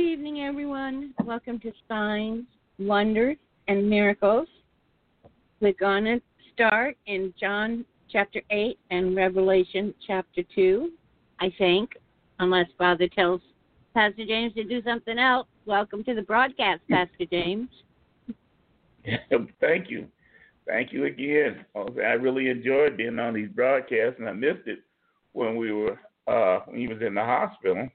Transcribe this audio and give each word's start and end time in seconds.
evening, 0.00 0.40
everyone. 0.40 1.12
Welcome 1.24 1.60
to 1.60 1.72
Signs, 1.86 2.44
Wonders, 2.78 3.36
and 3.68 3.88
Miracles. 3.88 4.48
We're 5.60 5.74
going 5.74 6.04
to 6.04 6.22
start 6.54 6.96
in 7.06 7.34
John 7.38 7.84
chapter 8.10 8.40
8 8.50 8.78
and 8.90 9.14
Revelation 9.14 9.92
chapter 10.06 10.42
2, 10.54 10.90
I 11.38 11.52
think, 11.58 11.90
unless 12.38 12.66
Father 12.78 13.08
tells 13.08 13.42
Pastor 13.92 14.24
James 14.24 14.54
to 14.54 14.64
do 14.64 14.82
something 14.82 15.18
else. 15.18 15.46
Welcome 15.66 16.02
to 16.04 16.14
the 16.14 16.22
broadcast, 16.22 16.80
Pastor 16.88 17.26
James. 17.30 17.68
Thank 19.60 19.90
you. 19.90 20.06
Thank 20.66 20.94
you 20.94 21.04
again. 21.04 21.66
I 21.76 22.14
really 22.14 22.48
enjoyed 22.48 22.96
being 22.96 23.18
on 23.18 23.34
these 23.34 23.50
broadcasts, 23.50 24.18
and 24.18 24.30
I 24.30 24.32
missed 24.32 24.66
it 24.66 24.78
when 25.32 25.56
we 25.56 25.72
were 25.72 26.00
uh, 26.26 26.60
when 26.66 26.80
he 26.80 26.88
was 26.88 27.02
in 27.02 27.14
the 27.14 27.22
hospital 27.24 27.90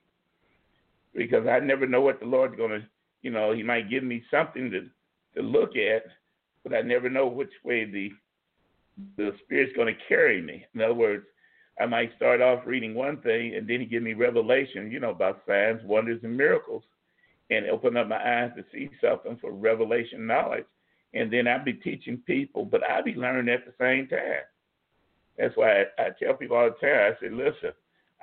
because 1.16 1.48
I 1.48 1.60
never 1.60 1.88
know 1.88 2.02
what 2.02 2.20
the 2.20 2.26
Lord's 2.26 2.58
to, 2.58 2.82
you 3.22 3.32
know, 3.32 3.54
He 3.54 3.64
might 3.64 3.90
give 3.90 4.04
me 4.04 4.24
something 4.30 4.70
to 4.72 4.88
to 5.36 5.42
look 5.42 5.72
at, 5.76 6.04
but 6.64 6.74
I 6.74 6.82
never 6.82 7.10
know 7.10 7.28
which 7.28 7.52
way 7.64 7.86
the 7.86 8.12
the 9.18 9.36
Spirit's 9.44 9.76
to 9.76 9.94
carry 10.08 10.42
me. 10.42 10.66
In 10.74 10.82
other 10.82 10.94
words, 10.94 11.26
I 11.80 11.86
might 11.86 12.16
start 12.16 12.42
off 12.42 12.66
reading 12.66 12.94
one 12.94 13.18
thing, 13.22 13.56
and 13.56 13.68
then 13.68 13.82
He 13.82 13.86
give 13.86 14.04
me 14.04 14.14
revelation, 14.14 14.92
you 14.92 15.00
know, 15.00 15.12
about 15.12 15.42
signs, 15.48 15.82
wonders, 15.84 16.22
and 16.24 16.36
miracles, 16.36 16.84
and 17.50 17.66
open 17.68 17.98
up 17.98 18.08
my 18.08 18.16
eyes 18.16 18.52
to 18.56 18.64
see 18.72 18.90
something 19.02 19.38
for 19.42 19.52
revelation 19.52 20.26
knowledge. 20.26 20.66
And 21.14 21.32
then 21.32 21.48
I'll 21.48 21.64
be 21.64 21.74
teaching 21.74 22.18
people, 22.26 22.66
but 22.66 22.82
I'll 22.90 23.04
be 23.04 23.16
learning 23.16 23.54
at 23.54 23.66
the 23.66 23.74
same 23.80 24.08
time. 24.08 24.44
That's 25.38 25.56
why 25.56 25.82
I, 25.82 25.84
I 26.00 26.10
tell 26.22 26.34
people 26.34 26.58
all 26.58 26.70
the 26.70 26.86
time. 26.86 27.14
I 27.14 27.22
say, 27.22 27.30
listen, 27.30 27.72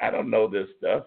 I 0.00 0.11
don't 0.11 0.30
know 0.30 0.48
this 0.48 0.69
stuff. 0.78 1.05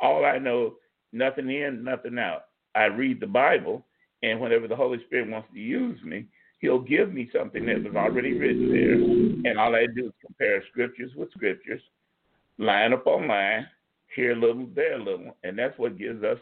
All 0.00 0.24
I 0.24 0.38
know 0.38 0.74
nothing 1.14 1.50
in, 1.50 1.84
nothing 1.84 2.18
out. 2.18 2.46
I 2.74 2.84
read 2.84 3.20
the 3.20 3.26
Bible, 3.26 3.84
and 4.22 4.40
whenever 4.40 4.68
the 4.68 4.76
Holy 4.76 4.98
Spirit 5.06 5.30
wants 5.30 5.48
to 5.52 5.58
use 5.58 6.02
me, 6.02 6.26
He'll 6.60 6.80
give 6.80 7.12
me 7.12 7.28
something 7.36 7.66
that 7.66 7.84
was 7.84 7.94
already 7.94 8.38
written 8.38 8.68
there, 8.70 9.50
and 9.50 9.58
all 9.58 9.74
I 9.74 9.86
do 9.86 10.06
is 10.06 10.12
compare 10.24 10.62
scriptures 10.70 11.10
with 11.14 11.30
scriptures, 11.32 11.82
line 12.58 12.94
upon 12.94 13.28
line, 13.28 13.66
here 14.14 14.32
a 14.32 14.36
little, 14.36 14.66
there 14.74 14.94
a 14.94 14.98
little, 14.98 15.36
and 15.44 15.58
that's 15.58 15.78
what 15.78 15.98
gives 15.98 16.24
us 16.24 16.38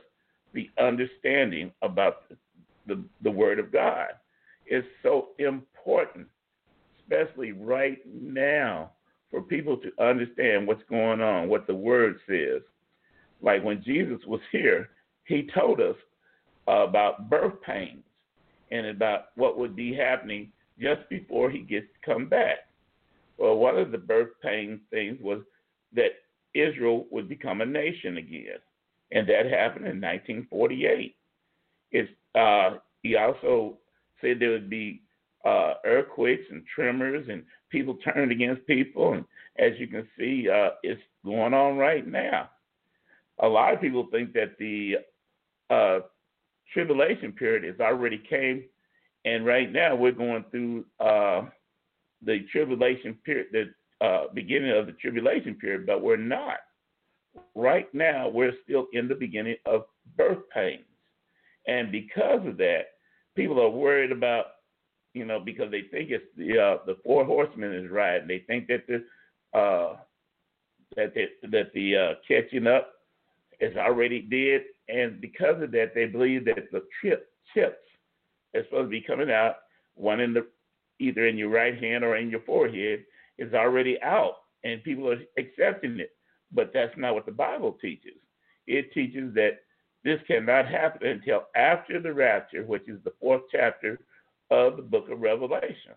the 0.53 0.71
understanding 0.79 1.73
about 1.83 2.29
the, 2.29 2.37
the, 2.87 3.03
the 3.23 3.31
Word 3.31 3.59
of 3.59 3.73
God. 3.73 4.11
It's 4.67 4.87
so 5.03 5.31
important, 5.39 6.29
especially 7.01 7.53
right 7.53 7.99
now, 8.07 8.93
for 9.31 9.43
people 9.43 9.77
to 9.79 10.05
understand 10.05 10.67
what's 10.69 10.85
going 10.89 11.21
on, 11.21 11.49
what 11.49 11.67
the 11.67 11.75
Word 11.75 12.19
says. 12.29 12.63
Like 13.43 13.65
when 13.65 13.83
Jesus 13.83 14.21
was 14.27 14.41
here, 14.51 14.91
he 15.25 15.51
told 15.55 15.81
us 15.81 15.97
about 16.67 17.29
birth 17.29 17.61
pains 17.67 18.05
and 18.71 18.87
about 18.87 19.27
what 19.35 19.59
would 19.59 19.77
be 19.77 19.95
happening 19.95 20.51
just 20.81 21.09
before 21.11 21.51
he 21.51 21.59
gets 21.59 21.87
to 21.87 22.13
come 22.13 22.29
back. 22.29 22.59
Well, 23.37 23.57
one 23.57 23.77
of 23.77 23.91
the 23.91 23.99
birth 23.99 24.31
pain 24.43 24.81
things 24.91 25.19
was 25.21 25.41
that 25.95 26.13
Israel 26.55 27.07
would 27.11 27.29
become 27.29 27.61
a 27.61 27.67
nation 27.67 28.17
again, 28.17 28.59
and 29.11 29.29
that 29.29 29.47
happened 29.47 29.87
in 29.87 30.01
1948. 30.01 31.17
It's, 31.91 32.11
uh, 32.35 32.79
he 33.03 33.17
also 33.17 33.79
said 34.21 34.39
there 34.39 34.51
would 34.51 34.71
be 34.71 35.03
uh, 35.45 35.75
earthquakes 35.85 36.45
and 36.51 36.63
tremors, 36.73 37.27
and 37.29 37.43
people 37.71 37.97
turned 37.97 38.31
against 38.31 38.67
people. 38.67 39.15
And 39.15 39.25
as 39.59 39.73
you 39.79 39.89
can 39.89 40.07
see, 40.17 40.49
uh, 40.49 40.71
it's 40.83 41.01
going 41.25 41.53
on 41.53 41.77
right 41.77 42.07
now 42.07 42.49
a 43.43 43.49
lot 43.49 43.75
of 43.75 43.81
people 43.81 44.07
think 44.11 44.33
that 44.33 44.57
the 44.59 44.97
uh, 45.69 46.01
tribulation 46.73 47.33
period 47.33 47.65
has 47.65 47.81
already 47.81 48.19
came, 48.19 48.65
and 49.25 49.45
right 49.45 49.71
now 49.71 49.95
we're 49.95 50.13
going 50.13 50.45
through 50.51 50.85
uh, 51.01 51.43
the 52.25 52.41
tribulation 52.51 53.19
period, 53.25 53.49
the 53.53 54.05
uh, 54.05 54.25
beginning 54.33 54.71
of 54.77 54.87
the 54.87 54.93
tribulation 54.93 55.55
period, 55.57 55.87
but 55.87 56.03
we're 56.03 56.17
not. 56.17 56.59
Right 57.55 57.93
now, 57.95 58.29
we're 58.29 58.53
still 58.63 58.87
in 58.93 59.09
the 59.09 59.15
beginning 59.15 59.57
of 59.67 59.85
birth 60.17 60.43
pains, 60.55 60.85
and 61.67 61.91
because 61.91 62.47
of 62.47 62.57
that, 62.59 62.83
people 63.35 63.61
are 63.61 63.71
worried 63.71 64.13
about, 64.13 64.47
you 65.15 65.25
know, 65.25 65.41
because 65.41 65.71
they 65.71 65.83
think 65.91 66.11
it's 66.11 66.25
the 66.37 66.59
uh, 66.59 66.79
the 66.87 66.97
four 67.03 67.25
horsemen 67.25 67.73
is 67.73 67.91
right. 67.91 68.27
They 68.27 68.41
think 68.47 68.69
that 68.69 68.87
the 68.87 69.59
uh, 69.59 69.97
that 70.97 71.15
the, 71.15 71.49
that 71.49 71.73
the 71.73 71.97
uh, 71.97 72.15
catching 72.29 72.67
up 72.67 72.93
is 73.63 73.77
already 73.77 74.21
dead, 74.21 74.65
and 74.89 75.21
because 75.21 75.63
of 75.63 75.71
that, 75.71 75.93
they 75.95 76.07
believe 76.07 76.45
that 76.47 76.71
the 76.73 76.83
chip 77.01 77.29
chips 77.55 77.77
are 78.55 78.65
supposed 78.65 78.87
to 78.87 78.91
be 78.91 79.01
coming 79.01 79.31
out, 79.31 79.57
one 79.95 80.21
in 80.21 80.35
the 80.35 80.47
either 80.99 81.27
in 81.27 81.39
your 81.39 81.49
right 81.49 81.81
hand 81.83 82.05
or 82.05 82.17
in 82.17 82.29
your 82.29 82.41
forehead, 82.41 83.05
is 83.39 83.55
already 83.55 84.01
out, 84.03 84.37
and 84.65 84.83
people 84.83 85.09
are 85.09 85.21
accepting 85.39 86.01
it. 86.01 86.11
But 86.53 86.73
that's 86.75 86.93
not 86.97 87.15
what 87.15 87.25
the 87.25 87.33
Bible 87.33 87.79
teaches. 87.81 88.19
It 88.67 88.93
teaches 88.93 89.33
that 89.35 89.61
this 90.05 90.21
cannot 90.27 90.67
happen 90.67 91.07
until 91.07 91.45
after 91.55 92.01
the 92.01 92.13
rapture, 92.13 92.65
which 92.65 92.89
is 92.89 92.99
the 93.05 93.15
fourth 93.21 93.43
chapter 93.51 94.01
of 94.51 94.77
the 94.77 94.83
book 94.83 95.09
of 95.09 95.21
Revelation. 95.21 95.95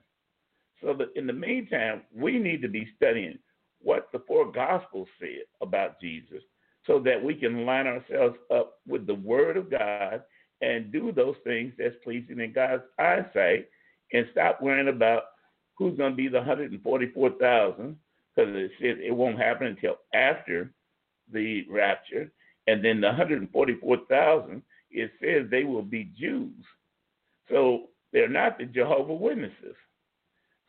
So 0.82 0.94
that 0.94 1.10
in 1.16 1.26
the 1.26 1.34
meantime, 1.34 2.04
we 2.14 2.38
need 2.38 2.62
to 2.62 2.68
be 2.68 2.88
studying 2.96 3.40
what 3.82 4.10
the 4.14 4.22
four 4.28 4.52
gospels 4.52 5.08
said 5.20 5.46
about 5.62 6.00
Jesus 6.00 6.44
so 6.88 7.00
that 7.00 7.24
we 7.24 7.34
can 7.34 7.66
line 7.66 7.88
ourselves 7.88 8.38
up 8.54 8.80
with 8.88 9.08
the 9.08 9.16
Word 9.16 9.58
of 9.58 9.72
God 9.72 10.24
and 10.62 10.92
do 10.92 11.12
those 11.12 11.36
things 11.44 11.74
that's 11.78 11.96
pleasing 12.04 12.40
in 12.40 12.54
God's 12.54 12.84
eyesight 13.00 13.70
and 14.14 14.28
stop 14.32 14.62
worrying 14.62 14.88
about 14.88 15.24
who's 15.78 15.98
going 15.98 16.12
to 16.12 16.18
be 16.18 16.28
the 16.28 16.38
144,000 16.38 17.98
because 18.36 18.54
it 18.56 19.00
it 19.00 19.16
won't 19.16 19.40
happen 19.40 19.68
until 19.68 19.98
after 20.14 20.72
the 21.32 21.66
rapture. 21.70 22.32
And 22.68 22.84
then 22.84 23.00
the 23.02 23.08
144,000, 23.08 24.62
it 24.92 25.12
says 25.22 25.50
they 25.50 25.64
will 25.64 25.84
be 25.84 26.12
Jews. 26.18 26.64
So 27.50 27.90
they're 28.12 28.30
not 28.30 28.58
the 28.58 28.66
Jehovah 28.66 29.14
Witnesses. 29.14 29.76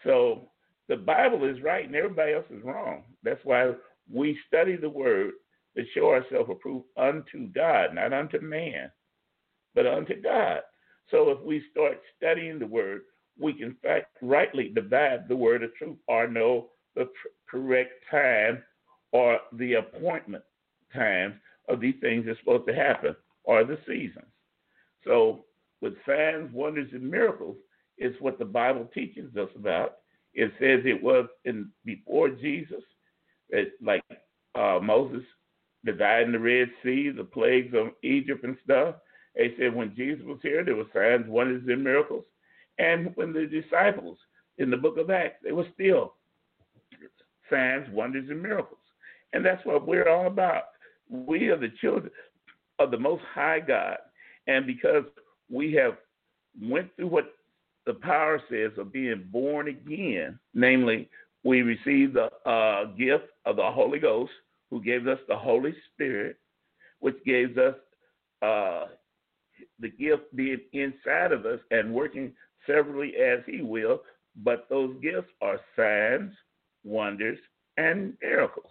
So 0.04 0.48
the 0.88 0.96
Bible 0.96 1.44
is 1.44 1.62
right 1.62 1.86
and 1.86 1.94
everybody 1.94 2.32
else 2.32 2.44
is 2.50 2.62
wrong. 2.62 3.02
That's 3.22 3.40
why 3.44 3.72
we 4.12 4.38
study 4.46 4.76
the 4.76 4.90
Word 4.90 5.32
to 5.76 5.84
show 5.94 6.10
ourselves 6.10 6.50
approved 6.50 6.86
unto 6.96 7.48
God, 7.48 7.94
not 7.94 8.12
unto 8.12 8.40
man, 8.40 8.90
but 9.74 9.86
unto 9.86 10.20
God. 10.20 10.60
So 11.10 11.30
if 11.30 11.40
we 11.40 11.62
start 11.70 12.00
studying 12.16 12.58
the 12.58 12.66
word, 12.66 13.02
we 13.38 13.52
can 13.52 13.76
fact, 13.82 14.16
rightly 14.22 14.68
divide 14.68 15.28
the 15.28 15.36
word 15.36 15.62
of 15.62 15.74
truth 15.74 15.98
or 16.08 16.26
know 16.26 16.68
the 16.94 17.08
correct 17.48 17.92
time 18.10 18.62
or 19.12 19.38
the 19.52 19.74
appointment 19.74 20.44
times 20.94 21.34
of 21.68 21.80
these 21.80 21.94
things 22.00 22.24
that's 22.26 22.38
supposed 22.38 22.66
to 22.66 22.74
happen 22.74 23.14
or 23.44 23.64
the 23.64 23.78
seasons. 23.86 24.26
So 25.04 25.44
with 25.80 25.94
signs, 26.06 26.52
wonders, 26.52 26.88
and 26.92 27.08
miracles 27.08 27.56
is 27.98 28.14
what 28.20 28.38
the 28.38 28.44
Bible 28.44 28.88
teaches 28.92 29.34
us 29.36 29.50
about. 29.54 29.96
It 30.34 30.50
says 30.58 30.80
it 30.84 31.02
was 31.02 31.26
in 31.44 31.70
before 31.84 32.30
Jesus, 32.30 32.82
like 33.82 34.02
uh, 34.54 34.80
Moses 34.82 35.22
dividing 35.86 36.32
the 36.32 36.38
Red 36.38 36.68
Sea, 36.82 37.10
the 37.10 37.24
plagues 37.24 37.74
of 37.74 37.92
Egypt 38.02 38.44
and 38.44 38.56
stuff. 38.62 38.96
They 39.34 39.54
said 39.58 39.74
when 39.74 39.94
Jesus 39.96 40.24
was 40.24 40.38
here, 40.42 40.64
there 40.64 40.76
were 40.76 40.84
signs, 40.94 41.28
wonders, 41.28 41.62
and 41.68 41.82
miracles. 41.82 42.24
And 42.78 43.12
when 43.16 43.32
the 43.32 43.46
disciples 43.46 44.18
in 44.58 44.70
the 44.70 44.76
book 44.76 44.98
of 44.98 45.10
Acts, 45.10 45.42
they 45.42 45.52
were 45.52 45.66
still 45.74 46.14
signs, 47.50 47.86
wonders, 47.92 48.28
and 48.28 48.42
miracles. 48.42 48.78
And 49.32 49.44
that's 49.44 49.64
what 49.64 49.86
we're 49.86 50.08
all 50.08 50.26
about. 50.26 50.64
We 51.08 51.48
are 51.48 51.58
the 51.58 51.72
children 51.80 52.10
of 52.78 52.90
the 52.90 52.98
Most 52.98 53.22
High 53.34 53.60
God. 53.60 53.98
And 54.46 54.66
because 54.66 55.04
we 55.50 55.72
have 55.74 55.96
went 56.60 56.94
through 56.96 57.08
what 57.08 57.34
the 57.86 57.94
power 57.94 58.40
says 58.50 58.72
of 58.78 58.92
being 58.92 59.28
born 59.30 59.68
again, 59.68 60.38
namely, 60.54 61.08
we 61.44 61.62
received 61.62 62.14
the 62.14 62.30
uh, 62.48 62.86
gift 62.96 63.26
of 63.44 63.56
the 63.56 63.70
Holy 63.70 64.00
Ghost, 64.00 64.32
who 64.70 64.82
gave 64.82 65.06
us 65.06 65.18
the 65.28 65.36
Holy 65.36 65.74
Spirit, 65.92 66.36
which 67.00 67.16
gives 67.24 67.56
us 67.56 67.74
uh, 68.42 68.86
the 69.80 69.90
gift 69.90 70.34
being 70.34 70.60
inside 70.72 71.32
of 71.32 71.46
us 71.46 71.60
and 71.70 71.94
working 71.94 72.32
severally 72.66 73.14
as 73.16 73.40
He 73.46 73.62
will. 73.62 74.00
But 74.42 74.66
those 74.68 74.94
gifts 75.02 75.30
are 75.40 75.60
signs, 75.76 76.32
wonders, 76.84 77.38
and 77.76 78.14
miracles. 78.22 78.70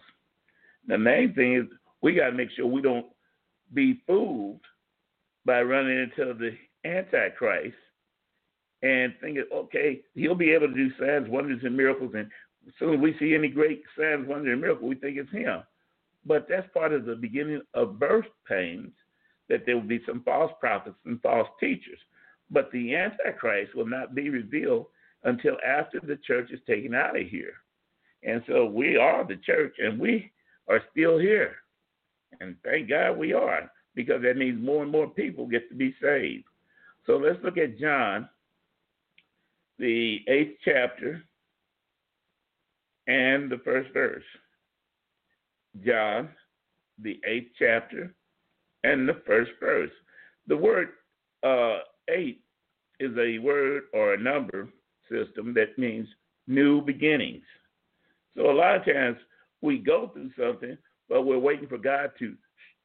The 0.86 0.98
main 0.98 1.34
thing 1.34 1.54
is 1.54 1.64
we 2.02 2.14
got 2.14 2.30
to 2.30 2.32
make 2.32 2.50
sure 2.56 2.66
we 2.66 2.82
don't 2.82 3.06
be 3.74 4.00
fooled 4.06 4.60
by 5.44 5.62
running 5.62 5.98
into 5.98 6.34
the 6.34 6.56
Antichrist 6.88 7.74
and 8.82 9.12
thinking, 9.20 9.44
okay, 9.52 10.02
he'll 10.14 10.34
be 10.34 10.52
able 10.52 10.68
to 10.68 10.74
do 10.74 10.90
signs, 10.98 11.28
wonders, 11.28 11.60
and 11.64 11.76
miracles. 11.76 12.12
And 12.14 12.28
as 12.66 12.74
soon 12.78 12.94
as 12.94 13.00
we 13.00 13.16
see 13.18 13.34
any 13.34 13.48
great 13.48 13.82
signs, 13.98 14.28
wonders, 14.28 14.52
and 14.52 14.60
miracles, 14.60 14.88
we 14.88 14.94
think 14.96 15.16
it's 15.16 15.30
him. 15.32 15.62
But 16.26 16.46
that's 16.48 16.66
part 16.74 16.92
of 16.92 17.06
the 17.06 17.14
beginning 17.14 17.62
of 17.74 17.98
birth 18.00 18.26
pains 18.48 18.92
that 19.48 19.64
there 19.64 19.76
will 19.76 19.82
be 19.82 20.02
some 20.06 20.22
false 20.24 20.52
prophets 20.58 20.96
and 21.04 21.22
false 21.22 21.48
teachers. 21.60 22.00
But 22.50 22.70
the 22.72 22.96
Antichrist 22.96 23.74
will 23.74 23.86
not 23.86 24.14
be 24.14 24.28
revealed 24.28 24.86
until 25.22 25.56
after 25.64 26.00
the 26.00 26.16
church 26.16 26.50
is 26.50 26.60
taken 26.66 26.94
out 26.94 27.18
of 27.18 27.26
here. 27.26 27.54
And 28.24 28.42
so 28.48 28.66
we 28.66 28.96
are 28.96 29.24
the 29.24 29.36
church 29.36 29.76
and 29.78 30.00
we 30.00 30.32
are 30.68 30.82
still 30.90 31.18
here. 31.18 31.56
And 32.40 32.56
thank 32.64 32.88
God 32.88 33.16
we 33.16 33.32
are, 33.32 33.70
because 33.94 34.22
that 34.22 34.36
means 34.36 34.62
more 34.62 34.82
and 34.82 34.90
more 34.90 35.08
people 35.08 35.46
get 35.46 35.68
to 35.68 35.76
be 35.76 35.94
saved. 36.02 36.44
So 37.06 37.16
let's 37.16 37.42
look 37.44 37.56
at 37.56 37.78
John, 37.78 38.28
the 39.78 40.24
eighth 40.26 40.58
chapter, 40.64 41.22
and 43.06 43.48
the 43.48 43.60
first 43.64 43.92
verse. 43.92 44.24
John, 45.84 46.28
the 47.02 47.20
eighth 47.26 47.50
chapter, 47.58 48.14
and 48.84 49.08
the 49.08 49.20
first 49.26 49.50
verse. 49.60 49.90
The 50.46 50.56
word 50.56 50.88
uh, 51.42 51.78
eight 52.08 52.40
is 53.00 53.12
a 53.18 53.38
word 53.38 53.84
or 53.92 54.14
a 54.14 54.18
number 54.18 54.68
system 55.10 55.54
that 55.54 55.78
means 55.78 56.08
new 56.46 56.80
beginnings. 56.80 57.44
So 58.36 58.50
a 58.50 58.52
lot 58.52 58.76
of 58.76 58.84
times 58.84 59.18
we 59.62 59.78
go 59.78 60.10
through 60.12 60.30
something, 60.38 60.76
but 61.08 61.22
we're 61.22 61.38
waiting 61.38 61.68
for 61.68 61.78
God 61.78 62.10
to 62.18 62.34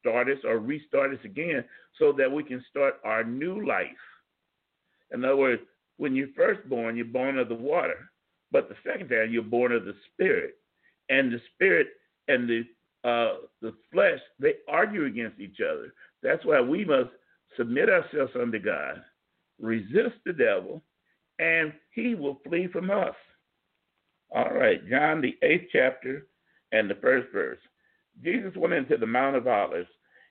start 0.00 0.28
us 0.28 0.38
or 0.44 0.58
restart 0.58 1.12
us 1.12 1.24
again 1.24 1.64
so 1.98 2.12
that 2.12 2.30
we 2.30 2.42
can 2.42 2.64
start 2.70 2.94
our 3.04 3.24
new 3.24 3.66
life. 3.66 3.86
In 5.12 5.24
other 5.24 5.36
words, 5.36 5.62
when 5.98 6.16
you're 6.16 6.28
first 6.36 6.68
born, 6.68 6.96
you're 6.96 7.04
born 7.04 7.38
of 7.38 7.48
the 7.48 7.54
water, 7.54 8.10
but 8.50 8.68
the 8.68 8.74
second 8.86 9.08
time 9.08 9.30
you're 9.30 9.42
born 9.42 9.72
of 9.72 9.84
the 9.84 9.94
spirit, 10.12 10.56
and 11.08 11.30
the 11.30 11.40
spirit 11.54 11.88
and 12.28 12.48
the 12.48 12.64
uh, 13.04 13.34
the 13.60 13.74
flesh 13.92 14.20
they 14.38 14.54
argue 14.68 15.06
against 15.06 15.40
each 15.40 15.58
other. 15.60 15.92
That's 16.22 16.44
why 16.44 16.60
we 16.60 16.84
must 16.84 17.10
submit 17.56 17.88
ourselves 17.88 18.32
unto 18.40 18.58
God, 18.58 19.02
resist 19.60 20.16
the 20.24 20.32
devil, 20.32 20.82
and 21.38 21.72
he 21.90 22.14
will 22.14 22.40
flee 22.46 22.68
from 22.68 22.90
us. 22.90 23.14
All 24.34 24.52
right, 24.52 24.80
John, 24.88 25.20
the 25.20 25.36
eighth 25.42 25.68
chapter 25.72 26.26
and 26.72 26.88
the 26.88 26.94
first 26.96 27.30
verse. 27.32 27.58
Jesus 28.22 28.52
went 28.56 28.72
into 28.74 28.96
the 28.96 29.06
Mount 29.06 29.36
of 29.36 29.46
Olives, 29.46 29.88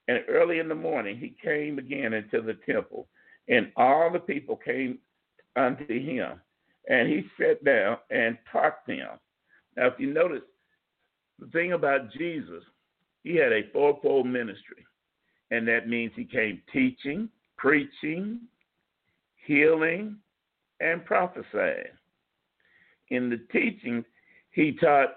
and 0.07 0.23
early 0.27 0.59
in 0.59 0.67
the 0.67 0.75
morning 0.75 1.17
he 1.17 1.35
came 1.43 1.77
again 1.77 2.13
into 2.13 2.41
the 2.41 2.57
temple, 2.65 3.07
and 3.47 3.71
all 3.75 4.09
the 4.11 4.19
people 4.19 4.55
came 4.55 4.99
unto 5.55 5.85
him, 5.87 6.39
and 6.89 7.09
he 7.09 7.25
sat 7.39 7.63
down 7.63 7.97
and 8.09 8.37
taught 8.51 8.85
them. 8.87 9.19
Now, 9.75 9.87
if 9.87 9.93
you 9.99 10.13
notice, 10.13 10.41
the 11.41 11.47
thing 11.47 11.73
about 11.73 12.13
Jesus, 12.13 12.63
he 13.23 13.35
had 13.35 13.51
a 13.51 13.69
fourfold 13.73 14.27
ministry, 14.27 14.85
and 15.49 15.67
that 15.67 15.89
means 15.89 16.13
he 16.15 16.23
came 16.23 16.61
teaching, 16.71 17.27
preaching, 17.57 18.39
healing, 19.45 20.17
and 20.79 21.03
prophesying. 21.03 21.97
In 23.09 23.29
the 23.29 23.41
teaching, 23.51 24.05
he 24.51 24.73
taught 24.73 25.15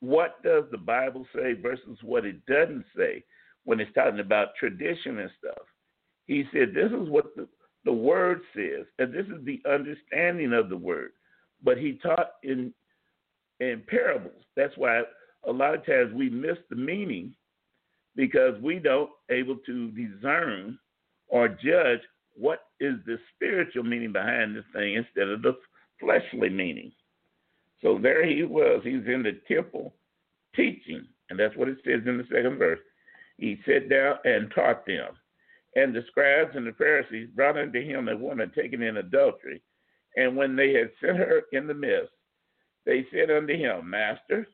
what 0.00 0.42
does 0.42 0.64
the 0.70 0.78
Bible 0.78 1.26
say 1.34 1.54
versus 1.54 1.98
what 2.02 2.24
it 2.24 2.44
doesn't 2.46 2.84
say 2.96 3.24
when 3.64 3.80
it's 3.80 3.92
talking 3.94 4.20
about 4.20 4.54
tradition 4.58 5.18
and 5.20 5.30
stuff. 5.38 5.66
He 6.26 6.44
said, 6.52 6.74
This 6.74 6.92
is 6.92 7.08
what 7.08 7.34
the, 7.34 7.48
the 7.84 7.92
word 7.92 8.42
says, 8.54 8.86
and 8.98 9.12
this 9.12 9.26
is 9.26 9.44
the 9.44 9.60
understanding 9.68 10.52
of 10.52 10.68
the 10.68 10.76
word. 10.76 11.12
But 11.64 11.78
he 11.78 11.98
taught 12.02 12.32
in 12.42 12.74
in 13.60 13.82
parables. 13.86 14.42
That's 14.56 14.76
why 14.76 15.02
a 15.46 15.52
lot 15.52 15.74
of 15.74 15.84
times 15.86 16.12
we 16.14 16.30
miss 16.30 16.58
the 16.70 16.76
meaning 16.76 17.34
because 18.14 18.60
we 18.60 18.78
don't 18.78 19.10
able 19.30 19.56
to 19.66 19.90
discern 19.90 20.78
or 21.28 21.48
judge 21.48 22.00
what 22.36 22.60
is 22.80 22.94
the 23.06 23.18
spiritual 23.34 23.82
meaning 23.82 24.12
behind 24.12 24.54
this 24.54 24.64
thing 24.74 24.94
instead 24.94 25.28
of 25.28 25.42
the 25.42 25.56
fleshly 26.00 26.48
meaning. 26.48 26.92
So 27.82 27.98
there 27.98 28.24
he 28.26 28.44
was. 28.44 28.80
He's 28.84 29.06
in 29.06 29.22
the 29.22 29.40
temple 29.52 29.94
teaching, 30.54 31.06
and 31.30 31.38
that's 31.38 31.56
what 31.56 31.68
it 31.68 31.78
says 31.84 32.02
in 32.06 32.18
the 32.18 32.26
second 32.32 32.58
verse. 32.58 32.78
He 33.38 33.58
sat 33.66 33.88
down 33.88 34.16
and 34.24 34.52
taught 34.54 34.86
them. 34.86 35.08
And 35.74 35.94
the 35.94 36.04
scribes 36.08 36.54
and 36.54 36.66
the 36.66 36.72
Pharisees 36.72 37.30
brought 37.34 37.56
unto 37.56 37.80
him 37.82 38.08
a 38.08 38.16
woman 38.16 38.52
taken 38.54 38.82
in 38.82 38.98
adultery. 38.98 39.62
And 40.16 40.36
when 40.36 40.54
they 40.54 40.74
had 40.74 40.90
set 41.00 41.16
her 41.16 41.42
in 41.52 41.66
the 41.66 41.74
midst, 41.74 42.12
they 42.84 43.06
said 43.12 43.30
unto 43.30 43.56
him, 43.56 43.88
Master, 43.88 44.46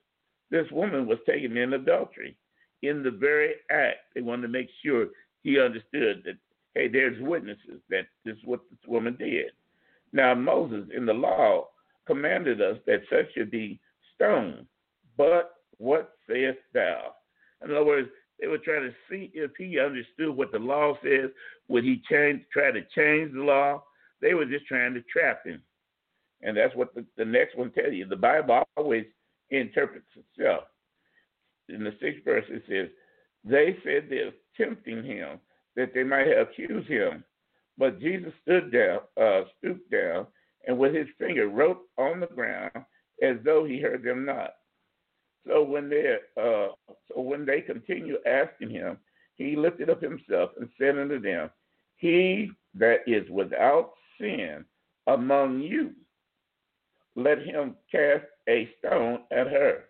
this 0.50 0.66
woman 0.70 1.06
was 1.06 1.18
taken 1.26 1.56
in 1.56 1.74
adultery. 1.74 2.36
In 2.82 3.02
the 3.02 3.10
very 3.10 3.54
act, 3.70 3.98
they 4.14 4.20
wanted 4.20 4.42
to 4.42 4.48
make 4.48 4.68
sure 4.84 5.08
he 5.42 5.60
understood 5.60 6.22
that, 6.24 6.36
hey, 6.74 6.88
there's 6.88 7.20
witnesses 7.20 7.80
that 7.90 8.06
this 8.24 8.36
is 8.36 8.44
what 8.44 8.60
this 8.70 8.78
woman 8.86 9.16
did. 9.18 9.50
Now, 10.12 10.34
Moses 10.34 10.88
in 10.96 11.06
the 11.06 11.12
law 11.12 11.68
commanded 12.06 12.62
us 12.62 12.78
that 12.86 13.02
such 13.10 13.32
should 13.34 13.50
be 13.50 13.80
stoned. 14.14 14.66
But 15.16 15.54
what 15.78 16.12
sayest 16.28 16.58
thou? 16.72 17.14
In 17.64 17.70
other 17.70 17.84
words, 17.84 18.08
they 18.40 18.46
were 18.46 18.58
trying 18.58 18.88
to 18.88 18.94
see 19.10 19.30
if 19.34 19.50
he 19.58 19.80
understood 19.80 20.34
what 20.36 20.52
the 20.52 20.58
law 20.58 20.94
says. 21.02 21.30
Would 21.68 21.84
he 21.84 22.02
change, 22.08 22.42
try 22.52 22.70
to 22.70 22.82
change 22.94 23.32
the 23.32 23.40
law? 23.40 23.82
They 24.20 24.34
were 24.34 24.46
just 24.46 24.66
trying 24.66 24.94
to 24.94 25.02
trap 25.02 25.44
him. 25.44 25.62
And 26.42 26.56
that's 26.56 26.74
what 26.76 26.94
the, 26.94 27.04
the 27.16 27.24
next 27.24 27.56
one 27.56 27.72
tells 27.72 27.92
you. 27.92 28.06
The 28.06 28.16
Bible 28.16 28.62
always 28.76 29.06
interprets 29.50 30.06
itself. 30.16 30.64
In 31.68 31.84
the 31.84 31.94
sixth 32.00 32.24
verse, 32.24 32.44
it 32.48 32.62
says, 32.68 32.88
They 33.44 33.76
said 33.84 34.08
this, 34.08 34.32
tempting 34.56 35.04
him, 35.04 35.38
that 35.76 35.92
they 35.94 36.02
might 36.02 36.28
accuse 36.28 36.86
him. 36.86 37.24
But 37.76 38.00
Jesus 38.00 38.32
stood 38.42 38.72
down, 38.72 39.00
uh, 39.20 39.42
stooped 39.58 39.90
down, 39.90 40.26
and 40.66 40.78
with 40.78 40.94
his 40.94 41.06
finger 41.18 41.48
wrote 41.48 41.80
on 41.96 42.20
the 42.20 42.26
ground 42.26 42.72
as 43.22 43.36
though 43.44 43.64
he 43.64 43.80
heard 43.80 44.02
them 44.02 44.24
not. 44.24 44.54
So 45.46 45.62
when 45.62 45.88
they 45.88 46.16
uh, 46.36 46.68
so 47.08 47.20
when 47.20 47.46
they 47.46 47.60
continued 47.60 48.18
asking 48.26 48.70
him, 48.70 48.98
he 49.36 49.56
lifted 49.56 49.88
up 49.88 50.02
himself 50.02 50.50
and 50.58 50.68
said 50.78 50.98
unto 50.98 51.20
them, 51.20 51.50
He 51.96 52.50
that 52.74 53.00
is 53.06 53.28
without 53.30 53.92
sin 54.20 54.64
among 55.06 55.60
you, 55.60 55.92
let 57.18 57.42
him 57.42 57.74
cast 57.90 58.24
a 58.48 58.68
stone 58.78 59.20
at 59.32 59.48
her. 59.48 59.84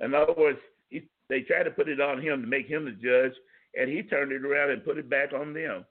In 0.00 0.14
other 0.14 0.34
words, 0.36 0.58
he, 0.88 1.08
they 1.28 1.40
tried 1.42 1.62
to 1.62 1.70
put 1.70 1.88
it 1.88 2.00
on 2.00 2.20
him 2.20 2.42
to 2.42 2.48
make 2.48 2.66
him 2.66 2.84
the 2.84 2.90
judge, 2.90 3.32
and 3.78 3.88
he 3.88 4.02
turned 4.02 4.32
it 4.32 4.44
around 4.44 4.70
and 4.70 4.84
put 4.84 4.98
it 4.98 5.08
back 5.08 5.32
on 5.32 5.54
them. 5.54 5.84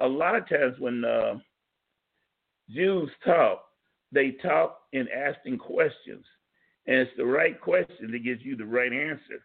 A 0.00 0.06
lot 0.06 0.34
of 0.34 0.48
times 0.48 0.74
when 0.80 1.04
uh, 1.04 1.34
Jews 2.68 3.08
talk, 3.24 3.62
they 4.10 4.32
talk 4.42 4.80
in 4.92 5.06
asking 5.08 5.58
questions, 5.58 6.24
and 6.86 6.96
it's 6.96 7.16
the 7.16 7.24
right 7.24 7.60
question 7.60 8.10
that 8.10 8.24
gives 8.24 8.42
you 8.42 8.56
the 8.56 8.66
right 8.66 8.92
answer. 8.92 9.44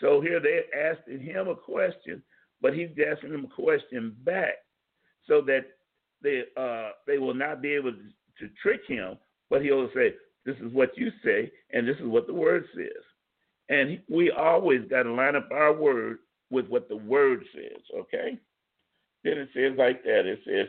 So 0.00 0.22
here 0.22 0.40
they're 0.40 0.92
asking 0.92 1.20
him 1.20 1.48
a 1.48 1.54
question, 1.54 2.22
but 2.62 2.74
he's 2.74 2.88
asking 3.06 3.32
them 3.32 3.44
a 3.44 3.62
question 3.62 4.16
back, 4.24 4.54
so 5.26 5.42
that 5.42 5.66
they 6.22 6.44
uh, 6.56 6.90
they 7.06 7.18
will 7.18 7.34
not 7.34 7.60
be 7.60 7.74
able 7.74 7.92
to, 7.92 7.98
to 8.46 8.52
trick 8.62 8.80
him, 8.88 9.18
but 9.50 9.62
he'll 9.62 9.90
say, 9.94 10.14
"This 10.44 10.56
is 10.56 10.72
what 10.72 10.96
you 10.96 11.10
say, 11.24 11.50
and 11.72 11.86
this 11.86 11.96
is 11.98 12.06
what 12.06 12.26
the 12.26 12.34
word 12.34 12.64
says." 12.74 13.02
And 13.68 14.00
we 14.08 14.30
always 14.30 14.82
got 14.88 15.04
to 15.04 15.12
line 15.12 15.36
up 15.36 15.48
our 15.50 15.72
word 15.72 16.18
with 16.50 16.68
what 16.68 16.88
the 16.88 16.96
word 16.96 17.44
says. 17.54 17.82
Okay. 17.98 18.38
Then 19.24 19.38
it 19.38 19.48
says 19.54 19.72
like 19.76 20.04
that. 20.04 20.26
It 20.26 20.38
says, 20.46 20.68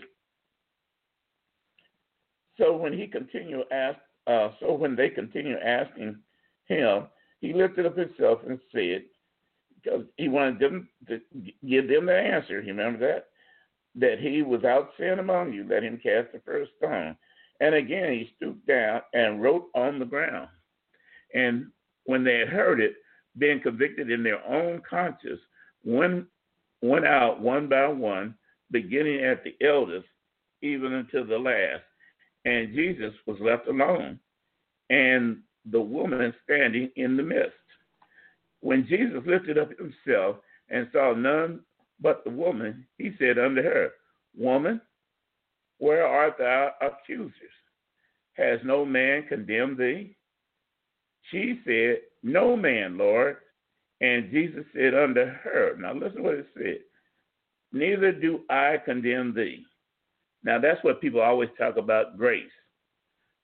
so 2.59 2.75
when 2.75 2.93
he 2.93 3.07
continued 3.07 3.65
ask, 3.71 3.99
uh, 4.25 4.49
so 4.59 4.73
when 4.73 4.95
they 4.95 5.09
continued 5.09 5.59
asking 5.59 6.17
him, 6.65 7.03
he 7.39 7.53
lifted 7.53 7.85
up 7.85 7.95
himself 7.95 8.39
and 8.47 8.59
said, 8.73 9.03
because 9.75 10.05
he 10.17 10.27
wanted 10.27 10.59
them 10.59 10.89
to 11.07 11.21
give 11.67 11.87
them 11.87 12.07
the 12.07 12.17
answer. 12.17 12.61
You 12.61 12.73
remember 12.73 12.99
that? 13.07 13.27
That 13.95 14.19
he 14.19 14.41
without 14.41 14.89
sin 14.99 15.19
among 15.19 15.53
you, 15.53 15.65
let 15.69 15.83
him 15.83 15.99
cast 16.01 16.31
the 16.33 16.41
first 16.43 16.71
stone. 16.77 17.15
And 17.59 17.75
again 17.75 18.13
he 18.13 18.31
stooped 18.35 18.65
down 18.67 19.01
and 19.13 19.41
wrote 19.41 19.67
on 19.75 19.99
the 19.99 20.05
ground. 20.05 20.49
And 21.33 21.67
when 22.05 22.23
they 22.23 22.39
had 22.39 22.49
heard 22.49 22.79
it, 22.79 22.95
being 23.37 23.59
convicted 23.59 24.09
in 24.09 24.23
their 24.23 24.45
own 24.47 24.81
conscience, 24.87 25.39
went, 25.83 26.25
went 26.81 27.05
out 27.05 27.39
one 27.39 27.67
by 27.67 27.87
one, 27.87 28.35
beginning 28.71 29.23
at 29.23 29.43
the 29.43 29.55
eldest, 29.65 30.07
even 30.61 30.93
until 30.93 31.25
the 31.25 31.37
last 31.37 31.83
and 32.47 32.73
Jesus 32.73 33.13
was 33.25 33.37
left 33.41 33.67
alone, 33.67 34.19
and 34.89 35.39
the 35.69 35.81
woman 35.81 36.33
standing 36.45 36.89
in 36.95 37.17
the 37.17 37.23
midst. 37.23 37.51
When 38.61 38.87
Jesus 38.87 39.21
lifted 39.25 39.57
up 39.57 39.69
himself 39.77 40.37
and 40.69 40.87
saw 40.93 41.13
none 41.13 41.59
but 41.99 42.23
the 42.23 42.29
woman, 42.29 42.87
he 42.97 43.11
said 43.19 43.37
unto 43.37 43.61
her, 43.61 43.89
Woman, 44.33 44.79
where 45.79 46.05
art 46.05 46.37
thy 46.37 46.69
accusers? 46.81 47.33
Has 48.33 48.59
no 48.63 48.85
man 48.85 49.25
condemned 49.27 49.77
thee? 49.77 50.15
She 51.31 51.59
said, 51.65 51.97
No 52.23 52.55
man, 52.55 52.97
Lord. 52.97 53.37
And 53.99 54.31
Jesus 54.31 54.63
said 54.75 54.93
unto 54.93 55.25
her, 55.25 55.75
Now 55.77 55.93
listen 55.93 56.23
what 56.23 56.35
it 56.35 56.47
said. 56.55 56.79
neither 57.71 58.11
do 58.11 58.41
I 58.49 58.77
condemn 58.83 59.33
thee. 59.33 59.65
Now 60.43 60.59
that's 60.59 60.83
what 60.83 61.01
people 61.01 61.21
always 61.21 61.49
talk 61.57 61.77
about 61.77 62.17
grace. 62.17 62.45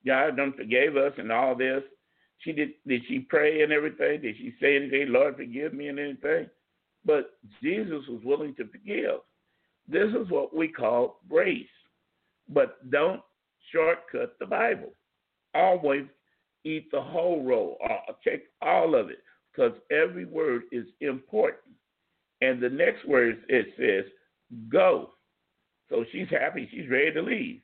God 0.06 0.36
done 0.36 0.52
forgave 0.56 0.96
us 0.96 1.12
and 1.18 1.32
all 1.32 1.54
this. 1.54 1.82
She 2.38 2.52
did 2.52 2.70
did 2.86 3.02
she 3.08 3.20
pray 3.20 3.62
and 3.62 3.72
everything? 3.72 4.20
Did 4.20 4.36
she 4.36 4.54
say 4.60 4.76
anything, 4.76 5.08
Lord 5.10 5.36
forgive 5.36 5.74
me 5.74 5.88
and 5.88 5.98
anything? 5.98 6.48
But 7.04 7.32
Jesus 7.62 8.02
was 8.08 8.22
willing 8.24 8.54
to 8.56 8.66
forgive. 8.66 9.20
This 9.88 10.08
is 10.10 10.30
what 10.30 10.54
we 10.54 10.68
call 10.68 11.20
grace. 11.28 11.66
But 12.48 12.90
don't 12.90 13.20
shortcut 13.72 14.36
the 14.38 14.46
Bible. 14.46 14.92
Always 15.54 16.04
eat 16.64 16.90
the 16.90 17.00
whole 17.00 17.42
roll. 17.42 17.78
or 17.80 18.14
Take 18.26 18.44
all 18.62 18.94
of 18.94 19.10
it 19.10 19.18
because 19.52 19.72
every 19.90 20.24
word 20.24 20.62
is 20.72 20.86
important. 21.00 21.74
And 22.40 22.60
the 22.60 22.68
next 22.68 23.06
word 23.06 23.44
it 23.48 23.66
says, 23.78 24.10
go. 24.68 25.10
So 25.88 26.04
she's 26.12 26.28
happy, 26.30 26.68
she's 26.70 26.88
ready 26.90 27.12
to 27.12 27.22
leave. 27.22 27.60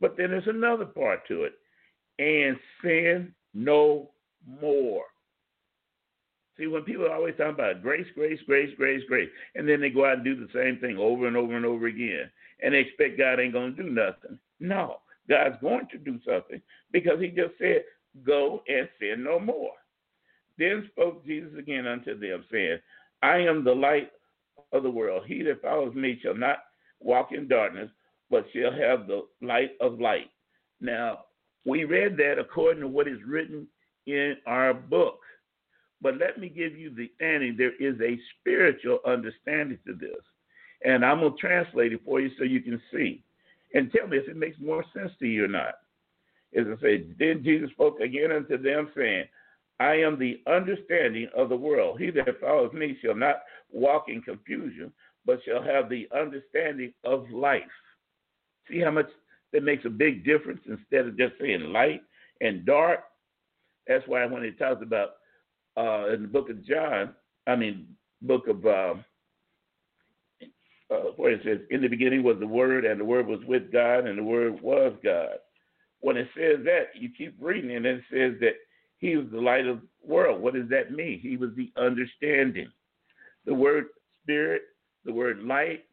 But 0.00 0.16
then 0.16 0.30
there's 0.30 0.46
another 0.46 0.86
part 0.86 1.26
to 1.28 1.44
it. 1.44 1.54
And 2.18 2.56
sin 2.82 3.34
no 3.54 4.10
more. 4.60 5.04
See, 6.58 6.66
when 6.66 6.82
people 6.82 7.06
are 7.06 7.14
always 7.14 7.34
talking 7.36 7.54
about 7.54 7.82
grace, 7.82 8.06
grace, 8.14 8.40
grace, 8.46 8.74
grace, 8.76 9.02
grace, 9.08 9.30
and 9.54 9.68
then 9.68 9.80
they 9.80 9.90
go 9.90 10.04
out 10.04 10.16
and 10.16 10.24
do 10.24 10.34
the 10.34 10.48
same 10.52 10.78
thing 10.80 10.98
over 10.98 11.26
and 11.26 11.36
over 11.36 11.56
and 11.56 11.64
over 11.64 11.86
again, 11.86 12.28
and 12.62 12.74
they 12.74 12.80
expect 12.80 13.18
God 13.18 13.38
ain't 13.38 13.52
going 13.52 13.76
to 13.76 13.82
do 13.82 13.88
nothing. 13.88 14.38
No, 14.58 14.96
God's 15.28 15.56
going 15.60 15.86
to 15.92 15.98
do 15.98 16.18
something 16.26 16.60
because 16.90 17.20
He 17.20 17.28
just 17.28 17.54
said, 17.58 17.84
Go 18.26 18.62
and 18.66 18.88
sin 18.98 19.22
no 19.22 19.38
more. 19.38 19.72
Then 20.58 20.88
spoke 20.90 21.24
Jesus 21.24 21.52
again 21.56 21.86
unto 21.86 22.18
them, 22.18 22.44
saying, 22.50 22.78
I 23.22 23.38
am 23.38 23.62
the 23.62 23.74
light 23.74 24.10
of 24.72 24.82
the 24.82 24.90
world. 24.90 25.22
He 25.26 25.42
that 25.44 25.62
follows 25.62 25.94
me 25.94 26.18
shall 26.20 26.34
not 26.34 26.58
walk 27.00 27.30
in 27.32 27.46
darkness, 27.46 27.90
but 28.30 28.46
shall 28.52 28.72
have 28.72 29.06
the 29.06 29.22
light 29.40 29.72
of 29.80 30.00
light. 30.00 30.30
Now, 30.80 31.24
we 31.64 31.84
read 31.84 32.16
that 32.16 32.38
according 32.38 32.82
to 32.82 32.88
what 32.88 33.06
is 33.06 33.18
written 33.26 33.68
in 34.06 34.36
our 34.46 34.74
book. 34.74 35.20
But 36.00 36.18
let 36.18 36.38
me 36.38 36.48
give 36.48 36.76
you 36.76 36.90
the 36.94 37.10
ending. 37.24 37.56
There 37.56 37.74
is 37.80 38.00
a 38.00 38.18
spiritual 38.38 39.00
understanding 39.06 39.78
to 39.86 39.94
this. 39.94 40.20
And 40.84 41.04
I'm 41.04 41.20
going 41.20 41.32
to 41.32 41.38
translate 41.38 41.92
it 41.92 42.00
for 42.04 42.20
you 42.20 42.30
so 42.38 42.44
you 42.44 42.60
can 42.60 42.80
see. 42.92 43.24
And 43.74 43.90
tell 43.92 44.06
me 44.06 44.16
if 44.16 44.28
it 44.28 44.36
makes 44.36 44.58
more 44.60 44.84
sense 44.94 45.10
to 45.18 45.26
you 45.26 45.44
or 45.44 45.48
not. 45.48 45.74
As 46.56 46.66
I 46.66 46.80
say, 46.80 47.06
then 47.18 47.42
Jesus 47.44 47.70
spoke 47.70 48.00
again 48.00 48.32
unto 48.32 48.56
them, 48.56 48.88
saying, 48.96 49.24
I 49.80 49.94
am 49.94 50.18
the 50.18 50.40
understanding 50.46 51.28
of 51.36 51.48
the 51.48 51.56
world. 51.56 52.00
He 52.00 52.10
that 52.10 52.40
follows 52.40 52.72
me 52.72 52.96
shall 53.02 53.14
not 53.14 53.42
walk 53.70 54.06
in 54.08 54.22
confusion, 54.22 54.92
but 55.26 55.40
shall 55.44 55.62
have 55.62 55.88
the 55.88 56.08
understanding 56.16 56.92
of 57.04 57.30
life. 57.30 57.62
See 58.70 58.80
how 58.80 58.90
much 58.90 59.08
that 59.52 59.62
makes 59.62 59.84
a 59.84 59.90
big 59.90 60.24
difference 60.24 60.60
instead 60.66 61.06
of 61.06 61.18
just 61.18 61.34
saying 61.40 61.72
light 61.72 62.02
and 62.40 62.64
dark. 62.64 63.00
That's 63.86 64.06
why 64.06 64.26
when 64.26 64.42
it 64.42 64.58
talks 64.58 64.82
about 64.82 65.10
uh, 65.78 66.12
in 66.12 66.22
the 66.22 66.28
book 66.28 66.50
of 66.50 66.64
John, 66.64 67.14
I 67.46 67.54
mean, 67.56 67.86
book 68.22 68.48
of 68.48 68.66
um, 68.66 69.04
uh, 70.90 71.12
where 71.16 71.32
it 71.32 71.42
says, 71.44 71.60
"In 71.70 71.80
the 71.80 71.88
beginning 71.88 72.22
was 72.22 72.38
the 72.40 72.46
Word, 72.46 72.84
and 72.84 73.00
the 73.00 73.04
Word 73.04 73.26
was 73.26 73.40
with 73.46 73.70
God, 73.70 74.06
and 74.06 74.18
the 74.18 74.24
Word 74.24 74.60
was 74.60 74.92
God." 75.04 75.36
When 76.00 76.16
it 76.16 76.28
says 76.36 76.64
that, 76.64 76.88
you 76.94 77.10
keep 77.16 77.36
reading, 77.40 77.76
and 77.76 77.86
it 77.86 78.02
says 78.10 78.34
that 78.40 78.54
He 78.98 79.16
was 79.16 79.26
the 79.30 79.40
light 79.40 79.66
of 79.66 79.80
the 79.80 80.12
world. 80.12 80.42
What 80.42 80.54
does 80.54 80.68
that 80.70 80.92
mean? 80.92 81.20
He 81.20 81.36
was 81.36 81.50
the 81.56 81.70
understanding. 81.76 82.70
The 83.46 83.54
word 83.54 83.86
spirit, 84.22 84.62
the 85.04 85.12
word 85.12 85.42
light, 85.42 85.84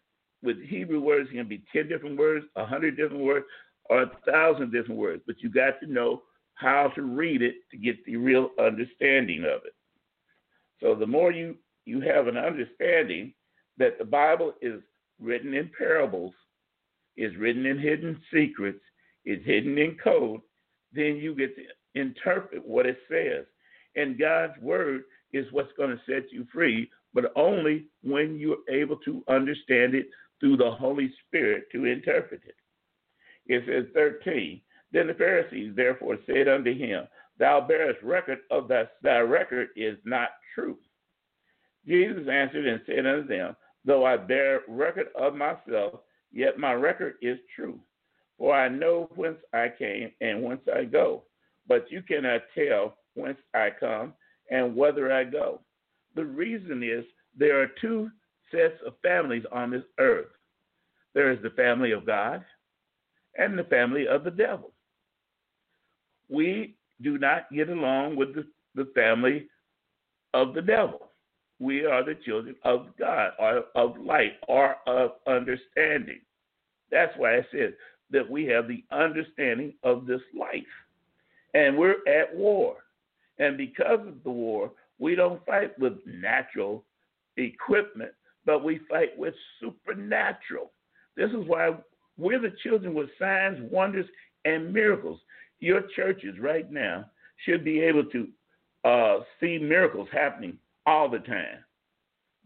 with 0.44 0.62
Hebrew 0.62 1.00
words, 1.00 1.30
it 1.32 1.36
can 1.36 1.48
be 1.48 1.64
ten 1.72 1.88
different 1.88 2.18
words, 2.18 2.46
a 2.56 2.66
hundred 2.66 2.98
different 2.98 3.24
words, 3.24 3.46
or 3.90 4.04
a 4.04 4.12
thousand 4.30 4.72
different 4.72 5.00
words. 5.00 5.24
But 5.26 5.42
you 5.42 5.50
got 5.50 5.80
to 5.80 5.88
know 5.88 6.24
how 6.56 6.92
to 6.96 7.02
read 7.04 7.42
it 7.42 7.56
to 7.72 7.78
get 7.78 8.04
the 8.06 8.16
real 8.16 8.50
understanding 8.60 9.42
of 9.42 9.62
it. 9.66 9.76
So 10.82 10.96
the 10.96 11.08
more 11.08 11.32
you, 11.32 11.56
you 11.86 12.02
have 12.02 12.28
an 12.28 12.38
understanding 12.38 13.34
that 13.78 13.98
the 13.98 14.06
Bible 14.06 14.54
is 14.62 14.82
written 15.20 15.54
in 15.54 15.70
parables, 15.78 16.34
is 17.18 17.36
written 17.38 17.66
in 17.66 17.80
hidden 17.80 18.20
secrets, 18.34 18.82
is 19.26 19.40
hidden 19.46 19.78
in 19.78 19.98
code, 20.02 20.42
then 20.94 21.18
you 21.18 21.36
get 21.36 21.56
to 21.56 21.64
interpret 22.00 22.66
what 22.66 22.86
it 22.86 22.98
says. 23.10 23.46
And 23.96 24.20
God's 24.20 24.58
word 24.62 25.04
is 25.34 25.46
what's 25.52 25.72
going 25.78 25.90
to 25.90 26.02
set 26.06 26.32
you 26.32 26.46
free, 26.54 26.90
but 27.14 27.32
only 27.36 27.86
when 28.04 28.38
you're 28.38 28.58
able 28.70 28.98
to 28.98 29.24
understand 29.28 29.96
it 29.96 30.08
through 30.40 30.58
the 30.58 30.72
Holy 30.72 31.12
Spirit 31.26 31.66
to 31.72 31.86
interpret 31.86 32.42
it. 32.46 32.56
It 33.48 33.64
says 33.68 33.86
13, 33.94 34.62
then 34.92 35.08
the 35.08 35.14
Pharisees 35.14 35.74
therefore 35.76 36.18
said 36.26 36.48
unto 36.48 36.74
him, 36.74 37.08
Thou 37.38 37.62
bearest 37.62 38.02
record 38.02 38.40
of 38.52 38.68
that 38.70 38.94
thy 39.02 39.20
record 39.20 39.70
is 39.76 39.98
not 40.06 40.30
true. 40.54 40.78
Jesus 41.86 42.28
answered 42.30 42.66
and 42.66 42.82
said 42.86 43.06
unto 43.06 43.28
them, 43.28 43.56
Though 43.84 44.06
I 44.06 44.18
bear 44.18 44.62
record 44.68 45.08
of 45.16 45.36
myself, 45.36 46.00
yet 46.32 46.58
my 46.58 46.74
record 46.74 47.16
is 47.22 47.38
true. 47.56 47.80
For 48.38 48.56
I 48.56 48.68
know 48.70 49.10
whence 49.16 49.38
I 49.54 49.72
came 49.78 50.12
and 50.22 50.44
whence 50.44 50.62
I 50.74 50.86
go, 50.86 51.24
but 51.68 51.92
you 51.92 52.02
cannot 52.02 52.42
tell 52.54 52.96
whence 53.14 53.38
I 53.54 53.70
come 53.80 54.14
and 54.50 54.76
whither 54.76 55.12
I 55.12 55.24
go. 55.24 55.62
The 56.16 56.26
reason 56.26 56.84
is 56.84 57.06
there 57.38 57.62
are 57.62 57.72
two 57.82 58.10
sets 58.52 58.76
of 58.86 58.94
families 59.04 59.44
on 59.52 59.72
this 59.72 59.84
earth 60.00 60.28
there 61.16 61.32
is 61.32 61.42
the 61.42 61.50
family 61.52 61.92
of 61.94 62.06
God 62.06 62.44
and 63.38 63.58
the 63.58 63.64
family 63.64 64.08
of 64.08 64.24
the 64.24 64.32
devil 64.32 64.74
we 66.30 66.76
do 67.02 67.18
not 67.18 67.52
get 67.52 67.70
along 67.70 68.16
with 68.16 68.36
the, 68.36 68.46
the 68.76 68.90
family 68.96 69.48
of 70.34 70.54
the 70.54 70.62
devil. 70.62 71.10
We 71.60 71.86
are 71.86 72.04
the 72.04 72.16
children 72.26 72.56
of 72.64 72.88
God, 73.00 73.32
or 73.40 73.66
of 73.76 73.98
light, 73.98 74.34
or 74.48 74.76
of 74.88 75.12
understanding. 75.28 76.20
That's 76.92 77.14
why 77.18 77.38
I 77.38 77.48
said 77.52 77.74
that 78.12 78.30
we 78.30 78.46
have 78.46 78.68
the 78.68 78.84
understanding 78.92 79.74
of 79.84 80.06
this 80.06 80.22
life. 80.38 80.64
And 81.54 81.78
we're 81.78 82.06
at 82.08 82.36
war. 82.36 82.78
And 83.40 83.58
because 83.58 84.06
of 84.06 84.24
the 84.24 84.30
war, 84.30 84.72
we 85.00 85.16
don't 85.16 85.46
fight 85.46 85.78
with 85.80 85.94
natural 86.06 86.84
equipment, 87.38 88.12
but 88.46 88.64
we 88.64 88.80
fight 88.90 89.18
with 89.18 89.34
supernatural. 89.60 90.72
This 91.16 91.30
is 91.32 91.48
why 91.48 91.72
we're 92.18 92.40
the 92.40 92.54
children 92.64 92.94
with 92.94 93.10
signs, 93.20 93.60
wonders, 93.72 94.06
and 94.46 94.74
miracles 94.74 95.20
your 95.60 95.82
churches 95.96 96.36
right 96.40 96.72
now 96.72 97.06
should 97.46 97.64
be 97.64 97.80
able 97.82 98.06
to 98.06 98.28
uh, 98.84 99.20
see 99.40 99.58
miracles 99.58 100.08
happening 100.12 100.58
all 100.86 101.10
the 101.10 101.20
time 101.20 101.64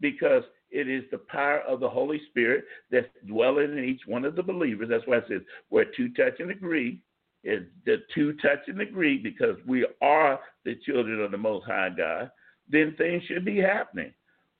because 0.00 0.42
it 0.70 0.88
is 0.88 1.04
the 1.10 1.18
power 1.18 1.60
of 1.60 1.80
the 1.80 1.88
Holy 1.88 2.20
Spirit 2.30 2.64
that's 2.90 3.08
dwelling 3.26 3.76
in 3.76 3.84
each 3.84 4.02
one 4.06 4.24
of 4.24 4.36
the 4.36 4.42
believers. 4.42 4.88
That's 4.88 5.06
why 5.06 5.18
it 5.18 5.24
says 5.28 5.42
where 5.68 5.86
two 5.96 6.10
touch 6.14 6.38
and 6.38 6.50
agree. 6.50 7.00
Is 7.42 7.62
the 7.86 8.02
two 8.14 8.34
touch 8.34 8.58
and 8.66 8.82
agree 8.82 9.16
because 9.16 9.56
we 9.66 9.86
are 10.02 10.38
the 10.66 10.78
children 10.84 11.22
of 11.22 11.30
the 11.30 11.38
Most 11.38 11.64
High 11.64 11.88
God, 11.88 12.30
then 12.68 12.94
things 12.98 13.22
should 13.24 13.46
be 13.46 13.56
happening. 13.56 14.12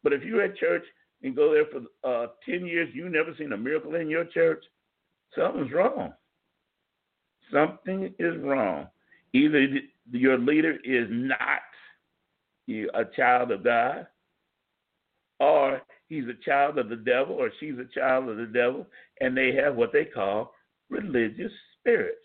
But 0.03 0.15
if 0.15 0.23
you're 0.23 0.43
at 0.43 0.57
church 0.57 0.85
and 1.23 1.37
go 1.37 1.53
there 1.53 1.67
for 1.67 2.25
uh, 2.25 2.29
10 2.49 2.65
years, 2.65 2.89
you've 2.95 3.13
never 3.13 3.35
seen 3.39 3.53
a 3.53 3.57
miracle 3.57 3.97
in 3.97 4.09
your 4.09 4.25
church, 4.25 4.65
something's 5.37 5.73
wrong 5.73 6.15
something 7.53 8.15
is 8.19 8.37
wrong. 8.43 8.87
Either 9.33 9.67
your 10.11 10.39
leader 10.39 10.79
is 10.85 11.07
not 11.11 11.61
a 12.69 13.05
child 13.17 13.51
of 13.51 13.65
God, 13.65 14.07
or 15.41 15.83
he's 16.09 16.25
a 16.25 16.45
child 16.45 16.79
of 16.79 16.89
the 16.89 16.97
devil, 16.97 17.35
or 17.35 17.51
she's 17.59 17.79
a 17.79 17.99
child 17.99 18.29
of 18.29 18.37
the 18.37 18.47
devil, 18.47 18.87
and 19.21 19.37
they 19.37 19.55
have 19.55 19.75
what 19.75 19.93
they 19.93 20.05
call 20.05 20.55
religious 20.89 21.53
spirits. 21.79 22.19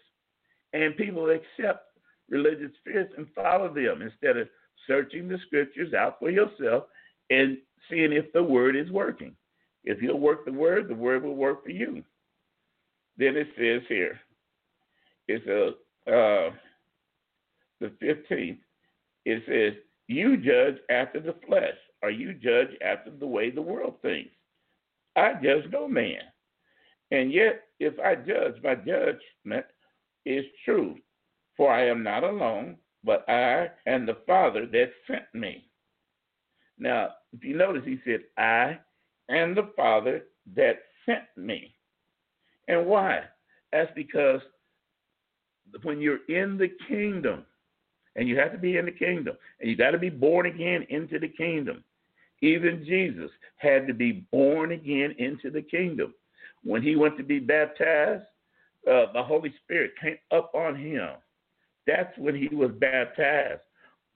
And 0.73 0.97
people 0.97 1.29
accept 1.29 1.85
religious 2.29 2.71
spirits 2.79 3.13
and 3.17 3.27
follow 3.33 3.73
them 3.73 4.01
instead 4.01 4.37
of 4.37 4.47
searching 4.87 5.27
the 5.27 5.37
scriptures 5.47 5.93
out 5.93 6.17
for 6.19 6.29
yourself 6.29 6.85
and 7.29 7.57
seeing 7.89 8.11
if 8.11 8.31
the 8.33 8.43
word 8.43 8.75
is 8.75 8.91
working. 8.91 9.35
If 9.83 10.01
you'll 10.01 10.19
work 10.19 10.45
the 10.45 10.51
word, 10.51 10.87
the 10.87 10.95
word 10.95 11.23
will 11.23 11.35
work 11.35 11.63
for 11.63 11.69
you. 11.69 12.03
Then 13.17 13.37
it 13.37 13.47
says 13.57 13.81
here, 13.87 14.19
it's 15.27 15.45
a 15.47 15.67
uh, 16.11 16.51
the 17.81 17.91
fifteenth. 17.99 18.59
It 19.25 19.43
says, 19.47 19.81
"You 20.07 20.37
judge 20.37 20.77
after 20.89 21.19
the 21.19 21.35
flesh, 21.47 21.77
or 22.03 22.09
you 22.11 22.33
judge 22.33 22.69
after 22.81 23.11
the 23.11 23.27
way 23.27 23.49
the 23.49 23.61
world 23.61 23.95
thinks. 24.01 24.31
I 25.15 25.33
judge 25.33 25.65
no 25.71 25.87
man, 25.87 26.21
and 27.11 27.31
yet 27.31 27.63
if 27.79 27.99
I 27.99 28.15
judge, 28.15 28.55
my 28.63 28.75
judgment 28.75 29.65
is 30.25 30.45
true, 30.63 30.95
for 31.57 31.71
I 31.71 31.87
am 31.87 32.03
not 32.03 32.23
alone, 32.23 32.77
but 33.03 33.27
I 33.29 33.69
and 33.85 34.07
the 34.07 34.17
Father 34.27 34.65
that 34.67 34.91
sent 35.07 35.25
me." 35.33 35.69
Now, 36.77 37.11
if 37.33 37.43
you 37.43 37.55
notice, 37.55 37.83
he 37.85 37.99
said, 38.05 38.21
"I 38.37 38.79
and 39.29 39.55
the 39.55 39.71
Father 39.75 40.23
that 40.55 40.79
sent 41.05 41.23
me. 41.35 41.75
And 42.67 42.85
why? 42.85 43.23
That's 43.71 43.91
because 43.95 44.41
when 45.83 45.99
you're 45.99 46.25
in 46.27 46.57
the 46.57 46.69
kingdom, 46.87 47.45
and 48.15 48.27
you 48.27 48.37
have 48.37 48.51
to 48.53 48.57
be 48.57 48.77
in 48.77 48.85
the 48.85 48.91
kingdom, 48.91 49.35
and 49.59 49.69
you 49.69 49.75
got 49.75 49.91
to 49.91 49.97
be 49.97 50.09
born 50.09 50.45
again 50.45 50.85
into 50.89 51.19
the 51.19 51.27
kingdom. 51.27 51.83
Even 52.41 52.85
Jesus 52.85 53.31
had 53.57 53.87
to 53.87 53.93
be 53.93 54.25
born 54.31 54.71
again 54.71 55.15
into 55.17 55.49
the 55.49 55.61
kingdom. 55.61 56.13
When 56.63 56.81
he 56.81 56.95
went 56.95 57.17
to 57.17 57.23
be 57.23 57.39
baptized, 57.39 58.23
uh, 58.89 59.11
the 59.13 59.23
Holy 59.23 59.53
Spirit 59.63 59.91
came 60.01 60.17
up 60.31 60.51
on 60.53 60.75
him. 60.75 61.09
That's 61.87 62.15
when 62.17 62.35
he 62.35 62.53
was 62.53 62.71
baptized. 62.79 63.61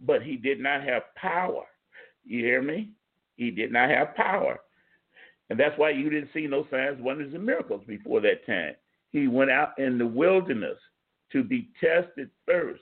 But 0.02 0.24
he 0.24 0.38
did 0.38 0.60
not 0.60 0.84
have 0.84 1.04
power. 1.16 1.66
You 2.24 2.44
hear 2.44 2.62
me? 2.62 2.92
He 3.36 3.52
did 3.52 3.72
not 3.72 3.90
have 3.90 4.16
power. 4.16 4.60
And 5.50 5.60
that's 5.60 5.78
why 5.78 5.90
you 5.90 6.10
didn't 6.10 6.30
see 6.34 6.48
no 6.48 6.68
signs, 6.70 7.02
wonders, 7.02 7.34
and 7.34 7.46
miracles 7.46 7.84
before 7.88 8.22
that 8.22 8.46
time. 8.46 8.76
He 9.12 9.28
went 9.28 9.50
out 9.50 9.78
in 9.80 9.98
the 9.98 10.06
wilderness 10.06 10.78
to 11.32 11.44
be 11.44 11.70
tested 11.80 12.30
first. 12.46 12.82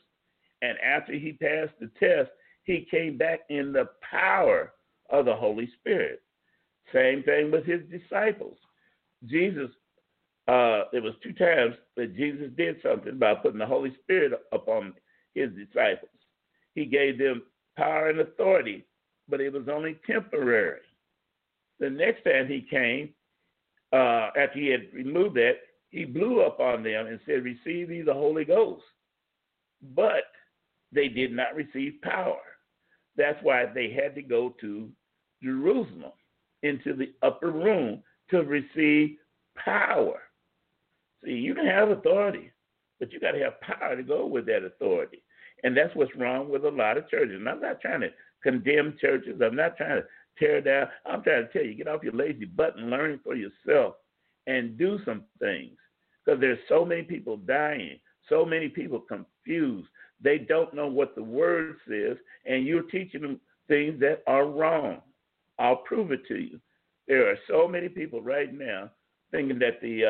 And 0.61 0.77
after 0.79 1.13
he 1.13 1.33
passed 1.33 1.73
the 1.79 1.91
test, 1.99 2.29
he 2.63 2.87
came 2.89 3.17
back 3.17 3.41
in 3.49 3.71
the 3.71 3.89
power 4.09 4.73
of 5.09 5.25
the 5.25 5.35
Holy 5.35 5.69
Spirit. 5.79 6.21
Same 6.93 7.23
thing 7.23 7.51
with 7.51 7.65
his 7.65 7.81
disciples. 7.89 8.57
Jesus, 9.25 9.69
uh, 10.47 10.83
there 10.91 11.01
was 11.01 11.13
two 11.21 11.33
times 11.33 11.75
that 11.95 12.15
Jesus 12.15 12.49
did 12.57 12.77
something 12.81 13.17
by 13.17 13.35
putting 13.35 13.59
the 13.59 13.65
Holy 13.65 13.95
Spirit 14.03 14.33
upon 14.51 14.93
his 15.33 15.49
disciples. 15.51 16.11
He 16.75 16.85
gave 16.85 17.17
them 17.17 17.43
power 17.75 18.09
and 18.09 18.19
authority, 18.19 18.85
but 19.29 19.41
it 19.41 19.53
was 19.53 19.67
only 19.71 19.97
temporary. 20.05 20.79
The 21.79 21.89
next 21.89 22.23
time 22.23 22.47
he 22.47 22.61
came, 22.61 23.09
uh, 23.93 24.29
after 24.37 24.59
he 24.59 24.67
had 24.67 24.87
removed 24.93 25.35
that, 25.35 25.57
he 25.89 26.05
blew 26.05 26.41
up 26.41 26.59
on 26.59 26.83
them 26.83 27.07
and 27.07 27.19
said, 27.25 27.43
Receive 27.43 27.91
ye 27.91 28.01
the 28.01 28.13
Holy 28.13 28.45
Ghost. 28.45 28.83
But 29.95 30.23
they 30.91 31.07
did 31.07 31.31
not 31.31 31.55
receive 31.55 32.01
power. 32.01 32.39
That's 33.15 33.41
why 33.41 33.65
they 33.65 33.91
had 33.91 34.15
to 34.15 34.21
go 34.21 34.53
to 34.61 34.89
Jerusalem 35.41 36.11
into 36.63 36.93
the 36.95 37.13
upper 37.23 37.51
room 37.51 38.03
to 38.29 38.39
receive 38.39 39.17
power. 39.55 40.21
See, 41.23 41.31
you 41.31 41.55
can 41.55 41.65
have 41.65 41.89
authority, 41.89 42.51
but 42.99 43.11
you 43.11 43.19
got 43.19 43.31
to 43.31 43.39
have 43.39 43.61
power 43.61 43.95
to 43.95 44.03
go 44.03 44.25
with 44.25 44.45
that 44.47 44.63
authority. 44.63 45.23
And 45.63 45.75
that's 45.75 45.95
what's 45.95 46.15
wrong 46.15 46.49
with 46.49 46.65
a 46.65 46.69
lot 46.69 46.97
of 46.97 47.09
churches. 47.09 47.35
And 47.35 47.49
I'm 47.49 47.61
not 47.61 47.81
trying 47.81 48.01
to 48.01 48.09
condemn 48.43 48.97
churches. 49.01 49.41
I'm 49.43 49.55
not 49.55 49.77
trying 49.77 50.01
to 50.01 50.07
tear 50.37 50.61
down. 50.61 50.87
I'm 51.05 51.23
trying 51.23 51.47
to 51.47 51.53
tell 51.53 51.65
you, 51.65 51.73
get 51.73 51.87
off 51.87 52.03
your 52.03 52.13
lazy 52.13 52.45
butt 52.45 52.77
and 52.77 52.89
learn 52.89 53.19
for 53.23 53.35
yourself 53.35 53.95
and 54.47 54.77
do 54.77 54.99
some 55.05 55.23
things. 55.39 55.77
Because 56.25 56.41
there's 56.41 56.59
so 56.67 56.83
many 56.83 57.03
people 57.03 57.37
dying, 57.37 57.99
so 58.27 58.45
many 58.45 58.69
people 58.69 58.99
confused. 58.99 59.87
They 60.21 60.39
don't 60.39 60.73
know 60.73 60.87
what 60.87 61.15
the 61.15 61.23
word 61.23 61.75
says, 61.87 62.17
and 62.45 62.65
you're 62.65 62.83
teaching 62.83 63.21
them 63.21 63.39
things 63.67 63.99
that 63.99 64.23
are 64.25 64.47
wrong. 64.47 65.01
I'll 65.59 65.77
prove 65.77 66.11
it 66.11 66.25
to 66.27 66.37
you. 66.37 66.59
There 67.07 67.29
are 67.29 67.37
so 67.47 67.67
many 67.67 67.87
people 67.87 68.21
right 68.21 68.53
now 68.53 68.91
thinking 69.31 69.59
that 69.59 69.81
the 69.81 70.05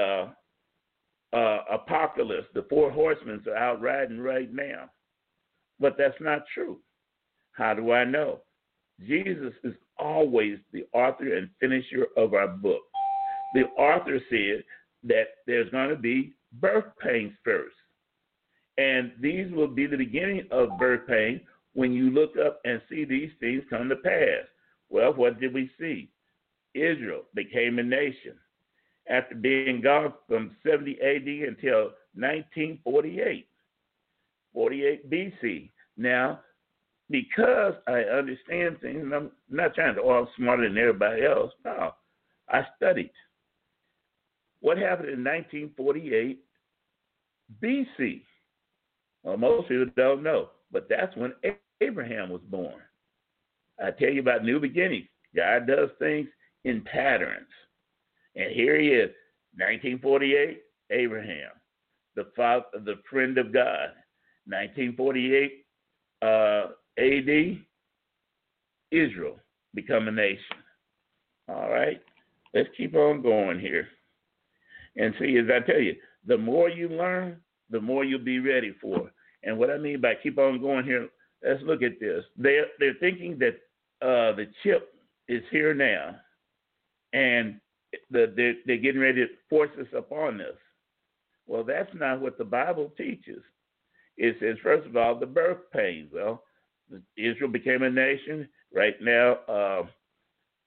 uh, 1.34 1.36
uh, 1.38 1.64
apocalypse, 1.72 2.48
the 2.54 2.66
four 2.70 2.92
horsemen, 2.92 3.44
are 3.48 3.56
out 3.56 3.82
riding 3.82 4.20
right 4.20 4.52
now. 4.54 4.90
But 5.80 5.96
that's 5.98 6.20
not 6.20 6.44
true. 6.54 6.80
How 7.52 7.74
do 7.74 7.92
I 7.92 8.04
know? 8.04 8.40
Jesus 9.06 9.54
is 9.64 9.76
always 10.00 10.58
the 10.74 10.86
author 10.94 11.36
and 11.36 11.50
finisher 11.60 12.08
of 12.16 12.34
our 12.34 12.48
book. 12.48 12.82
The 13.54 13.66
author 13.78 14.20
said 14.30 14.64
that 15.04 15.28
there's 15.46 15.70
going 15.72 15.90
to 15.90 15.96
be 15.96 16.34
birth 16.54 16.86
pains 17.02 17.34
first. 17.44 17.76
And 18.78 19.12
these 19.20 19.52
will 19.52 19.68
be 19.68 19.88
the 19.88 19.98
beginning 19.98 20.48
of 20.52 20.78
birth 20.78 21.08
pain 21.08 21.42
when 21.74 21.94
you 21.94 22.10
look 22.12 22.34
up 22.38 22.60
and 22.66 22.82
see 22.90 23.06
these 23.06 23.32
things 23.40 23.64
come 23.70 23.90
to 23.90 23.96
pass. 23.96 24.46
Well, 24.90 25.14
what 25.14 25.40
did 25.40 25.54
we 25.54 25.70
see? 25.80 26.10
Israel 26.74 27.24
became 27.34 27.80
a 27.80 27.84
nation 27.84 28.36
after 29.10 29.36
being 29.36 29.82
gone 29.82 30.14
from 30.28 30.56
70 30.68 31.00
AD 31.02 31.28
until 31.48 31.92
1948, 32.16 33.48
48 34.54 35.10
BC. 35.10 35.70
Now, 35.98 36.42
because 37.10 37.74
I 37.88 38.00
understand 38.02 38.80
things, 38.82 39.02
and 39.02 39.14
I'm 39.14 39.32
not 39.50 39.74
trying 39.76 39.96
to, 39.96 40.02
oh, 40.02 40.10
I'm 40.10 40.28
smarter 40.36 40.68
than 40.68 40.78
everybody 40.78 41.26
else. 41.26 41.52
No, 41.64 41.92
I 42.50 42.62
studied. 42.76 43.12
What 44.62 44.78
happened 44.78 45.10
in 45.10 45.24
1948 45.24 46.40
BC? 47.62 48.22
Well, 49.24 49.38
most 49.38 49.68
people 49.68 49.86
don't 49.96 50.24
know, 50.24 50.50
but 50.72 50.88
that's 50.90 51.16
when 51.16 51.34
Abraham 51.82 52.30
was 52.30 52.42
born. 52.50 52.82
I 53.84 53.92
tell 53.92 54.10
you 54.10 54.22
about 54.22 54.44
new 54.44 54.60
beginnings. 54.60 55.08
God 55.36 55.68
does 55.68 55.90
things 56.00 56.28
in 56.64 56.82
patterns. 56.82 57.48
And 58.36 58.52
here 58.52 58.80
he 58.80 58.88
is, 58.90 59.12
1948, 59.56 60.62
Abraham, 60.92 61.52
the 62.16 62.28
father, 62.36 62.66
the 62.86 62.96
friend 63.10 63.38
of 63.38 63.54
God. 63.54 63.90
1948 64.46 65.66
uh, 66.22 66.68
AD, 66.98 67.58
Israel 68.92 69.38
become 69.74 70.08
a 70.08 70.12
nation. 70.12 70.58
All 71.50 71.70
right, 71.70 72.02
let's 72.54 72.70
keep 72.78 72.96
on 72.96 73.22
going 73.22 73.60
here. 73.60 73.88
And 74.98 75.14
see, 75.20 75.38
as 75.38 75.46
I 75.54 75.66
tell 75.66 75.80
you, 75.80 75.96
the 76.26 76.38
more 76.38 76.70
you 76.70 76.90
learn, 76.90 77.38
the 77.70 77.80
more 77.80 78.04
you'll 78.04 78.20
be 78.20 78.40
ready 78.40 78.74
for. 78.82 79.12
And 79.44 79.58
what 79.58 79.70
I 79.70 79.78
mean 79.78 80.02
by 80.02 80.16
keep 80.22 80.38
on 80.38 80.60
going 80.60 80.86
here, 80.86 81.08
let's 81.44 81.62
look 81.64 81.84
at 81.84 82.00
this. 82.00 82.24
They're, 82.36 82.66
they're 82.80 82.96
thinking 83.00 83.40
that 83.40 83.56
uh, 84.02 84.36
the 84.36 84.48
chip 84.64 84.94
is 85.28 85.44
here 85.52 85.74
now, 85.74 86.16
and 87.14 87.60
the, 88.10 88.34
they're, 88.36 88.56
they're 88.66 88.78
getting 88.78 89.02
ready 89.02 89.26
to 89.26 89.34
force 89.50 89.70
us 89.80 89.88
upon 89.96 90.42
us. 90.42 90.58
Well, 91.46 91.64
that's 91.64 91.94
not 91.94 92.20
what 92.20 92.38
the 92.38 92.46
Bible 92.46 92.92
teaches. 92.98 93.42
It 94.18 94.36
says, 94.40 94.58
first 94.64 94.88
of 94.88 94.98
all, 94.98 95.18
the 95.18 95.26
birth 95.26 95.60
pains. 95.72 96.10
Well, 96.14 96.44
Israel 97.16 97.50
became 97.50 97.84
a 97.84 97.90
nation. 97.90 98.50
Right 98.74 98.96
now, 99.02 99.34
uh, 99.48 99.86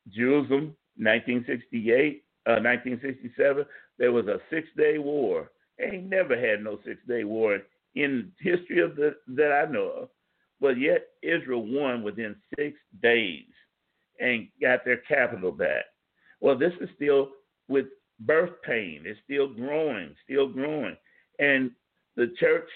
Jerusalem, 0.09 0.75
1968, 0.97 2.25
uh, 2.47 2.61
1967, 2.62 3.66
there 4.00 4.10
was 4.10 4.26
a 4.26 4.40
six-day 4.50 4.98
war. 4.98 5.52
Ain't 5.78 6.08
never 6.08 6.36
had 6.36 6.64
no 6.64 6.80
six-day 6.84 7.22
war 7.22 7.60
in 7.94 8.32
history 8.40 8.80
of 8.80 8.96
the 8.96 9.14
that 9.28 9.52
I 9.52 9.70
know 9.70 9.90
of. 9.90 10.08
But 10.60 10.80
yet 10.80 11.08
Israel 11.22 11.64
won 11.64 12.02
within 12.02 12.34
six 12.58 12.76
days 13.02 13.44
and 14.18 14.48
got 14.60 14.84
their 14.84 14.98
capital 14.98 15.52
back. 15.52 15.84
Well, 16.40 16.58
this 16.58 16.72
is 16.80 16.88
still 16.96 17.30
with 17.68 17.86
birth 18.20 18.50
pain. 18.66 19.02
It's 19.04 19.20
still 19.24 19.48
growing, 19.48 20.14
still 20.24 20.48
growing. 20.48 20.96
And 21.38 21.70
the 22.16 22.32
church 22.38 22.68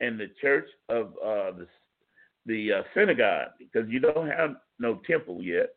and 0.00 0.18
the 0.18 0.30
church 0.40 0.68
of 0.88 1.06
uh, 1.24 1.52
the 1.58 1.66
the 2.46 2.72
uh, 2.72 2.82
synagogue, 2.94 3.52
because 3.58 3.88
you 3.88 4.00
don't 4.00 4.28
have 4.28 4.56
no 4.78 5.00
temple 5.06 5.42
yet, 5.42 5.70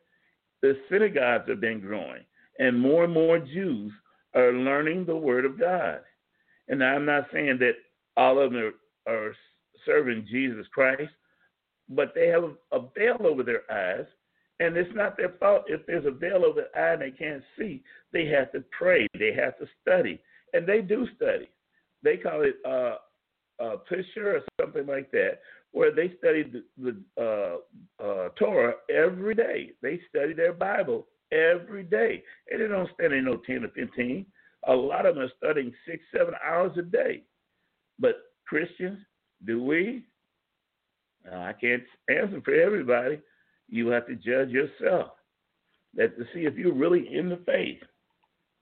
the 0.60 0.76
synagogues 0.90 1.48
have 1.48 1.60
been 1.60 1.80
growing, 1.80 2.22
and 2.58 2.78
more 2.78 3.04
and 3.04 3.14
more 3.14 3.38
Jews 3.38 3.90
are 4.34 4.52
learning 4.52 5.04
the 5.04 5.16
Word 5.16 5.44
of 5.44 5.58
God. 5.58 6.00
And 6.68 6.84
I'm 6.84 7.04
not 7.04 7.28
saying 7.32 7.58
that 7.60 7.74
all 8.16 8.38
of 8.38 8.52
them 8.52 8.72
are, 9.06 9.12
are 9.12 9.34
serving 9.86 10.26
Jesus 10.30 10.66
Christ, 10.72 11.10
but 11.88 12.12
they 12.14 12.28
have 12.28 12.44
a 12.72 12.80
veil 12.96 13.16
over 13.24 13.42
their 13.42 13.62
eyes, 13.70 14.06
and 14.60 14.76
it's 14.76 14.94
not 14.94 15.16
their 15.16 15.34
fault 15.40 15.64
if 15.68 15.86
there's 15.86 16.04
a 16.04 16.10
veil 16.10 16.44
over 16.44 16.62
their 16.62 16.90
eye 16.90 16.92
and 16.94 17.02
they 17.02 17.10
can't 17.10 17.42
see. 17.58 17.82
They 18.12 18.26
have 18.26 18.52
to 18.52 18.64
pray, 18.76 19.06
they 19.18 19.32
have 19.32 19.56
to 19.58 19.66
study, 19.80 20.20
and 20.52 20.66
they 20.66 20.82
do 20.82 21.06
study. 21.16 21.48
They 22.02 22.16
call 22.16 22.42
it 22.42 22.56
uh, 22.66 22.96
uh, 23.62 23.76
Pisher 23.88 24.36
or 24.36 24.40
something 24.60 24.86
like 24.86 25.10
that, 25.12 25.40
where 25.72 25.94
they 25.94 26.12
study 26.18 26.44
the, 26.44 26.64
the 27.16 27.60
uh, 28.00 28.04
uh, 28.04 28.28
Torah 28.38 28.74
every 28.90 29.34
day. 29.34 29.72
They 29.82 30.00
study 30.08 30.32
their 30.32 30.52
Bible 30.52 31.06
every 31.32 31.82
day, 31.82 32.22
and 32.50 32.60
they 32.60 32.68
don't 32.68 32.90
study 32.94 33.20
no 33.20 33.36
ten 33.46 33.64
or 33.64 33.68
fifteen. 33.68 34.26
A 34.66 34.74
lot 34.74 35.06
of 35.06 35.14
them 35.14 35.24
are 35.24 35.32
studying 35.36 35.72
six, 35.86 36.02
seven 36.16 36.34
hours 36.44 36.72
a 36.78 36.82
day. 36.82 37.22
But 37.98 38.16
Christians, 38.46 38.98
do 39.46 39.62
we? 39.62 40.04
Now, 41.24 41.42
I 41.42 41.52
can't 41.52 41.82
answer 42.08 42.40
for 42.44 42.54
everybody. 42.54 43.20
You 43.68 43.88
have 43.88 44.06
to 44.06 44.14
judge 44.14 44.50
yourself 44.50 45.10
that 45.94 46.16
to 46.16 46.24
see 46.34 46.40
if 46.40 46.56
you're 46.56 46.72
really 46.74 47.14
in 47.14 47.28
the 47.28 47.40
faith. 47.46 47.80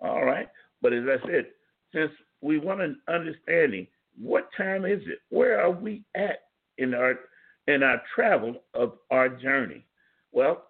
All 0.00 0.24
right. 0.24 0.48
But 0.82 0.92
as 0.92 1.04
I 1.04 1.26
said, 1.26 1.46
since 1.94 2.10
we 2.40 2.58
want 2.58 2.82
an 2.82 3.00
understanding, 3.08 3.86
what 4.20 4.48
time 4.56 4.84
is 4.84 5.00
it? 5.06 5.18
Where 5.30 5.60
are 5.60 5.70
we 5.70 6.04
at 6.14 6.40
in 6.78 6.94
our 6.94 7.14
in 7.66 7.82
our 7.82 8.02
travel 8.14 8.62
of 8.74 8.94
our 9.10 9.28
journey? 9.28 9.84
Well, 10.32 10.64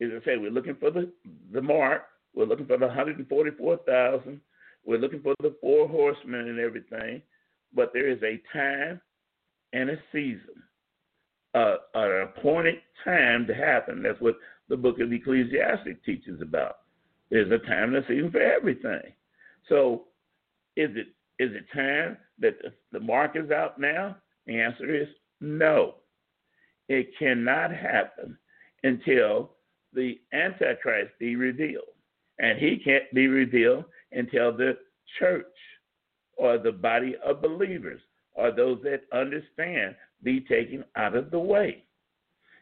as 0.00 0.10
I 0.10 0.24
said, 0.24 0.40
we're 0.40 0.50
looking 0.50 0.76
for 0.78 0.90
the, 0.90 1.10
the 1.52 1.62
mark. 1.62 2.02
We're 2.34 2.46
looking 2.46 2.66
for 2.66 2.76
the 2.76 2.86
144,000. 2.86 4.40
We're 4.84 4.98
looking 4.98 5.22
for 5.22 5.34
the 5.40 5.56
four 5.60 5.88
horsemen 5.88 6.48
and 6.48 6.58
everything. 6.58 7.22
But 7.74 7.92
there 7.92 8.08
is 8.08 8.22
a 8.22 8.40
time 8.52 9.00
and 9.72 9.90
a 9.90 9.96
season, 10.12 10.62
uh, 11.54 11.76
an 11.94 12.28
appointed 12.28 12.76
time 13.04 13.46
to 13.46 13.54
happen. 13.54 14.02
That's 14.02 14.20
what 14.20 14.36
the 14.68 14.76
book 14.76 15.00
of 15.00 15.12
Ecclesiastes 15.12 16.00
teaches 16.04 16.40
about. 16.40 16.78
There's 17.30 17.50
a 17.50 17.58
time 17.66 17.94
and 17.94 18.04
a 18.04 18.06
season 18.06 18.30
for 18.30 18.40
everything. 18.40 19.12
So, 19.68 20.04
is 20.76 20.90
it 20.94 21.08
is 21.38 21.50
it 21.54 21.66
time 21.74 22.16
that 22.38 22.56
the, 22.62 22.72
the 22.92 23.00
mark 23.00 23.32
is 23.34 23.50
out 23.50 23.80
now? 23.80 24.16
The 24.46 24.60
answer 24.60 24.94
is 24.94 25.08
no. 25.40 25.96
It 26.88 27.08
cannot 27.18 27.74
happen 27.74 28.38
until 28.84 29.55
the 29.96 30.20
Antichrist 30.32 31.10
be 31.18 31.34
revealed. 31.34 31.84
And 32.38 32.58
he 32.58 32.76
can't 32.76 33.12
be 33.14 33.26
revealed 33.26 33.86
until 34.12 34.56
the 34.56 34.76
church 35.18 35.46
or 36.36 36.58
the 36.58 36.70
body 36.72 37.16
of 37.24 37.42
believers 37.42 38.00
or 38.34 38.52
those 38.52 38.78
that 38.84 39.04
understand 39.12 39.96
be 40.22 40.40
taken 40.40 40.84
out 40.96 41.16
of 41.16 41.30
the 41.30 41.38
way. 41.38 41.82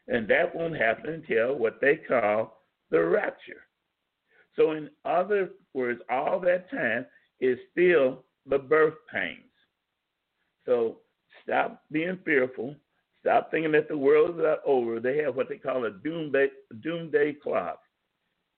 And 0.09 0.29
that 0.29 0.55
won't 0.55 0.77
happen 0.77 1.15
until 1.15 1.57
what 1.57 1.81
they 1.81 1.97
call 1.97 2.61
the 2.91 3.03
rapture. 3.03 3.67
So, 4.57 4.73
in 4.73 4.91
other 5.05 5.51
words, 5.73 6.01
all 6.09 6.39
that 6.41 6.71
time 6.71 7.07
is 7.41 7.59
still 7.73 8.23
the 8.47 8.59
birth 8.59 8.95
pains. 9.13 9.41
So, 10.67 10.99
stop 11.43 11.83
being 11.91 12.19
fearful. 12.25 12.77
Stop 13.25 13.51
thinking 13.51 13.73
that 13.73 13.89
the 13.89 13.97
world 13.97 14.39
is 14.39 14.45
over. 14.67 15.01
They 15.01 15.17
have 15.19 15.35
what 15.35 15.49
they 15.49 15.57
call 15.57 15.87
a 15.87 15.91
doomsday, 15.91 16.49
doomsday 16.83 17.33
clock. 17.43 17.81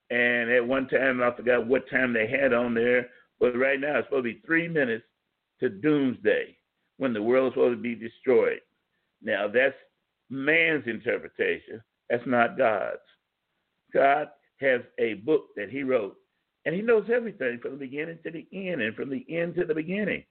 And 0.09 0.51
at 0.51 0.65
one 0.65 0.89
time, 0.89 1.23
I 1.23 1.33
forgot 1.33 1.65
what 1.65 1.89
time 1.89 2.11
they 2.11 2.27
had 2.27 2.51
on 2.51 2.73
there, 2.73 3.07
but 3.39 3.57
right 3.57 3.79
now 3.79 3.97
it's 3.97 4.07
supposed 4.07 4.25
to 4.25 4.33
be 4.33 4.41
three 4.45 4.67
minutes 4.67 5.05
to 5.61 5.69
doomsday 5.69 6.57
when 6.97 7.13
the 7.13 7.21
world 7.21 7.47
is 7.47 7.53
supposed 7.53 7.77
to 7.77 7.81
be 7.81 7.95
destroyed. 7.95 8.59
Now, 9.21 9.47
that's 9.47 9.75
man's 10.29 10.85
interpretation. 10.85 11.81
That's 12.09 12.27
not 12.27 12.57
God's. 12.57 12.97
God 13.93 14.27
has 14.59 14.81
a 14.99 15.15
book 15.15 15.45
that 15.55 15.69
he 15.69 15.83
wrote, 15.83 16.17
and 16.65 16.75
he 16.75 16.81
knows 16.81 17.09
everything 17.13 17.59
from 17.61 17.71
the 17.71 17.77
beginning 17.77 18.19
to 18.23 18.31
the 18.31 18.45
end 18.51 18.81
and 18.81 18.95
from 18.95 19.09
the 19.09 19.25
end 19.29 19.55
to 19.55 19.65
the 19.65 19.73
beginning. 19.73 20.25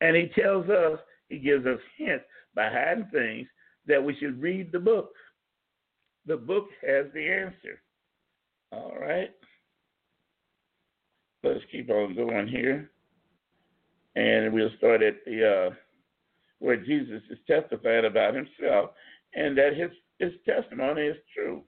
And 0.00 0.16
he 0.16 0.28
tells 0.28 0.68
us, 0.70 0.98
he 1.28 1.38
gives 1.38 1.66
us 1.66 1.78
hints 1.96 2.24
by 2.54 2.68
hiding 2.70 3.08
things 3.12 3.48
that 3.86 4.02
we 4.02 4.16
should 4.16 4.40
read 4.40 4.72
the 4.72 4.78
book. 4.78 5.12
The 6.26 6.36
book 6.36 6.68
has 6.86 7.06
the 7.14 7.28
answer. 7.28 7.80
All 8.72 8.96
right. 9.00 9.30
Let's 11.42 11.60
keep 11.70 11.90
on 11.90 12.16
going 12.16 12.48
here. 12.48 12.90
And 14.16 14.52
we'll 14.52 14.70
start 14.78 15.02
at 15.02 15.24
the 15.24 15.70
uh, 15.70 15.74
where 16.58 16.76
Jesus 16.76 17.22
is 17.30 17.38
testifying 17.46 18.06
about 18.06 18.34
himself 18.34 18.90
and 19.34 19.56
that 19.58 19.76
his, 19.76 19.90
his 20.18 20.32
testimony 20.46 21.02
is 21.02 21.16
true. 21.34 21.62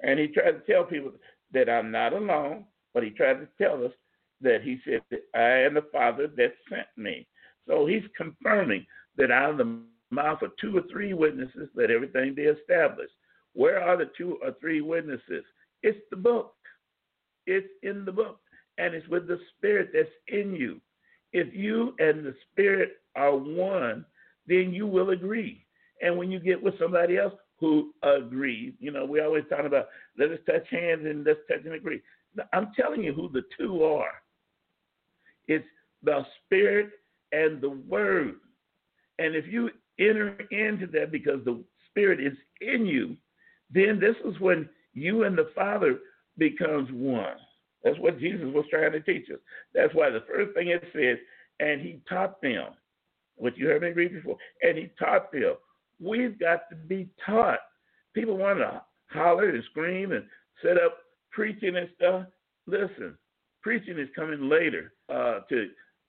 And 0.00 0.18
he 0.18 0.26
tried 0.28 0.52
to 0.52 0.72
tell 0.72 0.84
people 0.84 1.12
that 1.52 1.68
I'm 1.70 1.90
not 1.90 2.12
alone, 2.12 2.64
but 2.92 3.04
he 3.04 3.10
tried 3.10 3.34
to 3.34 3.48
tell 3.60 3.84
us 3.84 3.92
that 4.40 4.62
he 4.62 4.78
said 4.84 5.00
that 5.10 5.22
I 5.34 5.64
am 5.66 5.74
the 5.74 5.86
Father 5.92 6.28
that 6.36 6.54
sent 6.68 6.86
me. 6.96 7.26
So 7.68 7.86
he's 7.86 8.02
confirming 8.16 8.84
that 9.16 9.30
out 9.30 9.50
of 9.50 9.58
the 9.58 9.78
mouth 10.10 10.42
of 10.42 10.52
two 10.60 10.76
or 10.76 10.82
three 10.90 11.12
witnesses, 11.12 11.68
let 11.74 11.90
everything 11.90 12.34
be 12.34 12.42
established. 12.42 13.12
Where 13.52 13.80
are 13.80 13.96
the 13.96 14.10
two 14.16 14.38
or 14.42 14.52
three 14.60 14.80
witnesses? 14.80 15.44
It's 15.82 15.98
the 16.10 16.16
book. 16.16 16.54
It's 17.46 17.68
in 17.82 18.04
the 18.04 18.12
book. 18.12 18.40
And 18.78 18.94
it's 18.94 19.06
with 19.08 19.28
the 19.28 19.38
spirit 19.56 19.90
that's 19.92 20.08
in 20.28 20.54
you. 20.54 20.80
If 21.32 21.54
you 21.54 21.94
and 21.98 22.24
the 22.24 22.34
spirit 22.50 22.96
are 23.16 23.36
one, 23.36 24.04
then 24.46 24.72
you 24.72 24.86
will 24.86 25.10
agree. 25.10 25.66
And 26.00 26.16
when 26.16 26.30
you 26.30 26.38
get 26.38 26.62
with 26.62 26.78
somebody 26.78 27.18
else 27.18 27.34
who 27.58 27.92
agrees, 28.02 28.72
you 28.78 28.92
know, 28.92 29.04
we 29.04 29.20
always 29.20 29.44
talk 29.50 29.66
about 29.66 29.88
let 30.16 30.30
us 30.30 30.38
touch 30.46 30.66
hands 30.70 31.04
and 31.04 31.24
let's 31.24 31.40
touch 31.48 31.64
and 31.64 31.74
agree. 31.74 32.00
I'm 32.52 32.70
telling 32.78 33.02
you 33.02 33.12
who 33.12 33.28
the 33.30 33.42
two 33.58 33.82
are. 33.82 34.22
It's 35.48 35.66
the 36.02 36.24
spirit 36.44 36.90
and 37.32 37.60
the 37.60 37.70
word. 37.70 38.36
And 39.18 39.34
if 39.34 39.46
you 39.46 39.70
enter 39.98 40.38
into 40.50 40.86
that 40.88 41.10
because 41.10 41.44
the 41.44 41.62
spirit 41.90 42.20
is 42.20 42.36
in 42.60 42.86
you, 42.86 43.16
then 43.70 43.98
this 44.00 44.16
is 44.24 44.38
when 44.40 44.68
you 44.94 45.24
and 45.24 45.36
the 45.36 45.50
Father 45.54 45.98
becomes 46.36 46.88
one. 46.92 47.36
That's 47.84 47.98
what 47.98 48.18
Jesus 48.18 48.46
was 48.46 48.64
trying 48.70 48.92
to 48.92 49.00
teach 49.00 49.28
us. 49.30 49.38
That's 49.74 49.94
why 49.94 50.10
the 50.10 50.24
first 50.32 50.54
thing 50.54 50.68
it 50.68 50.82
says, 50.92 51.18
and 51.60 51.80
he 51.80 52.00
taught 52.08 52.40
them, 52.40 52.68
what 53.36 53.56
you 53.56 53.66
heard 53.66 53.82
me 53.82 53.90
read 53.90 54.12
before, 54.12 54.36
and 54.62 54.76
he 54.76 54.90
taught 54.98 55.30
them. 55.32 55.54
We've 56.00 56.38
got 56.38 56.68
to 56.70 56.76
be 56.76 57.08
taught. 57.24 57.60
People 58.14 58.36
want 58.36 58.58
to 58.58 58.82
holler 59.10 59.50
and 59.50 59.62
scream 59.70 60.12
and 60.12 60.24
set 60.62 60.76
up 60.76 60.98
preaching 61.30 61.76
and 61.76 61.88
stuff. 61.96 62.26
Listen, 62.66 63.16
preaching 63.62 63.98
is 63.98 64.08
coming 64.14 64.48
later 64.48 64.92
uh, 65.08 65.40
to 65.48 65.68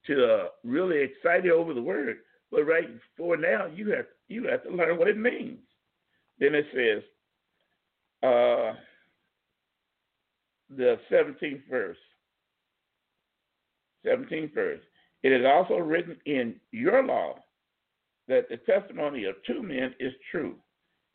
to 0.10 0.26
uh, 0.26 0.48
really 0.64 1.02
excited 1.02 1.52
over 1.52 1.74
the 1.74 1.82
word. 1.82 2.18
But 2.52 2.64
right 2.64 2.90
for 3.16 3.38
now, 3.38 3.68
you 3.68 3.92
have 3.92 4.06
you 4.28 4.48
have 4.48 4.64
to 4.64 4.70
learn 4.70 4.98
what 4.98 5.08
it 5.08 5.18
means. 5.18 5.60
Then 6.40 6.56
it 6.56 6.66
says, 6.74 7.04
uh, 8.24 8.74
the 10.76 11.00
17th 11.12 11.62
verse. 11.70 11.98
17th 14.06 14.54
verse. 14.54 14.80
It 15.24 15.32
is 15.32 15.46
also 15.46 15.78
written 15.78 16.16
in 16.26 16.56
your 16.72 17.04
law 17.04 17.36
that 18.28 18.48
the 18.50 18.58
testimony 18.58 19.26
of 19.26 19.36
two 19.46 19.62
men 19.62 19.94
is 20.00 20.14
true. 20.32 20.56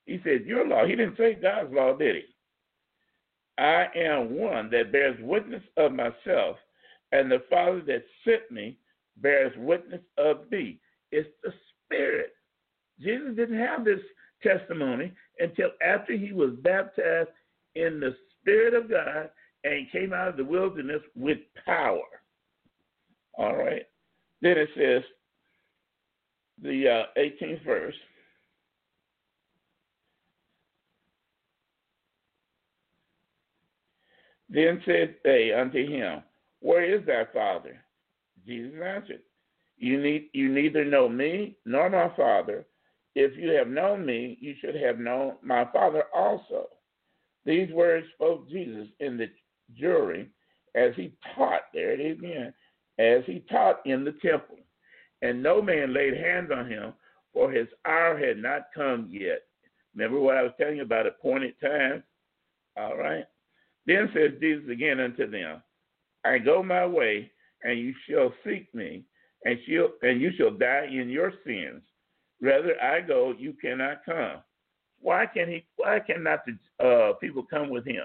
He 0.04 0.20
said, 0.22 0.44
Your 0.44 0.66
law. 0.66 0.86
He 0.86 0.94
didn't 0.94 1.16
say 1.16 1.34
God's 1.34 1.72
law, 1.72 1.96
did 1.96 2.16
he? 2.16 2.22
I 3.56 3.86
am 3.96 4.36
one 4.36 4.68
that 4.70 4.92
bears 4.92 5.16
witness 5.20 5.62
of 5.76 5.92
myself, 5.92 6.56
and 7.12 7.30
the 7.30 7.42
Father 7.48 7.80
that 7.86 8.04
sent 8.24 8.50
me 8.50 8.76
bears 9.16 9.52
witness 9.56 10.02
of 10.18 10.50
me. 10.50 10.80
It's 11.12 11.28
the 11.42 11.52
Spirit. 11.84 12.32
Jesus 13.00 13.36
didn't 13.36 13.58
have 13.58 13.84
this 13.84 14.00
testimony 14.42 15.12
until 15.38 15.70
after 15.82 16.14
he 16.14 16.32
was 16.32 16.52
baptized 16.62 17.30
in 17.74 18.00
the 18.00 18.14
Spirit 18.40 18.74
of 18.74 18.90
God 18.90 19.30
and 19.64 19.90
came 19.90 20.12
out 20.12 20.28
of 20.28 20.36
the 20.36 20.44
wilderness 20.44 21.02
with 21.14 21.38
power. 21.64 22.02
All 23.36 23.56
right. 23.56 23.84
Then 24.42 24.58
it 24.58 24.68
says, 24.76 25.02
the 26.62 26.88
uh, 26.88 27.20
18th 27.20 27.64
verse. 27.64 27.94
Then 34.48 34.80
said 34.86 35.16
they 35.24 35.52
unto 35.52 35.84
him, 35.84 36.22
Where 36.60 36.84
is 36.84 37.04
thy 37.06 37.24
father? 37.32 37.83
Jesus 38.46 38.74
answered, 38.84 39.20
You 39.76 40.00
need 40.00 40.30
you 40.32 40.48
neither 40.48 40.84
know 40.84 41.08
me 41.08 41.56
nor 41.64 41.90
my 41.90 42.10
father. 42.16 42.66
If 43.14 43.36
you 43.36 43.50
have 43.50 43.68
known 43.68 44.04
me, 44.04 44.38
you 44.40 44.54
should 44.60 44.74
have 44.74 44.98
known 44.98 45.34
my 45.42 45.64
father 45.72 46.04
also. 46.14 46.66
These 47.44 47.70
words 47.72 48.06
spoke 48.14 48.48
Jesus 48.48 48.88
in 49.00 49.16
the 49.16 49.28
jury 49.74 50.30
as 50.74 50.92
he 50.96 51.12
taught, 51.34 51.62
there 51.72 51.92
it 51.92 52.00
is 52.00 52.18
again, 52.18 52.52
as 52.98 53.22
he 53.26 53.44
taught 53.50 53.80
in 53.86 54.04
the 54.04 54.12
temple. 54.22 54.58
And 55.22 55.42
no 55.42 55.62
man 55.62 55.94
laid 55.94 56.16
hands 56.16 56.50
on 56.54 56.68
him, 56.68 56.92
for 57.32 57.50
his 57.50 57.68
hour 57.86 58.18
had 58.18 58.38
not 58.38 58.68
come 58.74 59.08
yet. 59.10 59.42
Remember 59.94 60.20
what 60.20 60.36
I 60.36 60.42
was 60.42 60.52
telling 60.58 60.76
you 60.76 60.82
about 60.82 61.06
appointed 61.06 61.54
times? 61.60 62.02
All 62.76 62.96
right. 62.96 63.24
Then 63.86 64.10
says 64.12 64.32
Jesus 64.40 64.68
again 64.70 64.98
unto 65.00 65.30
them, 65.30 65.62
I 66.24 66.38
go 66.38 66.62
my 66.62 66.86
way, 66.86 67.30
and 67.64 67.78
you 67.78 67.94
shall 68.08 68.32
seek 68.44 68.72
me, 68.74 69.04
and 69.44 69.58
shall 69.66 69.90
and 70.02 70.20
you 70.20 70.30
shall 70.36 70.52
die 70.52 70.88
in 70.90 71.08
your 71.08 71.32
sins. 71.44 71.82
Rather 72.40 72.80
I 72.80 73.00
go, 73.00 73.34
you 73.36 73.54
cannot 73.54 74.04
come. 74.04 74.42
Why 75.00 75.26
can 75.26 75.48
he? 75.48 75.64
Why 75.76 76.00
cannot 76.00 76.40
the 76.46 76.84
uh, 76.84 77.12
people 77.14 77.44
come 77.48 77.70
with 77.70 77.86
him? 77.86 78.04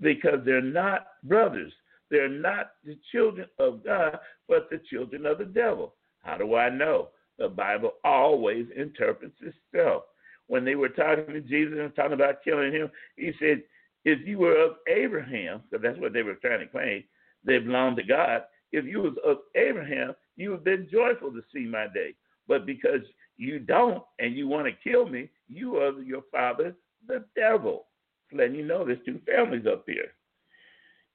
Because 0.00 0.40
they're 0.44 0.60
not 0.60 1.06
brothers. 1.24 1.72
They're 2.10 2.28
not 2.28 2.72
the 2.84 2.98
children 3.12 3.46
of 3.58 3.84
God, 3.84 4.18
but 4.48 4.68
the 4.70 4.80
children 4.90 5.26
of 5.26 5.38
the 5.38 5.44
devil. 5.44 5.94
How 6.22 6.36
do 6.36 6.56
I 6.56 6.68
know? 6.68 7.08
The 7.38 7.48
Bible 7.48 7.92
always 8.04 8.66
interprets 8.76 9.36
itself. 9.40 10.02
When 10.48 10.64
they 10.64 10.74
were 10.74 10.88
talking 10.88 11.32
to 11.32 11.40
Jesus 11.40 11.78
and 11.78 11.94
talking 11.94 12.12
about 12.12 12.42
killing 12.44 12.72
him, 12.72 12.90
he 13.16 13.32
said, 13.38 13.62
If 14.04 14.26
you 14.26 14.38
were 14.38 14.56
of 14.56 14.76
Abraham, 14.88 15.62
because 15.70 15.82
that's 15.82 15.98
what 15.98 16.12
they 16.12 16.22
were 16.22 16.34
trying 16.34 16.60
to 16.60 16.66
claim, 16.66 17.04
they 17.44 17.58
belonged 17.58 17.96
to 17.96 18.02
God. 18.02 18.42
If 18.72 18.84
you 18.84 19.00
was 19.02 19.14
of 19.24 19.38
Abraham, 19.56 20.14
you 20.36 20.50
would 20.50 20.56
have 20.58 20.64
been 20.64 20.88
joyful 20.90 21.32
to 21.32 21.42
see 21.52 21.66
my 21.66 21.86
day. 21.92 22.14
But 22.46 22.66
because 22.66 23.00
you 23.36 23.58
don't 23.58 24.02
and 24.18 24.34
you 24.36 24.48
want 24.48 24.66
to 24.66 24.90
kill 24.90 25.08
me, 25.08 25.30
you 25.48 25.76
are 25.76 26.00
your 26.02 26.22
father, 26.30 26.74
the 27.06 27.24
devil. 27.36 27.86
letting 28.32 28.54
you 28.54 28.66
know 28.66 28.84
there's 28.84 29.04
two 29.04 29.20
families 29.26 29.66
up 29.66 29.84
here. 29.86 30.12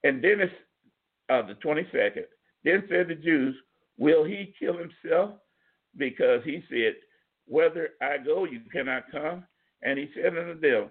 And 0.04 0.24
then 0.24 0.40
it's 0.42 0.54
uh, 1.30 1.42
the 1.48 1.56
22nd. 1.56 2.26
Then 2.64 2.84
said 2.90 3.08
the 3.08 3.16
Jews, 3.16 3.56
Will 3.98 4.26
he 4.26 4.54
kill 4.60 4.78
himself? 4.78 5.32
Because 5.98 6.42
he 6.44 6.62
said, 6.70 6.96
Whether 7.48 7.90
I 8.02 8.18
go, 8.18 8.46
you 8.46 8.62
cannot 8.72 9.12
come. 9.12 9.46
And 9.82 9.98
he 9.98 10.10
said 10.14 10.38
unto 10.38 10.60
them, 10.60 10.90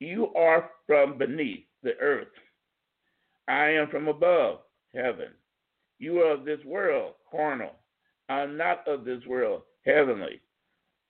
You 0.00 0.32
are 0.34 0.70
from 0.86 1.16
beneath 1.16 1.64
the 1.82 1.96
earth. 2.00 2.28
I 3.46 3.70
am 3.70 3.88
from 3.88 4.08
above 4.08 4.60
heaven. 4.98 5.28
You 5.98 6.20
are 6.20 6.32
of 6.32 6.44
this 6.44 6.60
world, 6.64 7.14
carnal. 7.30 7.72
I'm 8.28 8.56
not 8.56 8.86
of 8.86 9.04
this 9.04 9.24
world, 9.26 9.62
heavenly. 9.84 10.40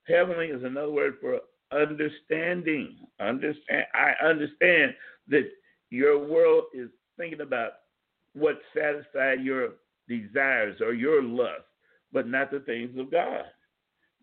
Heavenly 0.06 0.46
is 0.46 0.62
another 0.62 0.90
word 0.90 1.14
for 1.20 1.40
understanding. 1.72 2.96
Understand. 3.20 3.84
I 3.94 4.12
understand 4.24 4.94
that 5.28 5.50
your 5.90 6.26
world 6.26 6.64
is 6.72 6.88
thinking 7.16 7.40
about 7.40 7.72
what 8.34 8.60
satisfied 8.76 9.42
your 9.42 9.70
desires 10.08 10.80
or 10.80 10.94
your 10.94 11.22
lust, 11.22 11.64
but 12.12 12.28
not 12.28 12.50
the 12.50 12.60
things 12.60 12.98
of 12.98 13.10
God. 13.10 13.44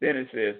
Then 0.02 0.16
it 0.18 0.28
says, 0.34 0.56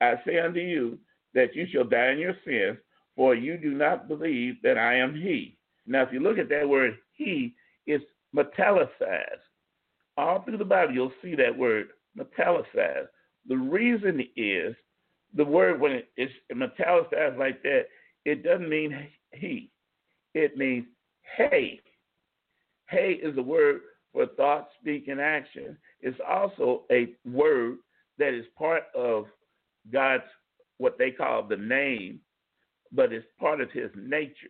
I 0.00 0.14
say 0.24 0.38
unto 0.38 0.60
you 0.60 0.98
that 1.34 1.54
you 1.54 1.66
shall 1.72 1.84
die 1.84 2.12
in 2.12 2.18
your 2.18 2.36
sins, 2.44 2.78
for 3.16 3.34
you 3.34 3.56
do 3.56 3.72
not 3.72 4.08
believe 4.08 4.56
that 4.62 4.78
I 4.78 4.94
am 4.94 5.14
He. 5.14 5.58
Now, 5.86 6.02
if 6.02 6.12
you 6.12 6.20
look 6.20 6.38
at 6.38 6.48
that 6.50 6.68
word 6.68 6.96
He, 7.12 7.54
it's 7.86 8.04
metallicized. 8.36 9.44
All 10.16 10.42
through 10.42 10.58
the 10.58 10.64
Bible, 10.64 10.94
you'll 10.94 11.12
see 11.22 11.34
that 11.36 11.56
word 11.56 11.88
metallicized. 12.18 13.08
The 13.46 13.56
reason 13.56 14.20
is 14.36 14.74
the 15.34 15.44
word, 15.44 15.80
when 15.80 16.02
it's 16.16 16.32
metallicized 16.52 17.38
like 17.38 17.62
that, 17.62 17.86
it 18.24 18.42
doesn't 18.42 18.68
mean 18.68 19.08
He, 19.32 19.70
it 20.34 20.56
means 20.56 20.86
Hey. 21.36 21.80
Hey 22.88 23.12
is 23.22 23.36
a 23.36 23.42
word 23.42 23.80
for 24.12 24.26
thought, 24.26 24.68
speak, 24.80 25.08
and 25.08 25.20
action. 25.20 25.76
It's 26.00 26.18
also 26.26 26.84
a 26.90 27.14
word 27.26 27.76
that 28.18 28.34
is 28.34 28.46
part 28.56 28.84
of 28.94 29.26
God's 29.92 30.24
what 30.78 30.96
they 30.96 31.10
call 31.10 31.42
the 31.42 31.56
name, 31.56 32.20
but 32.92 33.12
it's 33.12 33.26
part 33.38 33.60
of 33.60 33.70
his 33.70 33.90
nature. 33.96 34.48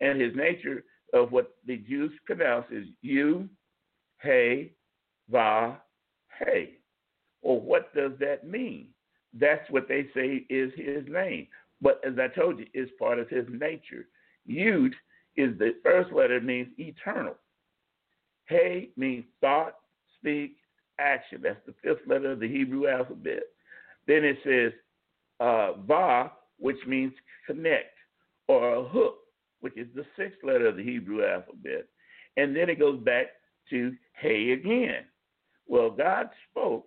And 0.00 0.20
his 0.20 0.34
nature 0.36 0.84
of 1.12 1.32
what 1.32 1.54
the 1.66 1.76
Jews 1.76 2.12
pronounce 2.26 2.66
is 2.70 2.86
you, 3.02 3.48
hey, 4.20 4.72
va, 5.30 5.80
hey. 6.38 6.74
Or 7.42 7.60
what 7.60 7.94
does 7.94 8.12
that 8.20 8.46
mean? 8.46 8.88
That's 9.38 9.68
what 9.70 9.88
they 9.88 10.06
say 10.14 10.44
is 10.48 10.72
his 10.76 11.04
name. 11.08 11.48
But 11.80 12.00
as 12.06 12.14
I 12.18 12.28
told 12.28 12.58
you, 12.58 12.66
it's 12.74 12.92
part 12.98 13.18
of 13.18 13.28
his 13.28 13.46
nature. 13.50 14.06
Yud 14.48 14.92
is 15.36 15.58
the 15.58 15.74
first 15.82 16.12
letter 16.12 16.40
means 16.40 16.68
eternal. 16.78 17.34
Hey 18.46 18.90
means 18.96 19.24
thought, 19.40 19.76
speak, 20.18 20.56
action. 20.98 21.40
That's 21.42 21.64
the 21.66 21.74
fifth 21.82 22.06
letter 22.06 22.32
of 22.32 22.40
the 22.40 22.48
Hebrew 22.48 22.86
alphabet. 22.88 23.44
Then 24.06 24.24
it 24.24 24.38
says 24.44 24.72
uh, 25.40 25.72
Va, 25.86 26.32
which 26.58 26.76
means 26.86 27.12
connect, 27.46 27.96
or 28.48 28.74
a 28.74 28.84
hook, 28.84 29.18
which 29.62 29.76
is 29.76 29.88
the 29.94 30.04
sixth 30.16 30.38
letter 30.44 30.66
of 30.66 30.76
the 30.76 30.82
Hebrew 30.82 31.24
alphabet. 31.24 31.86
And 32.36 32.54
then 32.54 32.68
it 32.68 32.78
goes 32.78 33.00
back 33.00 33.28
to 33.70 33.92
Hey 34.14 34.52
again. 34.52 35.04
Well, 35.66 35.90
God 35.90 36.28
spoke 36.50 36.84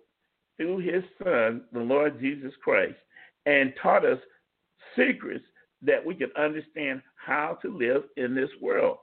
through 0.56 0.78
his 0.78 1.02
Son, 1.22 1.62
the 1.72 1.80
Lord 1.80 2.20
Jesus 2.20 2.52
Christ, 2.62 2.96
and 3.46 3.72
taught 3.82 4.04
us 4.04 4.18
secrets 4.96 5.44
that 5.82 6.04
we 6.04 6.14
can 6.14 6.30
understand 6.38 7.02
how 7.16 7.58
to 7.62 7.76
live 7.76 8.04
in 8.16 8.34
this 8.34 8.50
world. 8.60 8.98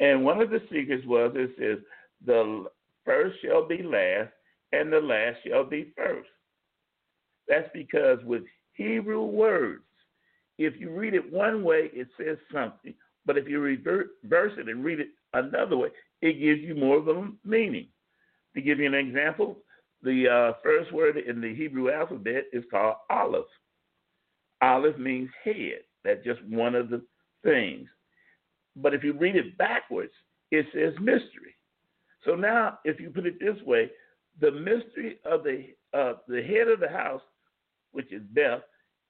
And 0.00 0.24
one 0.24 0.40
of 0.40 0.50
the 0.50 0.60
secrets 0.70 1.06
was 1.06 1.32
it 1.34 1.50
says, 1.58 1.78
the 2.24 2.66
first 3.04 3.36
shall 3.42 3.66
be 3.66 3.82
last, 3.82 4.30
and 4.72 4.92
the 4.92 5.00
last 5.00 5.38
shall 5.46 5.64
be 5.64 5.92
first. 5.96 6.28
That's 7.46 7.68
because 7.72 8.18
with 8.24 8.42
Hebrew 8.72 9.24
words, 9.24 9.82
if 10.58 10.80
you 10.80 10.90
read 10.90 11.14
it 11.14 11.32
one 11.32 11.62
way, 11.64 11.90
it 11.92 12.08
says 12.16 12.38
something. 12.52 12.94
But 13.26 13.38
if 13.38 13.48
you 13.48 13.60
reverse 13.60 14.52
it 14.58 14.68
and 14.68 14.84
read 14.84 15.00
it 15.00 15.08
another 15.32 15.76
way, 15.76 15.88
it 16.20 16.40
gives 16.40 16.60
you 16.60 16.74
more 16.74 16.98
of 16.98 17.08
a 17.08 17.28
meaning. 17.44 17.88
To 18.54 18.62
give 18.62 18.78
you 18.78 18.86
an 18.86 18.94
example, 18.94 19.58
the 20.02 20.28
uh, 20.28 20.52
first 20.62 20.92
word 20.92 21.16
in 21.16 21.40
the 21.40 21.54
Hebrew 21.54 21.90
alphabet 21.90 22.44
is 22.52 22.64
called 22.70 22.96
Aleph. 23.10 23.46
Aleph 24.62 24.98
means 24.98 25.30
head. 25.42 25.80
That's 26.04 26.24
just 26.24 26.44
one 26.44 26.74
of 26.74 26.90
the 26.90 27.02
things. 27.42 27.88
But 28.76 28.94
if 28.94 29.02
you 29.02 29.12
read 29.14 29.36
it 29.36 29.56
backwards, 29.56 30.12
it 30.50 30.66
says 30.74 30.92
mystery. 31.00 31.56
So 32.24 32.34
now, 32.34 32.78
if 32.84 33.00
you 33.00 33.10
put 33.10 33.26
it 33.26 33.40
this 33.40 33.60
way, 33.64 33.90
the 34.40 34.50
mystery 34.50 35.18
of 35.24 35.44
the 35.44 35.66
uh, 35.92 36.14
the 36.26 36.42
head 36.42 36.68
of 36.68 36.80
the 36.80 36.88
house, 36.88 37.20
which 37.92 38.12
is 38.12 38.22
death, 38.34 38.60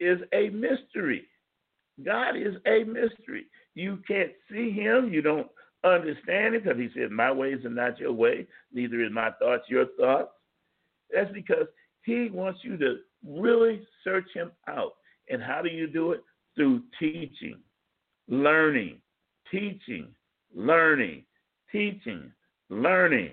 is 0.00 0.18
a 0.33 0.50
mystery. 0.50 1.27
God 2.05 2.37
is 2.37 2.55
a 2.66 2.85
mystery. 2.85 3.46
You 3.74 3.98
can't 4.06 4.32
see 4.50 4.70
him. 4.70 5.12
You 5.12 5.22
don't 5.22 5.48
understand 5.84 6.54
it 6.54 6.64
because 6.64 6.78
he 6.78 6.88
said, 6.94 7.10
My 7.10 7.30
ways 7.30 7.64
are 7.64 7.70
not 7.70 7.98
your 7.98 8.12
way, 8.12 8.46
neither 8.72 9.04
is 9.04 9.12
my 9.12 9.30
thoughts 9.32 9.64
your 9.68 9.87
thoughts. 9.98 10.30
That's 11.12 11.32
because 11.32 11.66
he 12.02 12.30
wants 12.32 12.60
you 12.62 12.76
to 12.78 12.98
really 13.26 13.87
search 14.02 14.26
him 14.34 14.52
out. 14.68 14.94
And 15.28 15.42
how 15.42 15.62
do 15.62 15.68
you 15.68 15.87
do 15.87 16.12
it? 16.12 16.22
Through 16.54 16.82
teaching, 17.00 17.58
learning, 18.28 18.98
teaching, 19.50 20.14
learning, 20.54 21.24
teaching, 21.72 22.32
learning. 22.70 23.30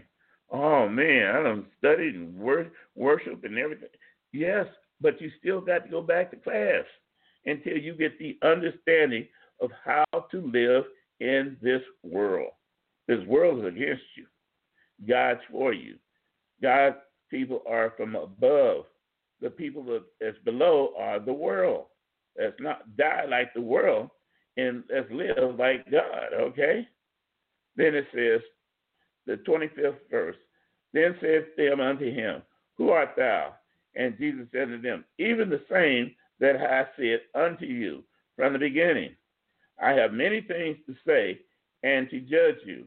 Oh 0.51 0.89
man, 0.89 1.36
I 1.36 1.43
done 1.43 1.65
studied 1.77 2.15
and 2.15 2.36
wor- 2.36 2.71
worship 2.95 3.43
and 3.43 3.58
everything. 3.58 3.89
Yes, 4.34 4.65
but 4.99 5.21
you 5.21 5.30
still 5.39 5.62
got 5.62 5.86
to 5.86 5.89
go 5.89 6.01
back 6.01 6.32
to 6.32 6.38
class 6.38 6.84
until 7.45 7.77
you 7.77 7.93
get 7.93 8.17
the 8.17 8.38
understanding 8.43 9.27
of 9.62 9.71
how 9.84 10.06
to 10.32 10.41
live 10.41 10.84
in 11.19 11.58
this 11.62 11.82
world. 12.04 12.52
This 13.08 13.26
world 13.28 13.60
is 13.60 13.65
against 13.65 14.04
you. 14.15 14.26
God's 15.08 15.41
for 15.52 15.74
you. 15.74 15.95
God's 16.62 16.97
people 17.30 17.62
are 17.69 17.93
from 17.97 18.15
above. 18.15 18.86
The 19.41 19.50
people 19.50 20.02
that's 20.19 20.38
below 20.45 20.93
are 20.97 21.19
the 21.19 21.34
world. 21.34 21.86
Let's 22.39 22.60
not 22.60 22.95
die 22.97 23.26
like 23.28 23.54
the 23.54 23.62
world 23.62 24.10
and 24.58 24.84
let's 24.93 25.12
live 25.12 25.58
like 25.58 25.89
God, 25.89 26.34
okay? 26.34 26.88
Then 27.76 27.95
it 27.95 28.06
says, 28.13 28.41
the 29.26 29.36
25th 29.47 29.95
verse, 30.10 30.36
then 30.93 31.15
said 31.21 31.47
them 31.58 31.80
unto 31.80 32.13
him, 32.13 32.41
Who 32.78 32.89
art 32.89 33.12
thou? 33.15 33.54
And 33.95 34.17
Jesus 34.17 34.47
said 34.52 34.67
to 34.69 34.78
them, 34.78 35.06
Even 35.19 35.50
the 35.50 35.62
same 35.71 36.13
that 36.39 36.56
I 36.58 36.86
said 36.97 37.21
unto 37.36 37.65
you 37.65 38.04
from 38.36 38.54
the 38.54 38.60
beginning. 38.60 39.15
I 39.82 39.91
have 39.94 40.13
many 40.13 40.41
things 40.41 40.78
to 40.86 40.96
say 41.06 41.39
and 41.84 42.10
to 42.12 42.20
judge 42.22 42.60
you, 42.65 42.86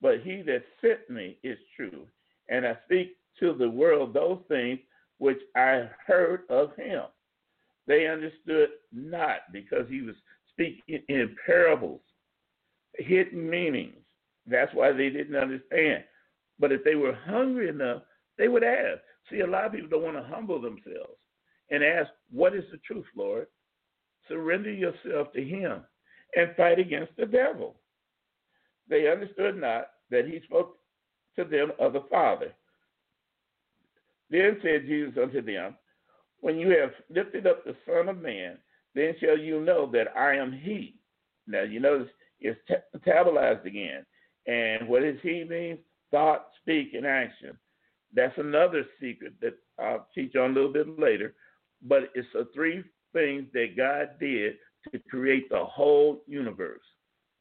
but 0.00 0.20
he 0.20 0.42
that 0.42 0.64
sent 0.80 1.08
me 1.08 1.38
is 1.44 1.58
true, 1.76 2.06
and 2.48 2.66
I 2.66 2.76
speak 2.84 3.16
to 3.40 3.54
the 3.54 3.70
world 3.70 4.12
those 4.12 4.40
things 4.48 4.80
which 5.18 5.38
I 5.56 5.88
heard 6.06 6.42
of 6.50 6.74
him. 6.76 7.02
They 7.86 8.08
understood 8.08 8.70
not 8.92 9.52
because 9.52 9.86
he 9.88 10.00
was 10.00 10.16
speaking 10.50 11.02
in 11.08 11.36
parables, 11.46 12.00
hidden 12.98 13.48
meanings. 13.48 13.96
That's 14.46 14.74
why 14.74 14.92
they 14.92 15.10
didn't 15.10 15.36
understand. 15.36 16.04
But 16.58 16.72
if 16.72 16.82
they 16.84 16.96
were 16.96 17.14
hungry 17.26 17.68
enough, 17.68 18.02
they 18.38 18.48
would 18.48 18.64
ask. 18.64 19.00
See, 19.30 19.40
a 19.40 19.46
lot 19.46 19.66
of 19.66 19.72
people 19.72 19.88
don't 19.88 20.02
want 20.02 20.16
to 20.16 20.34
humble 20.34 20.60
themselves 20.60 21.18
and 21.70 21.82
ask, 21.82 22.10
What 22.30 22.54
is 22.54 22.64
the 22.70 22.78
truth, 22.78 23.06
Lord? 23.16 23.46
Surrender 24.28 24.72
yourself 24.72 25.32
to 25.34 25.42
Him 25.42 25.82
and 26.36 26.54
fight 26.56 26.78
against 26.78 27.16
the 27.16 27.26
devil. 27.26 27.74
They 28.88 29.10
understood 29.10 29.56
not 29.60 29.88
that 30.10 30.26
He 30.26 30.40
spoke 30.44 30.78
to 31.36 31.44
them 31.44 31.72
of 31.78 31.92
the 31.92 32.04
Father. 32.10 32.52
Then 34.30 34.58
said 34.62 34.86
Jesus 34.86 35.14
unto 35.20 35.42
them, 35.42 35.76
When 36.40 36.58
you 36.58 36.70
have 36.70 36.92
lifted 37.10 37.46
up 37.46 37.64
the 37.64 37.76
Son 37.86 38.08
of 38.08 38.20
Man, 38.20 38.58
then 38.94 39.14
shall 39.20 39.38
you 39.38 39.60
know 39.60 39.90
that 39.92 40.16
I 40.16 40.36
am 40.36 40.52
He. 40.52 40.96
Now, 41.46 41.62
you 41.62 41.80
notice 41.80 42.08
it's 42.40 42.58
metabolized 42.94 43.64
again. 43.64 44.04
And 44.46 44.88
what 44.88 45.02
does 45.02 45.16
He 45.22 45.44
mean? 45.44 45.78
Thought, 46.10 46.46
speak, 46.60 46.94
and 46.94 47.06
action. 47.06 47.58
That's 48.14 48.36
another 48.38 48.84
secret 49.00 49.34
that 49.40 49.56
I'll 49.78 50.06
teach 50.14 50.36
on 50.36 50.50
a 50.50 50.54
little 50.54 50.72
bit 50.72 50.98
later. 50.98 51.34
But 51.82 52.10
it's 52.14 52.28
the 52.32 52.48
three 52.54 52.84
things 53.12 53.46
that 53.52 53.76
God 53.76 54.10
did 54.20 54.54
to 54.92 54.98
create 55.10 55.48
the 55.48 55.64
whole 55.64 56.22
universe. 56.26 56.82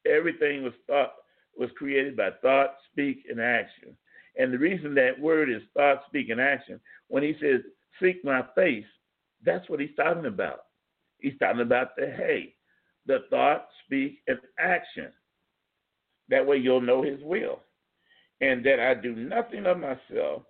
Everything 0.06 0.63
was 0.63 0.73
thought 0.88 1.13
was 1.58 1.69
created 1.77 2.17
by 2.17 2.29
thought, 2.41 2.75
speak, 2.91 3.25
and 3.29 3.39
action. 3.39 3.95
And 4.38 4.51
the 4.51 4.58
reason 4.58 4.95
that 4.95 5.19
word 5.19 5.49
is 5.49 5.62
thought, 5.75 6.03
speak, 6.08 6.29
and 6.29 6.41
action, 6.41 6.79
when 7.08 7.23
he 7.23 7.36
says, 7.39 7.62
seek 8.01 8.23
my 8.25 8.43
face, 8.56 8.86
that's 9.45 9.69
what 9.69 9.79
he's 9.79 9.95
talking 9.95 10.25
about. 10.25 10.65
He's 11.19 11.38
talking 11.39 11.62
about 11.62 11.95
the 11.95 12.08
hey, 12.08 12.56
the 13.06 13.19
thought, 13.29 13.67
speak, 13.86 14.19
and 14.27 14.39
action. 14.60 15.12
That 16.29 16.45
way 16.45 16.58
you'll 16.58 16.82
know 16.82 17.03
his 17.03 17.19
will. 17.21 17.60
And 18.41 18.65
that 18.65 18.79
I 18.79 18.95
do 18.95 19.15
nothing 19.15 19.65
of 19.65 19.77
myself, 19.77 20.43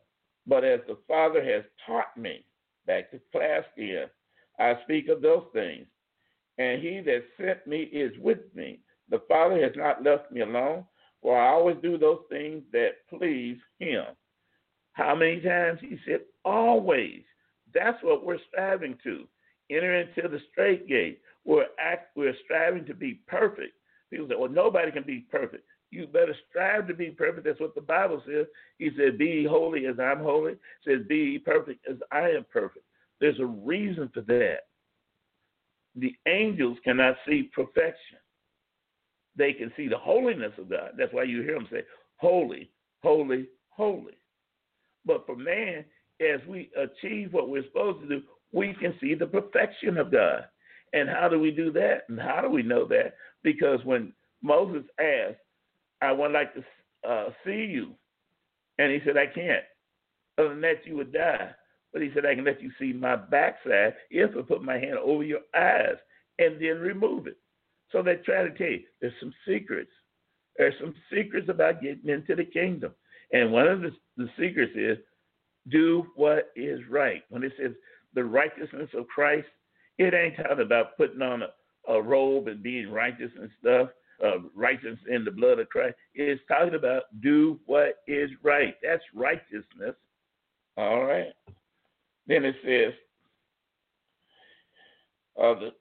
but 0.47 0.63
as 0.63 0.79
the 0.87 0.97
Father 1.07 1.43
has 1.43 1.63
taught 1.85 2.15
me, 2.17 2.45
back 2.87 3.11
to 3.11 3.19
class 3.31 3.63
again, 3.77 4.07
I 4.59 4.75
speak 4.83 5.09
of 5.09 5.21
those 5.21 5.45
things. 5.53 5.85
And 6.57 6.81
he 6.81 7.01
that 7.01 7.23
sent 7.37 7.65
me 7.65 7.83
is 7.83 8.13
with 8.19 8.39
me. 8.53 8.79
The 9.09 9.21
Father 9.27 9.61
has 9.61 9.73
not 9.75 10.03
left 10.03 10.31
me 10.31 10.41
alone, 10.41 10.85
for 11.21 11.39
I 11.39 11.49
always 11.49 11.77
do 11.81 11.97
those 11.97 12.21
things 12.29 12.63
that 12.71 13.07
please 13.09 13.57
him. 13.79 14.05
How 14.93 15.15
many 15.15 15.41
times? 15.41 15.79
He 15.81 15.97
said, 16.05 16.21
always. 16.45 17.23
That's 17.73 18.01
what 18.03 18.25
we're 18.25 18.39
striving 18.49 18.97
to. 19.03 19.27
Enter 19.71 20.01
into 20.01 20.27
the 20.27 20.39
straight 20.51 20.87
gate. 20.87 21.21
We're, 21.45 21.65
act, 21.79 22.15
we're 22.15 22.35
striving 22.45 22.85
to 22.85 22.93
be 22.93 23.21
perfect. 23.27 23.73
People 24.11 24.27
say, 24.29 24.35
well, 24.37 24.49
nobody 24.49 24.91
can 24.91 25.03
be 25.03 25.25
perfect. 25.31 25.63
You 25.93 26.07
better 26.07 26.35
strive 26.49 26.87
to 26.87 26.95
be 26.95 27.11
perfect. 27.11 27.45
That's 27.45 27.59
what 27.59 27.75
the 27.75 27.81
Bible 27.81 28.21
says. 28.25 28.47
He 28.79 28.89
said, 28.97 29.19
Be 29.19 29.45
holy 29.47 29.85
as 29.85 29.99
I'm 29.99 30.21
holy. 30.21 30.53
He 30.83 30.91
says, 30.91 31.01
Be 31.07 31.37
perfect 31.37 31.85
as 31.87 31.97
I 32.11 32.29
am 32.31 32.47
perfect. 32.51 32.85
There's 33.21 33.39
a 33.39 33.45
reason 33.45 34.09
for 34.11 34.21
that. 34.21 34.61
The 35.95 36.15
angels 36.27 36.77
cannot 36.83 37.15
see 37.27 37.51
perfection. 37.55 38.17
They 39.35 39.53
can 39.53 39.71
see 39.75 39.87
the 39.87 39.97
holiness 39.97 40.53
of 40.57 40.69
God. 40.69 40.91
That's 40.97 41.13
why 41.13 41.23
you 41.23 41.41
hear 41.41 41.55
them 41.55 41.67
say, 41.71 41.83
Holy, 42.17 42.69
holy, 43.01 43.47
holy. 43.69 44.17
But 45.05 45.25
for 45.25 45.35
man, 45.35 45.85
as 46.21 46.39
we 46.47 46.71
achieve 46.77 47.33
what 47.33 47.49
we're 47.49 47.63
supposed 47.65 48.01
to 48.01 48.07
do, 48.07 48.21
we 48.51 48.73
can 48.79 48.93
see 49.01 49.15
the 49.15 49.25
perfection 49.25 49.97
of 49.97 50.11
God. 50.11 50.45
And 50.93 51.09
how 51.09 51.27
do 51.27 51.39
we 51.39 51.51
do 51.51 51.71
that? 51.73 52.03
And 52.07 52.19
how 52.19 52.41
do 52.41 52.49
we 52.49 52.63
know 52.63 52.87
that? 52.87 53.15
Because 53.43 53.79
when 53.83 54.13
Moses 54.41 54.83
asked, 54.99 55.39
I 56.01 56.11
would 56.11 56.31
like 56.31 56.53
to 56.53 56.63
uh, 57.09 57.29
see 57.45 57.65
you, 57.65 57.95
and 58.77 58.91
he 58.91 58.99
said, 59.05 59.17
I 59.17 59.27
can't. 59.27 59.63
Other 60.37 60.49
than 60.49 60.61
that, 60.61 60.85
you 60.85 60.95
would 60.97 61.13
die. 61.13 61.51
But 61.93 62.01
he 62.01 62.09
said, 62.13 62.25
I 62.25 62.35
can 62.35 62.43
let 62.43 62.61
you 62.61 62.71
see 62.79 62.91
my 62.91 63.15
backside 63.15 63.93
if 64.09 64.31
I 64.35 64.41
put 64.41 64.63
my 64.63 64.79
hand 64.79 64.97
over 64.97 65.23
your 65.23 65.41
eyes 65.55 65.95
and 66.39 66.59
then 66.59 66.79
remove 66.79 67.27
it. 67.27 67.37
So 67.91 68.01
they 68.01 68.15
try 68.15 68.43
to 68.43 68.51
tell 68.51 68.67
you 68.67 68.81
there's 68.99 69.13
some 69.19 69.33
secrets. 69.47 69.91
There's 70.57 70.73
some 70.81 70.95
secrets 71.13 71.49
about 71.49 71.81
getting 71.81 72.09
into 72.09 72.35
the 72.35 72.45
kingdom. 72.45 72.93
And 73.31 73.51
one 73.51 73.67
of 73.67 73.81
the, 73.81 73.91
the 74.17 74.27
secrets 74.39 74.73
is 74.75 74.97
do 75.69 76.07
what 76.15 76.51
is 76.55 76.79
right. 76.89 77.23
When 77.29 77.43
it 77.43 77.53
says 77.59 77.71
the 78.13 78.23
righteousness 78.23 78.89
of 78.95 79.07
Christ, 79.07 79.47
it 79.97 80.13
ain't 80.13 80.35
talking 80.37 80.65
about 80.65 80.97
putting 80.97 81.21
on 81.21 81.43
a, 81.43 81.91
a 81.91 82.01
robe 82.01 82.47
and 82.47 82.63
being 82.63 82.91
righteous 82.91 83.31
and 83.39 83.49
stuff, 83.59 83.89
uh, 84.23 84.39
righteous 84.55 84.97
in 85.09 85.23
the 85.23 85.31
blood 85.31 85.59
of 85.59 85.69
Christ. 85.69 85.95
It's 86.15 86.41
talking 86.47 86.75
about 86.75 87.03
do 87.21 87.59
what 87.65 87.99
is 88.07 88.29
right. 88.41 88.75
That's 88.81 89.03
righteousness. 89.13 89.95
All 90.77 91.03
right. 91.03 91.33
Then 92.27 92.45
it 92.45 92.55
says, 92.63 92.93
uh, 95.41 95.55
the, 95.59 95.71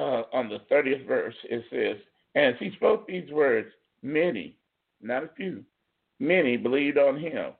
uh, 0.00 0.22
on 0.32 0.48
the 0.48 0.60
30th 0.70 1.06
verse, 1.06 1.34
it 1.44 1.64
says, 1.70 2.02
And 2.34 2.56
he 2.58 2.70
spoke 2.76 3.06
these 3.06 3.30
words, 3.30 3.68
many, 4.02 4.56
not 5.00 5.24
a 5.24 5.30
few, 5.36 5.64
many 6.18 6.56
believed 6.56 6.98
on 6.98 7.18
him. 7.18 7.52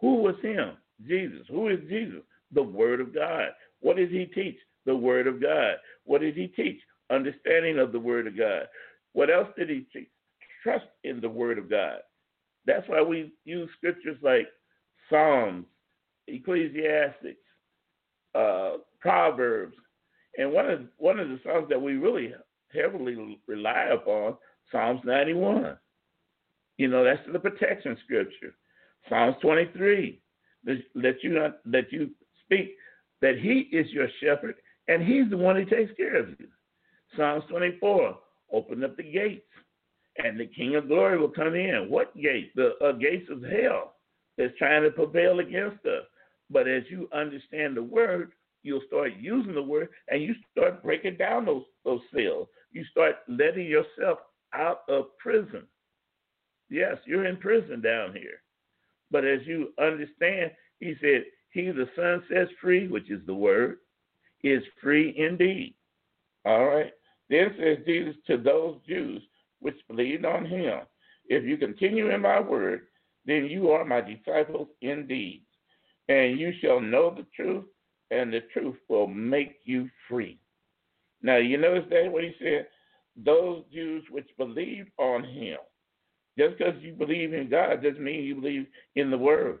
Who 0.00 0.16
was 0.16 0.34
him? 0.42 0.76
Jesus. 1.06 1.46
Who 1.48 1.68
is 1.68 1.78
Jesus? 1.88 2.20
The 2.52 2.62
Word 2.62 3.00
of 3.00 3.14
God. 3.14 3.48
What 3.80 3.96
did 3.96 4.10
he 4.10 4.26
teach? 4.26 4.58
The 4.86 4.94
Word 4.94 5.26
of 5.26 5.40
God. 5.40 5.76
What 6.04 6.20
did 6.20 6.36
he 6.36 6.48
teach? 6.48 6.80
Understanding 7.10 7.78
of 7.78 7.92
the 7.92 8.00
Word 8.00 8.26
of 8.26 8.36
God. 8.36 8.64
What 9.12 9.30
else 9.30 9.48
did 9.56 9.70
he 9.70 9.86
teach? 9.92 10.10
Trust 10.62 10.86
in 11.04 11.20
the 11.20 11.28
Word 11.28 11.58
of 11.58 11.70
God. 11.70 11.98
That's 12.66 12.86
why 12.88 13.02
we 13.02 13.32
use 13.44 13.70
scriptures 13.76 14.18
like 14.22 14.48
Psalms, 15.08 15.64
Ecclesiastics, 16.34 17.40
uh, 18.34 18.72
Proverbs, 19.00 19.76
and 20.38 20.52
one 20.52 20.70
of 20.70 20.80
one 20.98 21.18
of 21.18 21.28
the 21.28 21.40
songs 21.44 21.68
that 21.68 21.80
we 21.80 21.94
really 21.94 22.32
heavily 22.72 23.38
rely 23.46 23.88
upon, 23.92 24.36
Psalms 24.70 25.00
91. 25.04 25.76
You 26.78 26.88
know, 26.88 27.04
that's 27.04 27.20
the 27.30 27.38
protection 27.38 27.96
scripture. 28.04 28.54
Psalms 29.08 29.36
23, 29.42 30.20
that 30.64 31.16
you 31.22 31.30
not, 31.30 31.58
that 31.66 31.90
you 31.90 32.10
speak 32.44 32.76
that 33.20 33.38
He 33.38 33.68
is 33.76 33.90
your 33.90 34.08
shepherd 34.22 34.56
and 34.88 35.02
He's 35.02 35.28
the 35.30 35.36
one 35.36 35.56
who 35.56 35.64
takes 35.64 35.92
care 35.96 36.16
of 36.16 36.28
you. 36.38 36.46
Psalms 37.16 37.44
24, 37.48 38.18
open 38.52 38.84
up 38.84 38.96
the 38.96 39.02
gates 39.02 39.44
and 40.18 40.38
the 40.38 40.46
King 40.46 40.76
of 40.76 40.88
Glory 40.88 41.18
will 41.18 41.28
come 41.28 41.54
in. 41.54 41.86
What 41.88 42.16
gate? 42.16 42.52
The 42.54 42.72
uh, 42.84 42.92
gates 42.92 43.28
of 43.30 43.42
hell 43.42 43.94
that's 44.36 44.56
trying 44.58 44.82
to 44.82 44.90
prevail 44.90 45.40
against 45.40 45.84
us. 45.86 46.04
But 46.50 46.68
as 46.68 46.82
you 46.90 47.08
understand 47.12 47.76
the 47.76 47.82
word, 47.82 48.32
you'll 48.62 48.82
start 48.86 49.12
using 49.18 49.54
the 49.54 49.62
word 49.62 49.88
and 50.08 50.22
you 50.22 50.34
start 50.50 50.82
breaking 50.82 51.16
down 51.16 51.46
those 51.46 51.64
those 51.84 52.00
cells. 52.14 52.48
You 52.72 52.84
start 52.90 53.16
letting 53.28 53.66
yourself 53.66 54.18
out 54.52 54.82
of 54.88 55.16
prison. 55.18 55.62
Yes, 56.68 56.96
you're 57.06 57.26
in 57.26 57.36
prison 57.36 57.80
down 57.80 58.12
here. 58.12 58.42
But 59.10 59.24
as 59.24 59.40
you 59.44 59.72
understand, 59.80 60.52
he 60.78 60.94
said, 61.00 61.24
He 61.50 61.70
the 61.70 61.88
Son 61.96 62.22
sets 62.32 62.50
free, 62.60 62.88
which 62.88 63.10
is 63.10 63.20
the 63.26 63.34
word, 63.34 63.78
is 64.42 64.62
free 64.82 65.14
indeed. 65.16 65.74
All 66.44 66.66
right. 66.66 66.92
Then 67.28 67.54
says 67.58 67.78
Jesus 67.86 68.14
to 68.26 68.36
those 68.36 68.76
Jews 68.86 69.22
which 69.60 69.76
believed 69.88 70.24
on 70.24 70.46
him, 70.46 70.80
If 71.26 71.44
you 71.44 71.56
continue 71.56 72.10
in 72.10 72.22
my 72.22 72.40
word, 72.40 72.82
then 73.26 73.46
you 73.46 73.70
are 73.70 73.84
my 73.84 74.00
disciples 74.00 74.68
indeed. 74.80 75.42
And 76.10 76.40
you 76.40 76.52
shall 76.60 76.80
know 76.80 77.14
the 77.14 77.24
truth, 77.36 77.66
and 78.10 78.32
the 78.32 78.40
truth 78.52 78.74
will 78.88 79.06
make 79.06 79.60
you 79.64 79.88
free. 80.08 80.40
Now, 81.22 81.36
you 81.36 81.56
notice 81.56 81.84
that 81.88 82.10
what 82.10 82.24
he 82.24 82.34
said? 82.42 82.66
Those 83.24 83.62
Jews 83.72 84.02
which 84.10 84.28
believed 84.36 84.90
on 84.98 85.22
him. 85.22 85.58
Just 86.36 86.58
because 86.58 86.74
you 86.80 86.94
believe 86.94 87.32
in 87.32 87.48
God 87.48 87.84
doesn't 87.84 88.02
mean 88.02 88.24
you 88.24 88.34
believe 88.34 88.66
in 88.96 89.12
the 89.12 89.18
Word. 89.18 89.60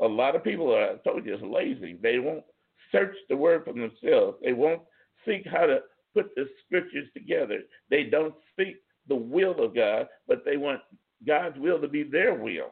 A 0.00 0.06
lot 0.06 0.34
of 0.34 0.42
people 0.42 0.74
are, 0.74 0.92
I 0.92 0.96
told 1.04 1.26
you, 1.26 1.34
is 1.34 1.42
lazy. 1.42 1.98
They 2.00 2.18
won't 2.18 2.44
search 2.90 3.14
the 3.28 3.36
Word 3.36 3.66
for 3.66 3.74
themselves. 3.74 4.38
They 4.42 4.54
won't 4.54 4.80
seek 5.26 5.46
how 5.46 5.66
to 5.66 5.80
put 6.14 6.34
the 6.36 6.48
scriptures 6.64 7.08
together. 7.12 7.60
They 7.90 8.04
don't 8.04 8.34
seek 8.58 8.76
the 9.08 9.16
will 9.16 9.62
of 9.62 9.74
God, 9.74 10.08
but 10.26 10.42
they 10.46 10.56
want 10.56 10.80
God's 11.26 11.58
will 11.58 11.82
to 11.82 11.88
be 11.88 12.02
their 12.02 12.32
will. 12.32 12.70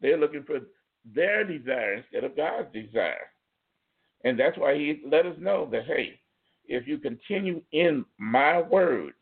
They're 0.00 0.16
looking 0.16 0.44
for 0.44 0.60
their 1.14 1.44
desire 1.44 1.94
instead 1.94 2.24
of 2.24 2.36
God's 2.36 2.72
desire. 2.72 3.30
And 4.24 4.38
that's 4.38 4.56
why 4.56 4.74
he 4.74 5.02
let 5.06 5.26
us 5.26 5.36
know 5.38 5.68
that, 5.72 5.84
hey, 5.86 6.20
if 6.66 6.86
you 6.86 6.98
continue 6.98 7.60
in 7.72 8.04
my 8.18 8.62
word, 8.62 9.14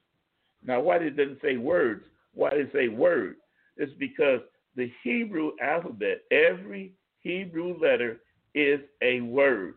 now 0.64 0.80
why 0.80 0.98
did 0.98 1.18
it 1.18 1.38
say 1.42 1.56
words? 1.56 2.04
Why 2.34 2.50
did 2.50 2.66
it 2.66 2.72
say 2.72 2.88
word? 2.88 3.36
It's 3.76 3.92
because 3.98 4.40
the 4.76 4.92
Hebrew 5.02 5.52
alphabet, 5.60 6.22
every 6.30 6.92
Hebrew 7.20 7.78
letter 7.80 8.20
is 8.54 8.80
a 9.02 9.22
word. 9.22 9.74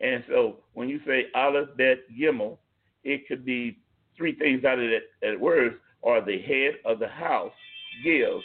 And 0.00 0.24
so 0.28 0.58
when 0.72 0.88
you 0.88 1.00
say 1.06 1.26
Aleph, 1.34 1.76
Bet, 1.76 1.98
Gimel, 2.18 2.58
it 3.04 3.28
could 3.28 3.44
be 3.44 3.78
three 4.16 4.34
things 4.34 4.64
out 4.64 4.78
of 4.78 4.90
that, 4.90 5.02
that 5.20 5.38
words 5.38 5.76
or 6.00 6.20
the 6.20 6.40
head 6.42 6.74
of 6.84 6.98
the 6.98 7.08
house 7.08 7.52
gives. 8.02 8.42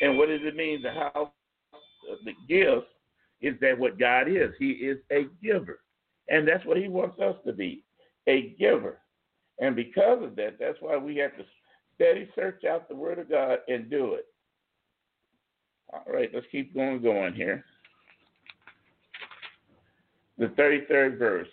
And 0.00 0.16
what 0.16 0.28
does 0.28 0.40
it 0.42 0.56
mean? 0.56 0.82
The 0.82 0.92
house 0.92 1.28
that 2.24 2.34
gives 2.48 2.84
is 3.40 3.54
that 3.60 3.78
what 3.78 3.98
God 3.98 4.28
is. 4.28 4.50
He 4.58 4.70
is 4.70 4.98
a 5.12 5.26
giver. 5.42 5.80
And 6.28 6.48
that's 6.48 6.64
what 6.64 6.78
he 6.78 6.88
wants 6.88 7.18
us 7.20 7.36
to 7.46 7.52
be, 7.52 7.84
a 8.26 8.54
giver. 8.58 8.98
And 9.58 9.76
because 9.76 10.22
of 10.22 10.36
that, 10.36 10.56
that's 10.58 10.78
why 10.80 10.96
we 10.96 11.16
have 11.16 11.36
to 11.36 11.44
steady 11.94 12.28
search 12.34 12.64
out 12.64 12.88
the 12.88 12.94
word 12.94 13.18
of 13.18 13.28
God 13.28 13.58
and 13.68 13.90
do 13.90 14.14
it. 14.14 14.26
All 15.92 16.12
right, 16.12 16.30
let's 16.32 16.46
keep 16.50 16.74
going 16.74 17.02
going 17.02 17.34
here. 17.34 17.64
The 20.38 20.46
33rd 20.46 21.18
verse. 21.18 21.48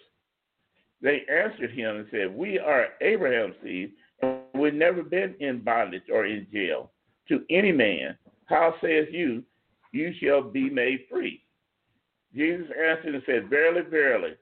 They 1.02 1.24
answered 1.32 1.72
him 1.72 1.98
and 1.98 2.08
said, 2.12 2.36
We 2.36 2.60
are 2.60 2.88
Abraham's 3.02 3.56
seed, 3.64 3.92
and 4.22 4.40
we've 4.54 4.74
never 4.74 5.04
been 5.04 5.36
in 5.40 5.60
bondage 5.60 6.04
or 6.12 6.26
in 6.26 6.48
jail 6.52 6.92
to 7.28 7.44
any 7.50 7.72
man. 7.72 8.18
How 8.46 8.76
says 8.82 9.08
you, 9.12 9.44
you 9.92 10.14
shall 10.22 10.42
be 10.42 10.70
made 10.70 11.06
free? 11.10 11.44
Jesus 12.36 12.68
answered 12.78 13.16
and 13.16 13.24
said, 13.26 13.50
Verily, 13.50 13.82
verily. 13.90 14.36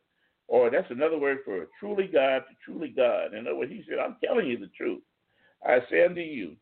Or 0.47 0.69
that's 0.71 0.89
another 0.89 1.19
word 1.19 1.39
for 1.45 1.67
truly 1.79 2.07
God 2.07 2.39
to 2.39 2.55
truly 2.65 2.89
God. 2.89 3.33
In 3.33 3.45
other 3.45 3.55
words, 3.55 3.71
he 3.71 3.83
said, 3.87 3.99
I'm 3.99 4.17
telling 4.23 4.47
you 4.47 4.57
the 4.57 4.71
truth. 4.75 5.01
I 5.65 5.79
say 5.91 6.05
unto 6.05 6.21
you, 6.21 6.55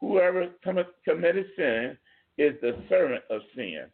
whoever 0.00 0.48
cometh 0.64 0.86
committed 1.04 1.46
sin 1.56 1.98
is 2.38 2.54
the 2.60 2.76
servant 2.88 3.24
of 3.30 3.42
sin. 3.54 3.86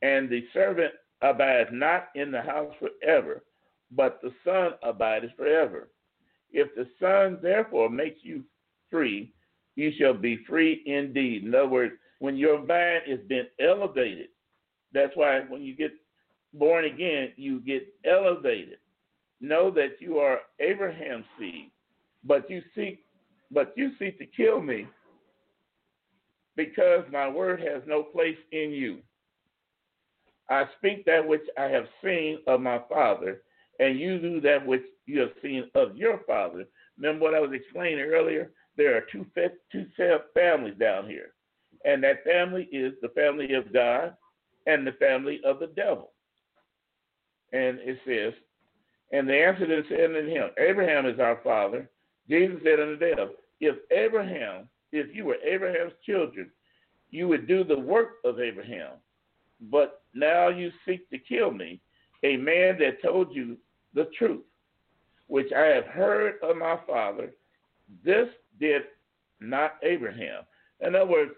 And 0.00 0.28
the 0.28 0.44
servant 0.52 0.92
abides 1.20 1.70
not 1.72 2.08
in 2.14 2.30
the 2.30 2.40
house 2.40 2.72
forever, 2.78 3.42
but 3.90 4.20
the 4.22 4.32
Son 4.44 4.72
abides 4.82 5.26
forever. 5.36 5.88
If 6.50 6.74
the 6.74 6.86
Son 7.00 7.38
therefore 7.42 7.88
makes 7.88 8.20
you 8.22 8.42
free, 8.90 9.32
you 9.76 9.92
shall 9.98 10.14
be 10.14 10.44
free 10.48 10.82
indeed. 10.86 11.44
In 11.44 11.54
other 11.54 11.68
words, 11.68 11.94
when 12.22 12.36
your 12.36 12.64
mind 12.64 13.02
has 13.08 13.18
been 13.28 13.48
elevated, 13.58 14.28
that's 14.94 15.10
why 15.16 15.40
when 15.48 15.60
you 15.60 15.74
get 15.74 15.90
born 16.54 16.84
again, 16.84 17.32
you 17.34 17.58
get 17.58 17.82
elevated. 18.04 18.78
Know 19.40 19.72
that 19.72 19.96
you 19.98 20.18
are 20.18 20.38
Abraham's 20.60 21.24
seed, 21.36 21.72
but 22.22 22.48
you 22.48 22.62
seek 22.76 23.00
but 23.50 23.72
you 23.76 23.90
seek 23.98 24.20
to 24.20 24.26
kill 24.26 24.62
me 24.62 24.86
because 26.54 27.02
my 27.10 27.28
word 27.28 27.58
has 27.58 27.82
no 27.88 28.04
place 28.04 28.38
in 28.52 28.70
you. 28.70 28.98
I 30.48 30.66
speak 30.78 31.04
that 31.06 31.26
which 31.26 31.42
I 31.58 31.64
have 31.64 31.86
seen 32.04 32.38
of 32.46 32.60
my 32.60 32.82
father, 32.88 33.42
and 33.80 33.98
you 33.98 34.20
do 34.20 34.40
that 34.42 34.64
which 34.64 34.84
you 35.06 35.18
have 35.18 35.32
seen 35.42 35.64
of 35.74 35.96
your 35.96 36.20
father. 36.24 36.66
Remember 36.96 37.24
what 37.24 37.34
I 37.34 37.40
was 37.40 37.50
explaining 37.52 37.98
earlier? 37.98 38.52
There 38.76 38.96
are 38.96 39.06
two 39.10 39.26
two 39.72 39.86
families 40.34 40.78
down 40.78 41.08
here, 41.08 41.32
and 41.84 42.02
that 42.02 42.24
family 42.24 42.68
is 42.72 42.92
the 43.02 43.08
family 43.10 43.54
of 43.54 43.72
God 43.72 44.14
and 44.66 44.86
the 44.86 44.92
family 44.92 45.40
of 45.44 45.58
the 45.58 45.68
devil. 45.68 46.12
And 47.52 47.78
it 47.80 47.98
says, 48.06 48.32
and 49.12 49.28
the 49.28 49.36
answer 49.36 49.66
that 49.66 49.84
said 49.88 50.04
unto 50.04 50.26
him, 50.26 50.50
Abraham 50.58 51.06
is 51.06 51.20
our 51.20 51.38
father. 51.44 51.90
Jesus 52.28 52.58
said 52.64 52.80
unto 52.80 52.98
them, 52.98 53.32
If 53.60 53.76
Abraham, 53.90 54.68
if 54.90 55.14
you 55.14 55.24
were 55.26 55.36
Abraham's 55.44 55.92
children, 56.04 56.50
you 57.10 57.28
would 57.28 57.46
do 57.46 57.62
the 57.62 57.78
work 57.78 58.14
of 58.24 58.40
Abraham. 58.40 58.92
But 59.70 60.02
now 60.14 60.48
you 60.48 60.70
seek 60.86 61.08
to 61.10 61.18
kill 61.18 61.50
me, 61.50 61.80
a 62.24 62.36
man 62.36 62.78
that 62.78 63.02
told 63.02 63.34
you 63.34 63.58
the 63.94 64.08
truth, 64.16 64.44
which 65.26 65.52
I 65.52 65.66
have 65.66 65.84
heard 65.86 66.34
of 66.42 66.56
my 66.56 66.78
father. 66.86 67.32
This 68.04 68.28
did 68.58 68.82
not 69.40 69.74
Abraham. 69.82 70.44
In 70.80 70.94
other 70.94 71.10
words, 71.10 71.32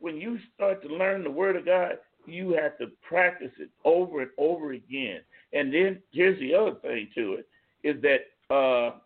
when 0.00 0.16
you 0.16 0.38
start 0.54 0.82
to 0.82 0.88
learn 0.88 1.24
the 1.24 1.30
word 1.30 1.56
of 1.56 1.64
God, 1.64 1.92
you 2.26 2.52
have 2.60 2.76
to 2.78 2.88
practice 3.08 3.52
it 3.58 3.70
over 3.84 4.22
and 4.22 4.30
over 4.38 4.72
again. 4.72 5.20
And 5.52 5.72
then 5.72 6.02
here's 6.12 6.38
the 6.40 6.54
other 6.54 6.74
thing 6.82 7.08
to 7.14 7.34
it 7.34 7.48
is 7.82 8.02
that 8.02 8.54
uh, 8.54 8.98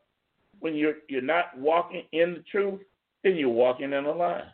when 0.60 0.74
you're 0.74 0.96
you're 1.08 1.22
not 1.22 1.56
walking 1.56 2.04
in 2.12 2.34
the 2.34 2.44
truth, 2.50 2.80
then 3.22 3.36
you're 3.36 3.48
walking 3.48 3.92
in 3.92 4.04
a 4.04 4.12
lie. 4.12 4.44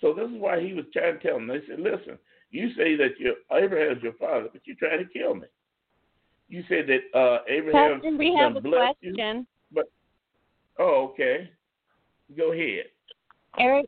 So 0.00 0.12
this 0.12 0.28
is 0.28 0.36
why 0.38 0.60
he 0.60 0.74
was 0.74 0.84
trying 0.92 1.18
to 1.18 1.26
tell 1.26 1.34
them. 1.34 1.46
They 1.46 1.60
said, 1.66 1.80
"Listen, 1.80 2.18
you 2.50 2.68
say 2.76 2.96
that 2.96 3.18
your 3.18 3.34
Abraham's 3.52 4.02
your 4.02 4.12
father, 4.14 4.48
but 4.52 4.62
you're 4.64 4.76
trying 4.76 4.98
to 4.98 5.12
kill 5.12 5.34
me. 5.34 5.46
You 6.48 6.62
said 6.68 6.86
that 6.88 7.18
uh, 7.18 7.38
Abraham 7.48 8.00
Pastor, 8.00 8.16
we 8.16 8.34
have 8.38 8.56
a 8.56 8.60
question. 8.60 8.94
You, 9.00 9.46
but 9.72 9.90
oh, 10.78 11.10
okay, 11.12 11.50
go 12.36 12.52
ahead. 12.52 12.84
Eric, 13.58 13.86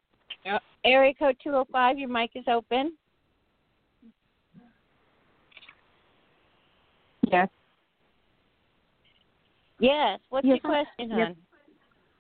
area 0.87 1.13
code 1.15 1.37
205, 1.43 1.99
Your 1.99 2.09
mic 2.09 2.31
is 2.35 2.45
open. 2.49 2.93
Yes. 7.31 7.49
Yes. 9.81 10.21
What's 10.31 10.47
yes, 10.47 10.59
your 10.63 10.71
question, 10.73 11.11
hon? 11.11 11.19
Yes. 11.19 11.35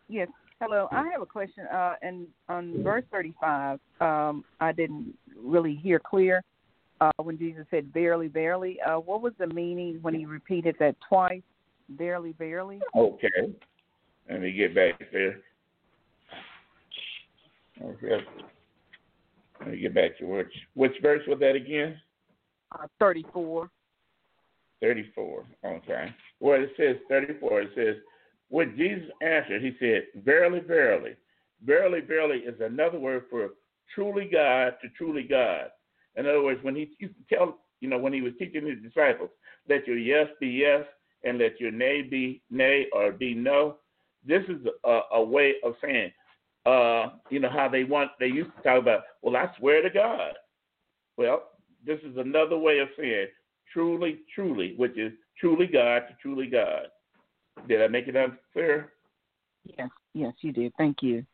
yes. 0.08 0.28
Hello. 0.60 0.88
I 0.90 1.08
have 1.12 1.22
a 1.22 1.26
question. 1.26 1.64
Uh, 1.72 1.94
and 2.02 2.26
on 2.48 2.82
verse 2.82 3.04
35, 3.12 3.78
um, 4.00 4.44
I 4.60 4.72
didn't 4.72 5.14
really 5.36 5.74
hear 5.74 5.98
clear 6.00 6.42
uh, 7.00 7.10
when 7.22 7.38
Jesus 7.38 7.66
said, 7.70 7.92
"Verily, 7.92 8.28
verily." 8.28 8.78
Uh, 8.80 8.96
what 8.96 9.20
was 9.20 9.34
the 9.38 9.46
meaning 9.46 9.98
when 10.00 10.14
he 10.14 10.24
repeated 10.24 10.76
that 10.80 10.96
twice? 11.06 11.42
Verily, 11.90 12.34
verily. 12.38 12.80
Okay. 12.96 13.28
Let 14.30 14.40
me 14.40 14.52
get 14.52 14.74
back 14.74 14.98
there. 15.12 15.40
Okay. 17.82 18.24
Let 19.61 19.70
me 19.70 19.78
get 19.78 19.94
back 19.94 20.18
to 20.18 20.26
which 20.26 20.52
which 20.74 20.92
verse 21.02 21.22
was 21.26 21.38
that 21.40 21.57
again? 21.57 22.00
Uh, 22.72 22.86
Thirty-four. 22.98 23.70
34. 24.82 25.44
Okay. 25.64 26.14
Well, 26.40 26.62
it 26.62 26.70
says 26.76 26.96
34. 27.09 27.62
It 27.62 27.70
says, 27.74 27.96
When 28.48 28.76
Jesus 28.76 29.09
answered, 29.22 29.62
he 29.62 29.74
said, 29.80 30.22
Verily, 30.22 30.61
verily. 30.61 31.16
Verily, 31.64 32.00
verily 32.00 32.40
is 32.40 32.61
another 32.61 32.98
word 32.98 33.24
for 33.30 33.50
truly 33.94 34.28
God 34.30 34.74
to 34.82 34.88
truly 34.96 35.22
God. 35.22 35.68
In 36.16 36.26
other 36.26 36.42
words, 36.42 36.62
when 36.62 36.76
he 36.76 36.90
you 36.98 37.09
can 37.09 37.24
tell, 37.30 37.59
you 37.80 37.88
know, 37.88 37.98
when 37.98 38.12
he 38.12 38.20
was 38.20 38.32
teaching 38.38 38.66
his 38.66 38.82
disciples, 38.82 39.30
let 39.68 39.86
your 39.86 39.98
yes 39.98 40.28
be 40.40 40.48
yes 40.48 40.84
and 41.24 41.38
let 41.38 41.59
your 41.61 41.70
nay 41.70 42.02
be 42.02 42.42
nay 42.50 42.86
or 42.92 43.12
be 43.12 43.34
no. 43.34 43.76
This 44.26 44.42
is 44.48 44.66
a, 44.84 45.00
a 45.12 45.22
way 45.22 45.54
of 45.64 45.74
saying, 45.82 46.12
uh, 46.66 47.10
you 47.30 47.38
know, 47.38 47.48
how 47.48 47.68
they 47.68 47.84
want, 47.84 48.10
they 48.18 48.26
used 48.26 48.50
to 48.56 48.62
talk 48.62 48.80
about, 48.80 49.02
well, 49.22 49.36
I 49.36 49.48
swear 49.58 49.82
to 49.82 49.90
God. 49.90 50.32
Well, 51.16 51.44
this 51.84 52.00
is 52.00 52.16
another 52.16 52.58
way 52.58 52.80
of 52.80 52.88
saying, 52.98 53.28
truly, 53.72 54.20
truly, 54.34 54.74
which 54.76 54.98
is 54.98 55.12
truly 55.38 55.66
God 55.66 56.00
to 56.08 56.16
truly 56.20 56.46
God. 56.46 56.88
Did 57.68 57.82
I 57.82 57.88
make 57.88 58.08
it 58.08 58.16
clear? 58.52 58.92
Yes, 59.64 59.88
yes, 60.12 60.32
you 60.40 60.52
did. 60.52 60.72
Thank 60.76 61.02
you. 61.02 61.24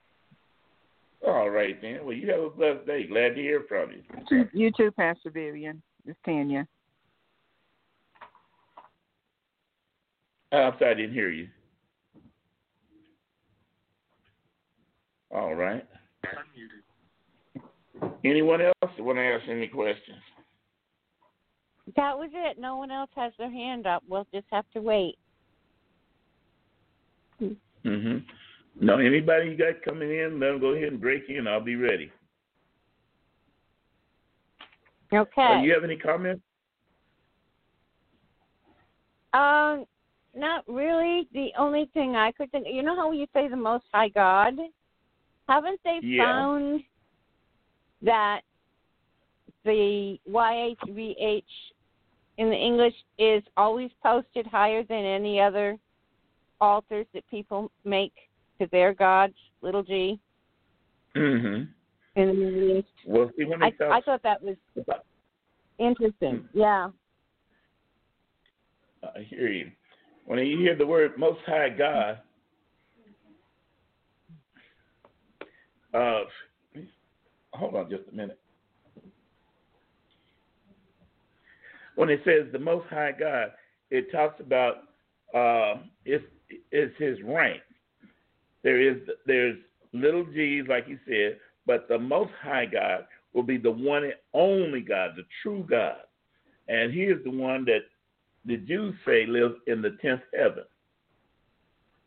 All 1.27 1.51
right, 1.51 1.81
then. 1.81 2.01
Well, 2.05 2.15
you 2.15 2.31
have 2.31 2.41
a 2.41 2.51
blessed 2.51 2.87
day. 2.87 3.07
Glad 3.07 3.31
to 3.31 3.41
hear 3.41 3.65
from 3.69 3.91
you. 3.91 4.49
You 4.53 4.71
too, 4.77 4.91
Pastor 4.91 5.31
Vivian. 5.31 5.83
It's 6.05 6.19
Tanya. 6.25 6.67
I'm 10.53 10.75
sorry, 10.79 10.91
I 10.91 10.95
didn't 10.95 11.15
hear 11.15 11.31
you. 11.31 11.49
All 15.33 15.55
right. 15.55 15.87
Anyone 18.25 18.61
else 18.61 18.93
want 18.99 19.19
to 19.19 19.23
ask 19.23 19.49
any 19.49 19.69
questions? 19.69 20.19
That 21.97 22.17
was 22.17 22.31
it. 22.33 22.59
No 22.59 22.77
one 22.77 22.91
else 22.91 23.11
has 23.17 23.33
their 23.39 23.51
hand 23.51 23.87
up. 23.87 24.03
We'll 24.09 24.27
just 24.33 24.47
have 24.53 24.65
to 24.75 24.81
wait. 24.81 25.19
Mm-hmm. 27.43 28.19
No, 28.81 28.99
anybody 28.99 29.51
you 29.51 29.57
got 29.57 29.83
coming 29.83 30.11
in, 30.11 30.39
let 30.39 30.53
them 30.53 30.61
go 30.61 30.69
ahead 30.69 30.89
and 30.89 31.01
break 31.01 31.25
in. 31.29 31.49
I'll 31.49 31.61
be 31.61 31.77
ready. 31.77 32.11
Okay. 35.13 35.43
Uh, 35.43 35.63
you 35.63 35.75
have 35.75 35.85
any 35.85 35.97
comments? 35.97 36.43
Um, 39.35 39.85
not 40.35 40.65
really. 40.69 41.29
The 41.35 41.49
only 41.59 41.91
thing 41.93 42.17
I 42.17 42.33
could 42.33 42.51
think, 42.51 42.67
you 42.71 42.83
know 42.83 42.97
how 42.97 43.13
you 43.13 43.27
say 43.35 43.49
the 43.49 43.57
Most 43.57 43.85
High 43.93 44.09
God? 44.09 44.55
Haven't 45.49 45.81
they 45.85 46.01
yeah. 46.03 46.25
found 46.25 46.83
that 48.03 48.43
the 49.65 50.19
YHVH 50.29 51.43
in 52.39 52.51
the 52.51 52.57
English 52.57 52.95
is 53.19 53.43
always 53.57 53.91
posted 54.03 54.47
higher 54.47 54.83
than 54.83 55.05
any 55.05 55.41
other 55.41 55.79
altars 56.61 57.07
that 57.15 57.29
people 57.29 57.71
make 57.85 58.13
to 58.61 58.67
their 58.73 58.95
gods, 58.95 59.35
little 59.61 59.83
g. 59.83 60.19
Mhm. 61.15 61.69
In 62.15 62.29
the 62.29 62.35
Middle 62.35 62.79
East. 62.79 62.89
Well, 63.07 63.31
see 63.37 63.45
when 63.45 63.63
I, 63.63 63.73
I 63.91 64.01
thought 64.01 64.23
that 64.23 64.43
was 64.43 64.57
interesting. 65.79 66.49
Yeah. 66.53 66.91
I 69.03 69.23
hear 69.23 69.49
you. 69.49 69.71
When 70.25 70.39
you 70.39 70.59
hear 70.59 70.77
the 70.77 70.87
word 70.87 71.19
Most 71.19 71.41
High 71.47 71.71
God, 71.71 72.21
uh, 75.95 76.23
hold 77.53 77.77
on 77.77 77.91
just 77.91 78.03
a 78.11 78.15
minute. 78.15 78.39
when 81.95 82.09
it 82.09 82.21
says 82.25 82.47
the 82.53 82.59
Most 82.59 82.87
High 82.89 83.13
God, 83.13 83.53
it 83.91 84.11
talks 84.11 84.41
about 84.41 84.85
uh, 85.35 85.81
it's, 86.05 86.25
it's 86.71 86.95
His 86.99 87.19
rank. 87.25 87.61
There 88.63 88.81
is 88.81 88.99
there's 89.27 89.57
little 89.93 90.25
g's 90.25 90.65
like 90.69 90.87
you 90.89 90.99
said, 91.07 91.39
but 91.67 91.89
the 91.89 91.99
Most 91.99 92.33
High 92.41 92.67
God 92.67 93.07
will 93.33 93.43
be 93.43 93.57
the 93.57 93.71
one 93.71 94.05
and 94.05 94.15
only 94.35 94.81
God, 94.81 95.13
the 95.17 95.25
true 95.43 95.67
God, 95.69 95.97
and 96.69 96.93
He 96.93 97.03
is 97.03 97.23
the 97.25 97.31
one 97.31 97.65
that 97.67 97.83
the 98.45 98.57
Jews 98.57 98.95
say 99.07 99.27
lives 99.27 99.55
in 99.67 99.83
the 99.83 99.97
tenth 100.03 100.23
heaven. 100.37 100.65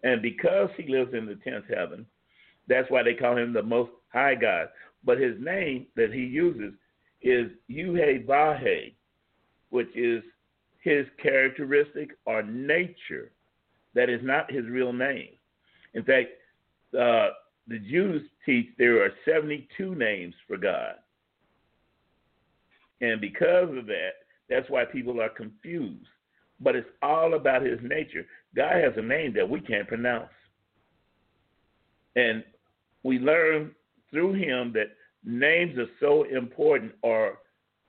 And 0.03 0.21
because 0.21 0.69
He 0.77 0.87
lives 0.91 1.13
in 1.13 1.25
the 1.25 1.35
tenth 1.35 1.65
heaven, 1.73 2.05
that's 2.67 2.89
why 2.89 3.03
they 3.03 3.13
call 3.13 3.37
Him 3.37 3.53
the 3.53 3.63
Most 3.63 3.91
High 4.11 4.35
God. 4.35 4.67
But 5.03 5.19
His 5.19 5.35
name 5.39 5.87
that 5.95 6.13
He 6.13 6.21
uses 6.21 6.73
is 7.21 7.51
Yahweh 7.67 8.89
which 9.69 9.89
is 9.95 10.23
his 10.79 11.05
characteristic 11.21 12.11
or 12.25 12.43
nature. 12.43 13.31
That 13.93 14.09
is 14.09 14.21
not 14.23 14.51
his 14.51 14.65
real 14.67 14.93
name. 14.93 15.29
In 15.95 16.03
fact, 16.03 16.29
uh, 16.97 17.29
the 17.67 17.79
Jews 17.79 18.21
teach 18.45 18.67
there 18.77 19.03
are 19.03 19.11
72 19.25 19.95
names 19.95 20.35
for 20.47 20.55
God. 20.57 20.95
And 23.01 23.19
because 23.19 23.69
of 23.77 23.87
that, 23.87 24.11
that's 24.49 24.69
why 24.69 24.85
people 24.85 25.19
are 25.19 25.29
confused. 25.29 26.07
But 26.61 26.75
it's 26.75 26.89
all 27.01 27.33
about 27.33 27.63
his 27.63 27.79
nature. 27.81 28.25
God 28.55 28.75
has 28.75 28.93
a 28.95 29.01
name 29.01 29.33
that 29.33 29.49
we 29.49 29.59
can't 29.59 29.87
pronounce. 29.87 30.29
And 32.15 32.43
we 33.05 33.19
learn 33.19 33.69
through 34.09 34.33
him 34.33 34.73
that 34.73 34.87
names 35.23 35.77
are 35.77 35.85
so 35.99 36.23
important 36.23 36.91
or 37.03 37.37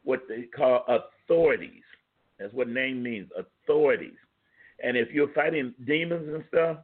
what 0.05 0.21
they 0.29 0.43
call 0.43 0.85
authorities. 0.89 1.83
That's 2.39 2.53
what 2.53 2.69
name 2.69 3.03
means, 3.03 3.31
authorities. 3.35 4.19
And 4.85 4.95
if 4.95 5.11
you're 5.13 5.33
fighting 5.33 5.73
demons 5.87 6.29
and 6.29 6.45
stuff, 6.49 6.77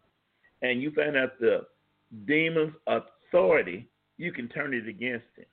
and 0.63 0.81
you 0.81 0.93
find 0.93 1.15
out 1.15 1.39
the 1.41 1.67
demon's 2.27 2.73
authority, 2.87 3.87
you 4.17 4.33
can 4.33 4.49
turn 4.49 4.73
it 4.73 4.89
against 4.89 5.27
him. 5.37 5.45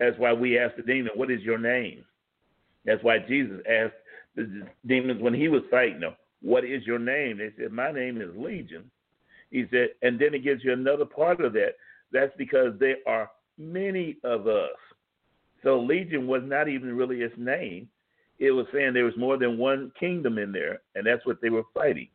That's 0.00 0.18
why 0.18 0.32
we 0.32 0.58
ask 0.58 0.74
the 0.76 0.82
demon, 0.82 1.12
What 1.16 1.30
is 1.30 1.42
your 1.42 1.58
name? 1.58 2.02
That's 2.86 3.02
why 3.04 3.18
Jesus 3.18 3.60
asked 3.68 3.92
the 4.36 4.66
demons 4.86 5.20
when 5.20 5.34
he 5.34 5.48
was 5.48 5.62
fighting 5.70 6.00
them, 6.00 6.14
What 6.40 6.64
is 6.64 6.86
your 6.86 6.98
name? 6.98 7.36
They 7.36 7.50
said, 7.58 7.72
My 7.72 7.92
name 7.92 8.22
is 8.22 8.30
Legion. 8.36 8.90
He 9.50 9.64
said, 9.70 9.88
and 10.02 10.18
then 10.18 10.34
it 10.34 10.44
gives 10.44 10.64
you 10.64 10.72
another 10.72 11.04
part 11.04 11.40
of 11.40 11.52
that. 11.54 11.74
That's 12.12 12.32
because 12.36 12.78
there 12.78 12.96
are 13.06 13.30
many 13.58 14.16
of 14.24 14.46
us. 14.46 14.70
So 15.62 15.80
Legion 15.80 16.26
was 16.26 16.42
not 16.44 16.68
even 16.68 16.96
really 16.96 17.22
its 17.22 17.34
name. 17.36 17.88
It 18.38 18.50
was 18.50 18.66
saying 18.72 18.92
there 18.92 19.04
was 19.04 19.16
more 19.16 19.38
than 19.38 19.58
one 19.58 19.90
kingdom 19.98 20.38
in 20.38 20.52
there, 20.52 20.80
and 20.94 21.06
that's 21.06 21.24
what 21.24 21.40
they 21.40 21.48
were 21.48 21.62
fighting. 21.72 22.08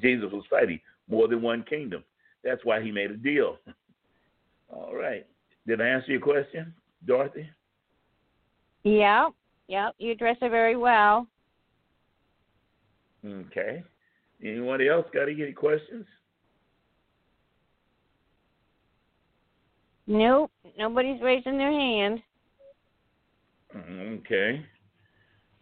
Jesus 0.00 0.30
was 0.32 0.44
fighting 0.48 0.80
more 1.08 1.28
than 1.28 1.42
one 1.42 1.64
kingdom. 1.64 2.04
That's 2.44 2.64
why 2.64 2.80
he 2.80 2.92
made 2.92 3.10
a 3.10 3.16
deal. 3.16 3.58
All 4.68 4.94
right. 4.94 5.26
Did 5.66 5.80
I 5.80 5.86
answer 5.86 6.12
your 6.12 6.20
question, 6.20 6.72
Dorothy? 7.04 7.48
Yeah, 8.84 9.30
yeah, 9.66 9.90
you 9.98 10.12
address 10.12 10.36
it 10.40 10.50
very 10.50 10.76
well. 10.76 11.26
Okay. 13.24 13.82
Anyone 14.44 14.80
else 14.86 15.06
got 15.12 15.28
any 15.28 15.52
questions? 15.52 16.06
Nope, 20.06 20.50
nobody's 20.78 21.20
raising 21.20 21.58
their 21.58 21.72
hand. 21.72 22.22
Okay. 23.74 24.64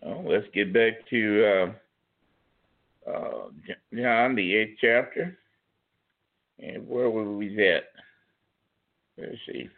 Well, 0.02 0.24
let's 0.28 0.46
get 0.54 0.72
back 0.72 1.08
to 1.10 1.72
uh, 3.06 3.10
uh, 3.10 3.48
John, 3.94 4.34
the 4.34 4.54
eighth 4.54 4.78
chapter. 4.80 5.38
And 6.58 6.86
where 6.86 7.10
were 7.10 7.36
we 7.36 7.68
at? 7.68 7.84
Let's 9.16 9.38
see. 9.46 9.68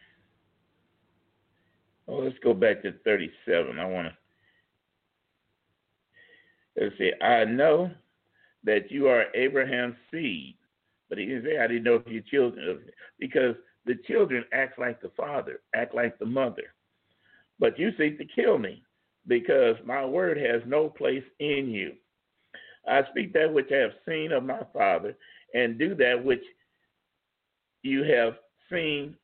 Well, 2.06 2.24
let's 2.24 2.38
go 2.42 2.54
back 2.54 2.82
to 2.82 2.92
37. 3.04 3.78
I 3.78 3.84
want 3.86 4.08
to. 4.08 4.16
Let's 6.80 6.98
see. 6.98 7.12
I 7.22 7.44
know 7.44 7.90
that 8.64 8.90
you 8.90 9.08
are 9.08 9.34
Abraham's 9.34 9.96
seed, 10.10 10.56
but 11.08 11.18
he 11.18 11.26
didn't 11.26 11.44
say 11.44 11.58
I 11.58 11.66
didn't 11.66 11.84
know 11.84 11.94
if 11.94 12.06
you're 12.06 12.22
children 12.22 12.68
of" 12.68 12.78
because 13.18 13.54
the 13.86 13.94
children 14.06 14.44
act 14.52 14.78
like 14.78 15.00
the 15.00 15.10
father, 15.16 15.60
act 15.74 15.94
like 15.94 16.18
the 16.18 16.26
mother. 16.26 16.74
But 17.58 17.78
you 17.78 17.92
seek 17.96 18.18
to 18.18 18.24
kill 18.24 18.58
me 18.58 18.82
because 19.26 19.76
my 19.84 20.04
word 20.04 20.36
has 20.36 20.62
no 20.66 20.88
place 20.88 21.24
in 21.38 21.68
you. 21.70 21.92
I 22.86 23.02
speak 23.10 23.32
that 23.32 23.52
which 23.52 23.70
I 23.72 23.76
have 23.76 23.92
seen 24.06 24.32
of 24.32 24.44
my 24.44 24.60
father 24.72 25.16
and 25.54 25.78
do 25.78 25.94
that 25.96 26.22
which 26.22 26.42
you 27.82 28.04
have 28.04 28.34
seen 28.70 29.16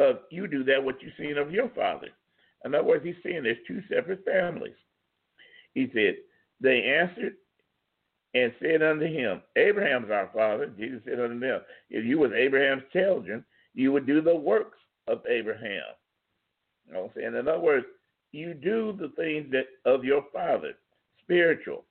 of 0.00 0.20
you 0.30 0.46
do 0.46 0.64
that 0.64 0.82
what 0.82 1.02
you've 1.02 1.12
seen 1.18 1.38
of 1.38 1.52
your 1.52 1.68
father. 1.70 2.08
In 2.64 2.74
other 2.74 2.84
words, 2.84 3.04
he's 3.04 3.14
saying 3.22 3.42
there's 3.42 3.56
two 3.66 3.82
separate 3.92 4.24
families. 4.24 4.74
He 5.74 5.90
said, 5.92 6.16
They 6.60 6.82
answered 6.82 7.34
and 8.34 8.52
said 8.60 8.82
unto 8.82 9.06
him, 9.06 9.42
Abraham's 9.56 10.10
our 10.10 10.30
father. 10.34 10.72
Jesus 10.78 11.00
said 11.04 11.20
unto 11.20 11.38
them, 11.38 11.60
If 11.90 12.04
you 12.04 12.18
was 12.18 12.32
Abraham's 12.32 12.84
children, 12.92 13.44
you 13.78 13.92
would 13.92 14.06
do 14.06 14.20
the 14.20 14.34
works 14.34 14.78
of 15.06 15.22
Abraham. 15.28 15.84
You 16.84 16.92
know 16.92 17.02
what 17.02 17.04
I'm 17.04 17.10
saying? 17.14 17.34
In 17.36 17.48
other 17.48 17.60
words, 17.60 17.86
you 18.32 18.52
do 18.52 18.92
the 18.98 19.12
things 19.14 19.46
that 19.52 19.66
of 19.90 20.04
your 20.04 20.24
father, 20.32 20.72
spiritual. 21.22 21.84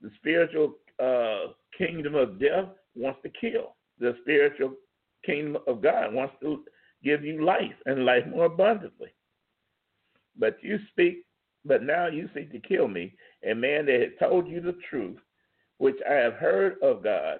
The 0.00 0.10
spiritual 0.16 0.76
uh, 0.98 1.52
kingdom 1.76 2.14
of 2.14 2.40
death 2.40 2.68
wants 2.94 3.20
to 3.24 3.28
kill. 3.28 3.76
The 4.00 4.16
spiritual 4.22 4.72
kingdom 5.24 5.58
of 5.66 5.82
God 5.82 6.14
wants 6.14 6.34
to 6.40 6.64
give 7.04 7.22
you 7.22 7.44
life 7.44 7.76
and 7.84 8.06
life 8.06 8.24
more 8.26 8.46
abundantly. 8.46 9.12
But 10.38 10.56
you 10.62 10.78
speak, 10.92 11.26
but 11.66 11.82
now 11.82 12.06
you 12.06 12.30
seek 12.34 12.50
to 12.52 12.58
kill 12.58 12.88
me, 12.88 13.14
a 13.48 13.54
man 13.54 13.84
that 13.86 14.00
had 14.00 14.18
told 14.18 14.48
you 14.48 14.62
the 14.62 14.78
truth, 14.88 15.18
which 15.76 15.96
I 16.08 16.14
have 16.14 16.34
heard 16.34 16.76
of 16.82 17.04
God. 17.04 17.38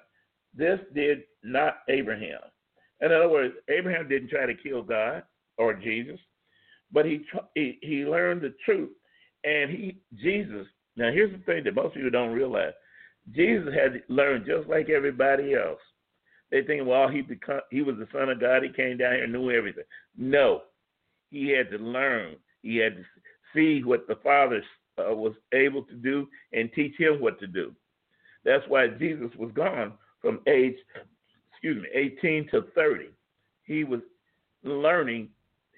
This 0.54 0.78
did 0.94 1.22
not 1.42 1.78
Abraham. 1.88 2.40
In 3.00 3.12
other 3.12 3.28
words, 3.28 3.54
Abraham 3.68 4.08
didn't 4.08 4.30
try 4.30 4.46
to 4.46 4.54
kill 4.54 4.82
God 4.82 5.22
or 5.58 5.74
Jesus, 5.74 6.18
but 6.92 7.04
he 7.04 7.24
he, 7.54 7.78
he 7.82 8.04
learned 8.04 8.42
the 8.42 8.54
truth, 8.64 8.90
and 9.44 9.70
he 9.70 9.98
Jesus. 10.14 10.66
Now 10.96 11.10
here's 11.12 11.32
the 11.32 11.44
thing 11.44 11.64
that 11.64 11.74
most 11.74 11.94
people 11.94 12.10
don't 12.10 12.32
realize: 12.32 12.72
Jesus 13.34 13.72
had 13.74 14.02
learned 14.08 14.46
just 14.46 14.68
like 14.68 14.88
everybody 14.88 15.54
else. 15.54 15.80
They 16.50 16.62
think, 16.62 16.86
well, 16.86 17.08
he 17.08 17.22
become 17.22 17.60
he 17.70 17.82
was 17.82 17.96
the 17.96 18.08
son 18.12 18.30
of 18.30 18.40
God. 18.40 18.62
He 18.62 18.70
came 18.70 18.98
down 18.98 19.14
here 19.14 19.24
and 19.24 19.32
knew 19.32 19.50
everything. 19.50 19.84
No, 20.16 20.62
he 21.30 21.50
had 21.50 21.70
to 21.70 21.78
learn. 21.78 22.36
He 22.62 22.76
had 22.76 22.96
to 22.96 23.02
see 23.54 23.82
what 23.82 24.06
the 24.08 24.16
Father 24.22 24.62
uh, 24.98 25.14
was 25.14 25.34
able 25.52 25.82
to 25.82 25.94
do 25.94 26.28
and 26.52 26.72
teach 26.72 26.94
him 26.98 27.20
what 27.20 27.38
to 27.40 27.46
do. 27.46 27.74
That's 28.44 28.64
why 28.68 28.88
Jesus 28.88 29.30
was 29.36 29.50
gone 29.52 29.92
from 30.22 30.40
age 30.46 30.76
excuse 31.56 31.82
me, 31.82 31.88
18 31.94 32.48
to 32.50 32.64
30, 32.74 33.06
he 33.64 33.84
was 33.84 34.00
learning 34.62 35.28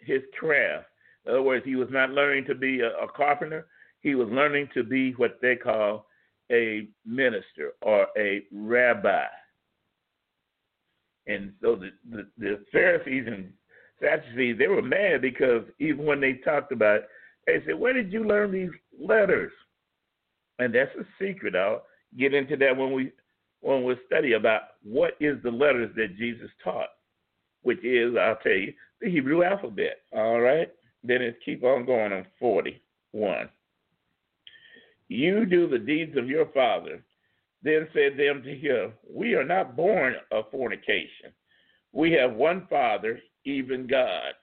his 0.04 0.22
craft. 0.38 0.86
In 1.24 1.32
other 1.32 1.42
words, 1.42 1.64
he 1.64 1.76
was 1.76 1.88
not 1.90 2.10
learning 2.10 2.46
to 2.46 2.54
be 2.54 2.80
a, 2.80 2.88
a 2.88 3.08
carpenter, 3.14 3.66
he 4.00 4.14
was 4.14 4.28
learning 4.30 4.68
to 4.74 4.82
be 4.82 5.12
what 5.12 5.38
they 5.40 5.56
call 5.56 6.06
a 6.50 6.88
minister 7.04 7.72
or 7.82 8.06
a 8.16 8.44
rabbi. 8.52 9.24
And 11.26 11.52
so 11.60 11.76
the, 11.76 11.90
the, 12.10 12.26
the 12.38 12.64
Pharisees 12.72 13.24
and 13.26 13.52
Sadducees, 14.00 14.56
they 14.58 14.68
were 14.68 14.82
mad 14.82 15.20
because 15.20 15.62
even 15.78 16.06
when 16.06 16.20
they 16.20 16.34
talked 16.44 16.72
about 16.72 16.96
it, 16.96 17.08
they 17.46 17.62
said, 17.66 17.78
Where 17.78 17.92
did 17.92 18.12
you 18.12 18.24
learn 18.24 18.50
these 18.50 18.70
letters? 18.98 19.52
And 20.58 20.74
that's 20.74 20.94
a 20.98 21.04
secret. 21.22 21.54
I'll 21.54 21.82
get 22.18 22.34
into 22.34 22.56
that 22.56 22.76
when 22.76 22.92
we 22.92 23.12
when 23.60 23.84
we 23.84 23.96
study 24.06 24.34
about 24.34 24.62
what 24.82 25.14
is 25.20 25.42
the 25.42 25.50
letters 25.50 25.90
that 25.96 26.16
Jesus 26.16 26.50
taught, 26.62 26.88
which 27.62 27.84
is, 27.84 28.14
I'll 28.16 28.36
tell 28.36 28.52
you, 28.52 28.72
the 29.00 29.10
Hebrew 29.10 29.42
alphabet. 29.42 29.98
All 30.12 30.40
right? 30.40 30.68
Then 31.02 31.22
it 31.22 31.38
keep 31.44 31.64
on 31.64 31.86
going 31.86 32.12
on 32.12 32.26
41. 32.38 33.48
You 35.08 35.46
do 35.46 35.68
the 35.68 35.78
deeds 35.78 36.16
of 36.16 36.28
your 36.28 36.46
father. 36.46 37.02
Then 37.62 37.88
said 37.92 38.16
them 38.16 38.42
to 38.42 38.54
him, 38.54 38.92
We 39.10 39.34
are 39.34 39.44
not 39.44 39.76
born 39.76 40.14
of 40.30 40.50
fornication. 40.50 41.32
We 41.92 42.12
have 42.12 42.34
one 42.34 42.66
father, 42.68 43.18
even 43.44 43.86
God. 43.86 44.34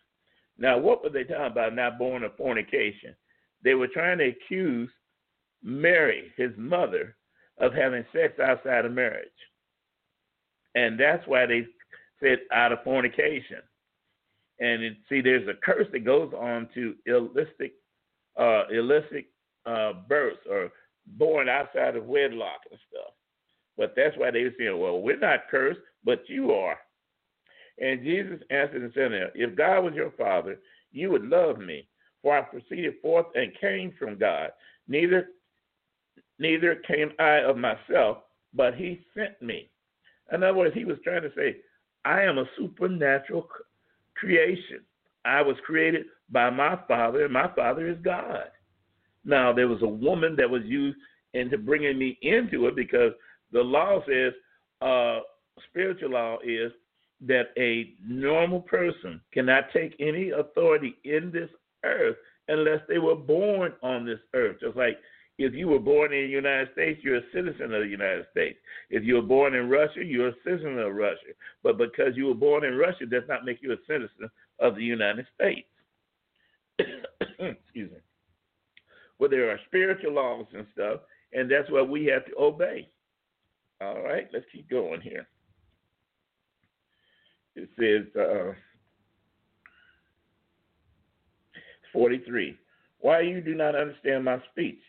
Now, 0.57 0.78
what 0.78 1.03
were 1.03 1.09
they 1.09 1.24
talking 1.24 1.51
about, 1.51 1.76
not 1.76 1.97
born 1.97 2.24
of 2.24 2.36
fornication? 2.36 3.16
They 3.63 3.74
were 3.74 3.88
trying 3.88 4.18
to 4.20 4.30
accuse 4.30 4.89
Mary, 5.63 6.32
his 6.38 6.51
mother, 6.57 7.16
of 7.60 7.74
having 7.74 8.06
sex 8.14 8.39
outside 8.39 8.86
of 8.86 8.91
marriage. 8.91 9.28
And 10.76 10.99
that's 10.99 11.26
why 11.28 11.45
they 11.45 11.66
said 12.22 12.39
out 12.53 12.72
of 12.72 12.84
fornication. 12.84 13.60
And 14.60 14.84
it, 14.84 14.97
see, 15.10 15.22
there's 15.22 15.47
a 15.47 15.53
curse 15.66 15.88
that 15.91 16.06
goes 16.06 16.34
on 16.38 16.70
to 16.74 16.95
illicit, 17.06 17.74
uh, 18.38 18.64
illicit 18.72 19.26
uh, 19.66 19.93
births 20.08 20.45
or 20.49 20.72
born 21.06 21.49
outside 21.49 21.95
of 21.95 22.06
wedlock 22.06 22.62
and 22.72 22.80
stuff. 22.89 23.14
But 23.78 23.93
that's 23.95 24.18
why 24.18 24.32
they 24.32 24.43
were 24.43 24.53
saying, 24.58 24.80
well, 24.80 25.01
we're 25.01 25.20
not 25.20 25.49
cursed, 25.51 25.82
but 26.03 26.24
you 26.28 26.51
are. 26.51 26.78
And 27.78 28.03
Jesus 28.03 28.39
answered 28.49 28.84
and 28.84 28.93
said, 28.93 29.12
If 29.36 29.56
God 29.56 29.82
was 29.82 29.93
your 29.93 30.12
father, 30.12 30.60
you 30.91 31.12
would 31.12 31.26
love 31.26 31.60
me, 31.60 31.88
for 32.22 32.38
I 32.38 32.41
proceeded 32.41 32.95
forth 33.01 33.26
and 33.36 33.51
came 33.60 33.93
from 33.99 34.18
God. 34.18 34.51
Neither 34.88 35.28
neither 36.40 36.76
came 36.88 37.12
I 37.20 37.38
of 37.38 37.58
myself, 37.58 38.20
but 38.54 38.76
he 38.76 39.02
sent 39.16 39.42
me. 39.42 39.70
In 40.32 40.44
other 40.44 40.54
words, 40.54 40.76
he 40.76 40.86
was 40.86 40.98
trying 41.04 41.22
to 41.22 41.32
say, 41.36 41.58
I 42.04 42.22
am 42.22 42.38
a 42.38 42.46
supernatural 42.58 43.48
creation. 44.16 44.82
I 45.24 45.42
was 45.42 45.56
created 45.66 46.06
by 46.30 46.50
my 46.50 46.78
Father, 46.88 47.26
and 47.26 47.34
my 47.34 47.50
Father 47.56 47.88
is 47.88 47.98
God. 48.04 48.46
Now, 49.24 49.52
there 49.52 49.68
was 49.68 49.82
a 49.82 49.88
woman 49.88 50.36
that 50.38 50.50
was 50.50 50.64
used 50.66 50.98
into 51.34 51.58
bringing 51.58 51.98
me 51.98 52.18
into 52.22 52.68
it 52.68 52.76
because 52.76 53.12
the 53.52 53.62
law 53.62 54.02
says, 54.08 54.34
uh, 54.82 55.20
spiritual 55.70 56.12
law 56.12 56.38
is 56.44 56.72
that 57.22 57.48
a 57.58 57.94
normal 58.06 58.62
person 58.62 59.22
cannot 59.34 59.66
take 59.74 59.96
any 60.00 60.32
authority 60.32 60.98
in 61.04 61.32
this 61.32 61.50
earth 61.84 62.18
unless 62.48 62.82
they 62.88 63.00
were 63.00 63.16
born 63.16 63.74
on 63.82 64.06
this 64.06 64.20
earth. 64.34 64.58
Just 64.62 64.76
like 64.76 64.98
If 65.38 65.54
you 65.54 65.68
were 65.68 65.80
born 65.80 66.14
in 66.14 66.24
the 66.24 66.30
United 66.30 66.70
States, 66.72 67.02
you're 67.04 67.18
a 67.18 67.32
citizen 67.34 67.74
of 67.74 67.82
the 67.82 67.88
United 67.88 68.26
States. 68.32 68.58
If 68.90 69.04
you 69.04 69.16
were 69.16 69.22
born 69.22 69.54
in 69.54 69.70
Russia, 69.70 70.04
you're 70.04 70.30
a 70.30 70.36
citizen 70.46 70.80
of 70.80 70.96
Russia. 70.96 71.34
But 71.62 71.78
because 71.78 72.16
you 72.16 72.28
were 72.28 72.36
born 72.36 72.64
in 72.64 72.78
Russia 72.78 73.06
does 73.06 73.24
not 73.28 73.44
make 73.44 73.62
you 73.62 73.74
a 73.74 73.78
citizen 73.86 74.30
of 74.60 74.76
the 74.76 74.84
United 74.84 75.26
States. 75.36 75.68
Excuse 76.80 77.92
me. 77.92 77.98
Well, 79.20 79.30
there 79.30 79.50
are 79.50 79.60
spiritual 79.68 80.14
laws 80.14 80.46
and 80.54 80.66
stuff, 80.74 81.02
and 81.34 81.52
that's 81.52 81.70
what 81.70 81.90
we 81.90 82.06
have 82.06 82.26
to 82.26 82.32
obey. 82.40 82.90
All 83.82 84.02
right, 84.02 84.28
let's 84.32 84.46
keep 84.54 84.70
going 84.70 85.02
here. 85.02 85.28
It 87.56 87.70
says, 87.78 88.22
uh, 88.22 88.54
43. 91.94 92.58
Why 93.00 93.22
you 93.22 93.42
do 93.42 93.56
not 93.56 93.76
understand 93.76 94.26
my 94.26 94.42
speech, 94.52 94.80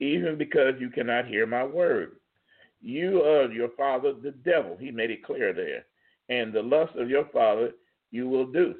even 0.00 0.36
because 0.36 0.74
you 0.78 0.90
cannot 0.90 1.26
hear 1.26 1.46
my 1.46 1.64
word. 1.64 2.16
You 2.80 3.22
are 3.22 3.50
your 3.50 3.70
father, 3.76 4.12
the 4.12 4.32
devil. 4.32 4.76
He 4.78 4.90
made 4.90 5.10
it 5.10 5.24
clear 5.24 5.52
there. 5.52 5.86
And 6.28 6.52
the 6.52 6.62
lust 6.62 6.94
of 6.96 7.08
your 7.08 7.26
father 7.32 7.72
you 8.10 8.28
will 8.28 8.46
do. 8.46 8.74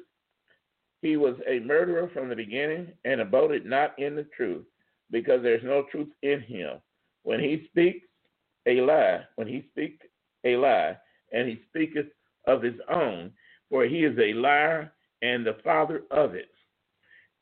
He 1.01 1.17
was 1.17 1.35
a 1.47 1.59
murderer 1.59 2.09
from 2.13 2.29
the 2.29 2.35
beginning 2.35 2.91
and 3.03 3.21
abode 3.21 3.65
not 3.65 3.97
in 3.99 4.15
the 4.15 4.27
truth, 4.35 4.65
because 5.11 5.43
there's 5.43 5.63
no 5.63 5.85
truth 5.91 6.09
in 6.23 6.41
him. 6.41 6.77
When 7.23 7.39
he 7.39 7.67
speaks 7.69 8.07
a 8.65 8.81
lie, 8.81 9.21
when 9.35 9.47
he 9.47 9.65
speaks 9.71 10.05
a 10.45 10.55
lie, 10.55 10.97
and 11.31 11.47
he 11.47 11.61
speaketh 11.69 12.07
of 12.47 12.61
his 12.61 12.75
own, 12.89 13.31
for 13.69 13.85
he 13.85 14.05
is 14.05 14.17
a 14.17 14.33
liar 14.33 14.93
and 15.21 15.45
the 15.45 15.57
father 15.63 16.03
of 16.11 16.33
it. 16.33 16.49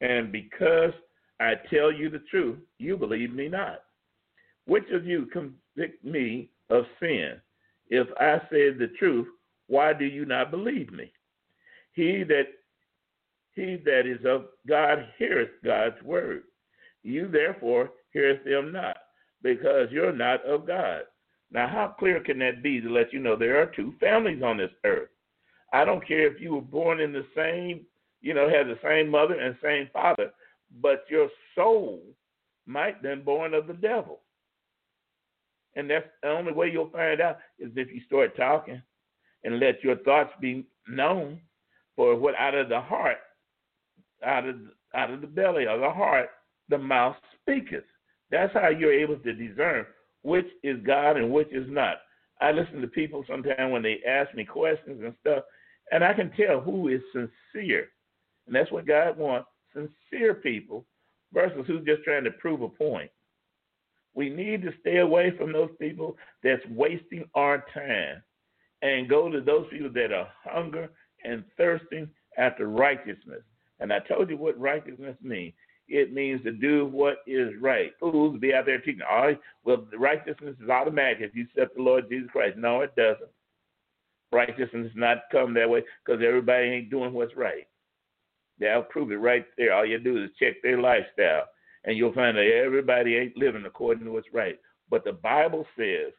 And 0.01 0.31
because 0.31 0.93
I 1.43 1.55
tell 1.69 1.91
you 1.91 2.09
the 2.09 2.23
truth, 2.31 2.57
you 2.79 2.97
believe 2.97 3.33
me 3.33 3.49
not. 3.49 3.83
Which 4.65 4.89
of 4.91 5.05
you 5.05 5.25
convict 5.25 6.03
me 6.03 6.49
of 6.69 6.85
sin? 6.99 7.41
If 7.89 8.07
I 8.19 8.39
said 8.49 8.79
the 8.79 8.91
truth, 8.97 9.27
why 9.67 9.93
do 9.93 10.05
you 10.05 10.25
not 10.25 10.51
believe 10.51 10.91
me? 10.91 11.11
He 11.93 12.23
that 12.23 12.47
he 13.55 13.75
that 13.85 14.07
is 14.07 14.25
of 14.25 14.45
God 14.67 15.07
heareth 15.17 15.51
God's 15.63 16.01
word. 16.03 16.43
You 17.03 17.27
therefore 17.27 17.91
heareth 18.11 18.43
them 18.45 18.71
not, 18.71 18.97
because 19.43 19.89
you're 19.91 20.13
not 20.13 20.43
of 20.45 20.65
God. 20.65 21.01
Now, 21.51 21.67
how 21.67 21.95
clear 21.99 22.19
can 22.19 22.39
that 22.39 22.63
be 22.63 22.81
to 22.81 22.89
let 22.89 23.13
you 23.13 23.19
know 23.19 23.35
there 23.35 23.61
are 23.61 23.67
two 23.67 23.93
families 23.99 24.41
on 24.41 24.57
this 24.57 24.71
earth? 24.85 25.09
I 25.71 25.85
don't 25.85 26.07
care 26.07 26.25
if 26.25 26.41
you 26.41 26.55
were 26.55 26.61
born 26.61 26.99
in 26.99 27.13
the 27.13 27.25
same, 27.35 27.85
you 28.21 28.33
know, 28.33 28.49
had 28.49 28.67
the 28.67 28.79
same 28.83 29.09
mother 29.09 29.39
and 29.39 29.55
same 29.61 29.89
father, 29.93 30.31
but 30.81 31.05
your 31.09 31.29
soul 31.55 32.01
might 32.65 33.01
been 33.01 33.23
born 33.23 33.53
of 33.53 33.67
the 33.67 33.73
devil. 33.73 34.21
And 35.75 35.89
that's 35.89 36.05
the 36.21 36.29
only 36.29 36.53
way 36.53 36.69
you'll 36.71 36.89
find 36.89 37.19
out 37.19 37.37
is 37.59 37.71
if 37.75 37.91
you 37.91 38.01
start 38.05 38.37
talking 38.37 38.81
and 39.43 39.59
let 39.59 39.83
your 39.83 39.97
thoughts 39.97 40.33
be 40.39 40.65
known. 40.87 41.39
For 41.95 42.15
what 42.15 42.33
out 42.35 42.55
of 42.55 42.69
the 42.69 42.81
heart, 42.81 43.17
out 44.25 44.47
of 44.47 44.55
out 44.95 45.11
of 45.11 45.21
the 45.21 45.27
belly 45.27 45.67
of 45.67 45.79
the 45.79 45.89
heart, 45.91 46.29
the 46.69 46.77
mouth 46.77 47.15
speaketh. 47.39 47.83
That's 48.31 48.51
how 48.53 48.69
you're 48.69 48.93
able 48.93 49.17
to 49.17 49.33
discern 49.33 49.85
which 50.23 50.47
is 50.63 50.77
God 50.85 51.17
and 51.17 51.31
which 51.31 51.51
is 51.51 51.67
not. 51.69 51.97
I 52.41 52.51
listen 52.51 52.81
to 52.81 52.87
people 52.87 53.23
sometimes 53.27 53.71
when 53.71 53.83
they 53.83 53.99
ask 54.07 54.33
me 54.33 54.43
questions 54.43 55.01
and 55.03 55.13
stuff, 55.21 55.43
and 55.91 56.03
I 56.03 56.13
can 56.13 56.31
tell 56.31 56.59
who 56.59 56.87
is 56.87 57.01
sincere. 57.11 57.87
And 58.47 58.55
that's 58.55 58.71
what 58.71 58.87
God 58.87 59.17
wants 59.17 59.47
sincere 59.73 60.35
people 60.35 60.85
versus 61.33 61.65
who's 61.67 61.85
just 61.85 62.03
trying 62.03 62.23
to 62.23 62.31
prove 62.31 62.61
a 62.61 62.69
point. 62.69 63.09
We 64.15 64.29
need 64.29 64.61
to 64.61 64.71
stay 64.79 64.97
away 64.97 65.35
from 65.37 65.51
those 65.51 65.71
people 65.79 66.17
that's 66.43 66.61
wasting 66.69 67.25
our 67.33 67.65
time 67.73 68.21
and 68.81 69.09
go 69.09 69.29
to 69.29 69.41
those 69.41 69.65
people 69.71 69.89
that 69.93 70.11
are 70.11 70.27
hunger 70.43 70.89
and 71.23 71.43
thirsting 71.57 72.09
after 72.37 72.67
righteousness. 72.67 73.41
And 73.79 73.91
I 73.91 73.99
told 73.99 74.29
you 74.29 74.37
what 74.37 74.59
righteousness 74.59 75.17
means. 75.21 75.53
It 75.87 76.13
means 76.13 76.43
to 76.43 76.51
do 76.51 76.85
what 76.85 77.17
is 77.27 77.51
right. 77.59 77.91
Fools 77.99 78.39
be 78.39 78.53
out 78.53 78.65
there 78.65 78.79
teaching, 78.79 79.01
all 79.09 79.27
right, 79.27 79.39
well, 79.65 79.85
righteousness 79.97 80.55
is 80.61 80.69
automatic 80.69 81.17
if 81.21 81.35
you 81.35 81.43
accept 81.43 81.75
the 81.75 81.81
Lord 81.81 82.09
Jesus 82.09 82.29
Christ. 82.31 82.57
No, 82.57 82.81
it 82.81 82.95
doesn't. 82.95 83.29
Righteousness 84.31 84.91
not 84.95 85.23
come 85.31 85.53
that 85.55 85.69
way 85.69 85.83
because 86.05 86.23
everybody 86.25 86.67
ain't 86.67 86.89
doing 86.89 87.13
what's 87.13 87.35
right. 87.35 87.67
They'll 88.63 88.83
prove 88.83 89.11
it 89.11 89.15
right 89.15 89.45
there. 89.57 89.73
All 89.73 89.85
you 89.85 89.99
do 89.99 90.23
is 90.23 90.29
check 90.39 90.61
their 90.63 90.79
lifestyle, 90.79 91.43
and 91.83 91.97
you'll 91.97 92.13
find 92.13 92.37
that 92.37 92.49
everybody 92.49 93.17
ain't 93.17 93.35
living 93.35 93.65
according 93.65 94.05
to 94.05 94.11
what's 94.11 94.33
right. 94.33 94.57
But 94.89 95.03
the 95.03 95.11
Bible 95.11 95.65
says 95.77 96.13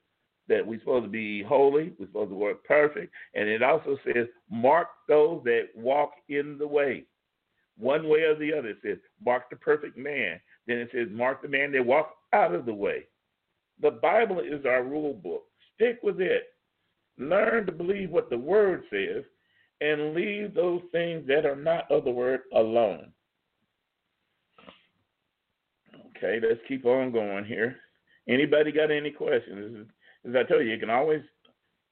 that 0.48 0.66
we're 0.66 0.78
supposed 0.80 1.06
to 1.06 1.10
be 1.10 1.42
holy, 1.42 1.94
we're 1.98 2.04
supposed 2.04 2.32
to 2.32 2.36
work 2.36 2.62
perfect, 2.64 3.14
and 3.34 3.48
it 3.48 3.62
also 3.62 3.96
says, 4.04 4.26
mark 4.50 4.88
those 5.08 5.40
that 5.44 5.68
walk 5.74 6.10
in 6.28 6.58
the 6.58 6.68
way. 6.68 7.04
One 7.78 8.10
way 8.10 8.20
or 8.20 8.34
the 8.34 8.52
other. 8.52 8.68
It 8.68 8.78
says, 8.84 8.98
mark 9.24 9.48
the 9.48 9.56
perfect 9.56 9.96
man. 9.96 10.38
Then 10.66 10.76
it 10.76 10.90
says, 10.92 11.08
mark 11.10 11.40
the 11.40 11.48
man 11.48 11.72
that 11.72 11.86
walks 11.86 12.12
out 12.34 12.54
of 12.54 12.66
the 12.66 12.74
way. 12.74 13.04
The 13.80 13.92
Bible 13.92 14.40
is 14.40 14.66
our 14.66 14.84
rule 14.84 15.14
book. 15.14 15.44
Stick 15.74 16.00
with 16.02 16.20
it. 16.20 16.42
Learn 17.16 17.64
to 17.64 17.72
believe 17.72 18.10
what 18.10 18.28
the 18.28 18.36
Word 18.36 18.82
says 18.90 19.24
and 19.84 20.14
leave 20.14 20.54
those 20.54 20.80
things 20.92 21.26
that 21.28 21.44
are 21.44 21.56
not 21.56 21.90
of 21.90 22.04
the 22.04 22.10
Word 22.10 22.40
alone. 22.54 23.12
Okay, 26.16 26.40
let's 26.40 26.60
keep 26.66 26.86
on 26.86 27.12
going 27.12 27.44
here. 27.44 27.76
Anybody 28.26 28.72
got 28.72 28.90
any 28.90 29.10
questions? 29.10 29.86
As 30.26 30.34
I 30.34 30.42
told 30.44 30.64
you, 30.64 30.72
you 30.72 30.78
can 30.78 30.88
always 30.88 31.20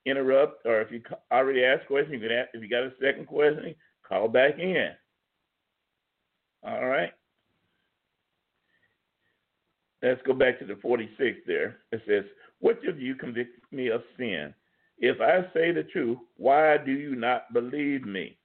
interrupt, 0.06 0.64
or 0.64 0.80
if 0.80 0.90
you 0.90 1.02
already 1.30 1.64
asked 1.64 1.84
a 1.84 1.86
question, 1.86 2.14
you 2.14 2.20
can 2.20 2.32
ask, 2.32 2.48
if 2.54 2.62
you 2.62 2.68
got 2.68 2.84
a 2.84 2.92
second 3.00 3.26
question, 3.26 3.74
call 4.08 4.28
back 4.28 4.58
in. 4.58 4.88
All 6.66 6.86
right. 6.86 7.10
Let's 10.02 10.22
go 10.26 10.32
back 10.32 10.58
to 10.60 10.64
the 10.64 10.76
46 10.76 11.38
there. 11.46 11.78
It 11.92 12.00
says, 12.08 12.24
Which 12.60 12.78
of 12.88 13.00
you 13.00 13.14
convicts 13.14 13.60
me 13.70 13.88
of 13.88 14.02
sin? 14.16 14.54
If 15.02 15.20
I 15.20 15.42
say 15.52 15.72
the 15.72 15.82
truth, 15.82 16.18
why 16.36 16.78
do 16.78 16.92
you 16.92 17.16
not 17.16 17.52
believe 17.52 18.06
me? 18.06 18.38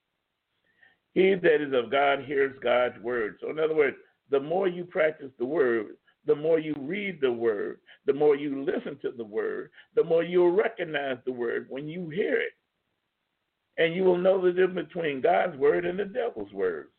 He 1.13 1.35
that 1.35 1.61
is 1.61 1.73
of 1.73 1.91
God 1.91 2.25
hears 2.25 2.57
God's 2.63 2.99
word. 2.99 3.37
So, 3.39 3.51
in 3.51 3.59
other 3.59 3.75
words, 3.75 3.95
the 4.31 4.39
more 4.39 4.67
you 4.67 4.83
practice 4.83 5.29
the 5.37 5.45
word, 5.45 5.97
the 6.25 6.35
more 6.35 6.57
you 6.57 6.75
read 6.79 7.21
the 7.21 7.31
word, 7.31 7.79
the 8.07 8.13
more 8.13 8.35
you 8.35 8.63
listen 8.63 8.97
to 9.03 9.11
the 9.15 9.23
word, 9.23 9.69
the 9.95 10.03
more 10.03 10.23
you'll 10.23 10.51
recognize 10.51 11.17
the 11.25 11.31
word 11.31 11.67
when 11.69 11.87
you 11.87 12.09
hear 12.09 12.41
it. 12.41 12.53
And 13.77 13.93
you 13.93 14.03
will 14.03 14.17
know 14.17 14.41
the 14.41 14.51
difference 14.51 14.87
between 14.91 15.21
God's 15.21 15.55
word 15.57 15.85
and 15.85 15.99
the 15.99 16.05
devil's 16.05 16.51
words. 16.51 16.89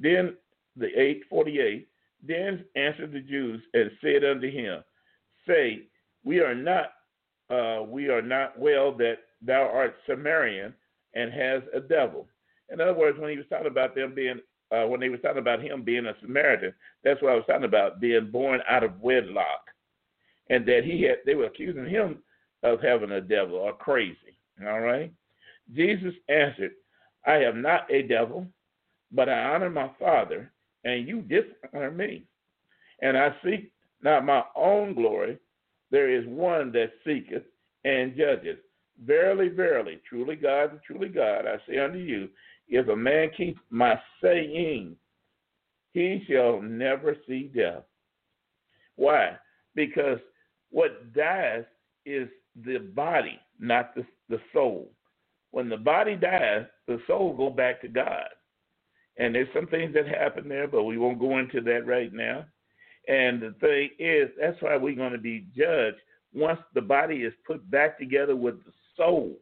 Then 0.00 0.34
the 0.76 0.88
848, 0.88 1.86
then 2.26 2.64
answered 2.74 3.12
the 3.12 3.20
Jews 3.20 3.62
and 3.72 3.90
said 4.02 4.24
unto 4.24 4.50
him, 4.50 4.82
Say, 5.46 5.82
we 6.24 6.40
are 6.40 6.56
not 6.56 6.92
uh, 7.50 7.82
we 7.86 8.08
are 8.08 8.22
not 8.22 8.58
well 8.58 8.92
that 8.96 9.18
thou 9.40 9.62
art 9.72 9.96
Samaritan 10.06 10.74
and 11.14 11.32
has 11.32 11.62
a 11.74 11.80
devil. 11.80 12.26
In 12.70 12.80
other 12.80 12.94
words, 12.94 13.18
when 13.18 13.30
he 13.30 13.36
was 13.36 13.46
talking 13.50 13.66
about 13.66 13.94
them 13.94 14.14
being 14.14 14.40
uh, 14.70 14.86
when 14.86 15.00
they 15.00 15.10
were 15.10 15.18
talking 15.18 15.38
about 15.38 15.62
him 15.62 15.82
being 15.82 16.06
a 16.06 16.14
Samaritan, 16.22 16.72
that's 17.04 17.20
what 17.20 17.32
I 17.32 17.34
was 17.34 17.44
talking 17.46 17.64
about, 17.64 18.00
being 18.00 18.30
born 18.30 18.60
out 18.68 18.82
of 18.82 18.98
wedlock. 19.00 19.66
And 20.48 20.64
that 20.66 20.84
he 20.84 21.02
had 21.02 21.18
they 21.26 21.34
were 21.34 21.46
accusing 21.46 21.86
him 21.86 22.22
of 22.62 22.80
having 22.80 23.12
a 23.12 23.20
devil 23.20 23.56
or 23.56 23.74
crazy. 23.74 24.38
All 24.66 24.80
right. 24.80 25.12
Jesus 25.74 26.14
answered, 26.28 26.72
I 27.26 27.34
have 27.34 27.56
not 27.56 27.90
a 27.90 28.02
devil, 28.02 28.46
but 29.12 29.28
I 29.28 29.54
honor 29.54 29.70
my 29.70 29.90
Father, 29.98 30.50
and 30.84 31.06
you 31.06 31.22
dishonor 31.22 31.90
me. 31.90 32.24
And 33.00 33.16
I 33.16 33.34
seek 33.44 33.70
not 34.02 34.24
my 34.24 34.42
own 34.56 34.94
glory. 34.94 35.38
There 35.92 36.10
is 36.10 36.26
one 36.26 36.72
that 36.72 36.90
seeketh 37.04 37.44
and 37.84 38.16
judgeth. 38.16 38.58
Verily, 39.04 39.48
verily, 39.48 40.00
truly 40.08 40.36
God, 40.36 40.80
truly 40.86 41.08
God, 41.08 41.46
I 41.46 41.58
say 41.68 41.78
unto 41.78 41.98
you, 41.98 42.28
if 42.68 42.88
a 42.88 42.96
man 42.96 43.30
keep 43.36 43.58
my 43.70 44.00
saying, 44.22 44.96
he 45.92 46.24
shall 46.26 46.62
never 46.62 47.16
see 47.28 47.50
death. 47.54 47.82
Why? 48.96 49.36
Because 49.74 50.18
what 50.70 51.12
dies 51.12 51.64
is 52.06 52.28
the 52.64 52.78
body, 52.78 53.38
not 53.58 53.94
the, 53.94 54.06
the 54.30 54.40
soul. 54.54 54.90
When 55.50 55.68
the 55.68 55.76
body 55.76 56.16
dies, 56.16 56.64
the 56.88 56.98
soul 57.06 57.36
go 57.36 57.50
back 57.50 57.82
to 57.82 57.88
God. 57.88 58.28
And 59.18 59.34
there's 59.34 59.48
some 59.54 59.66
things 59.66 59.92
that 59.92 60.08
happen 60.08 60.48
there, 60.48 60.68
but 60.68 60.84
we 60.84 60.96
won't 60.96 61.20
go 61.20 61.38
into 61.38 61.60
that 61.60 61.86
right 61.86 62.12
now. 62.12 62.46
And 63.08 63.42
the 63.42 63.54
thing 63.60 63.90
is, 63.98 64.30
that's 64.40 64.60
why 64.62 64.76
we're 64.76 64.94
going 64.94 65.12
to 65.12 65.18
be 65.18 65.46
judged 65.56 65.98
once 66.32 66.60
the 66.74 66.80
body 66.80 67.22
is 67.22 67.32
put 67.46 67.68
back 67.70 67.98
together 67.98 68.36
with 68.36 68.64
the 68.64 68.72
soul. 68.96 69.32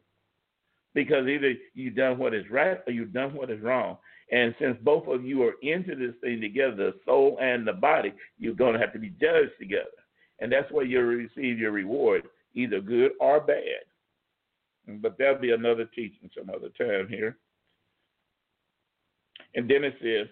Because 0.95 1.29
either 1.29 1.55
you've 1.75 1.95
done 1.95 2.19
what 2.19 2.35
is 2.35 2.45
right 2.51 2.79
or 2.87 2.93
you've 2.93 3.13
done 3.13 3.35
what 3.35 3.51
is 3.51 3.61
wrong. 3.61 3.99
And 4.33 4.55
since 4.61 4.77
both 4.83 5.07
of 5.09 5.25
you 5.25 5.43
are 5.43 5.55
into 5.63 5.95
this 5.95 6.15
thing 6.21 6.41
together, 6.41 6.77
the 6.77 6.95
soul 7.05 7.39
and 7.41 7.67
the 7.67 7.73
body, 7.73 8.13
you're 8.39 8.55
going 8.55 8.75
to 8.75 8.79
have 8.79 8.93
to 8.93 8.99
be 8.99 9.11
judged 9.11 9.53
together. 9.59 9.87
And 10.41 10.51
that's 10.51 10.71
where 10.73 10.85
you'll 10.85 11.03
receive 11.03 11.59
your 11.59 11.73
reward, 11.73 12.23
either 12.55 12.81
good 12.81 13.13
or 13.21 13.41
bad. 13.41 13.85
But 15.01 15.19
that'll 15.19 15.41
be 15.41 15.53
another 15.53 15.85
teaching 15.85 16.31
some 16.37 16.51
other 16.51 16.71
time 16.79 17.09
here. 17.09 17.37
And 19.55 19.69
then 19.69 19.85
it 19.85 19.95
says, 20.01 20.29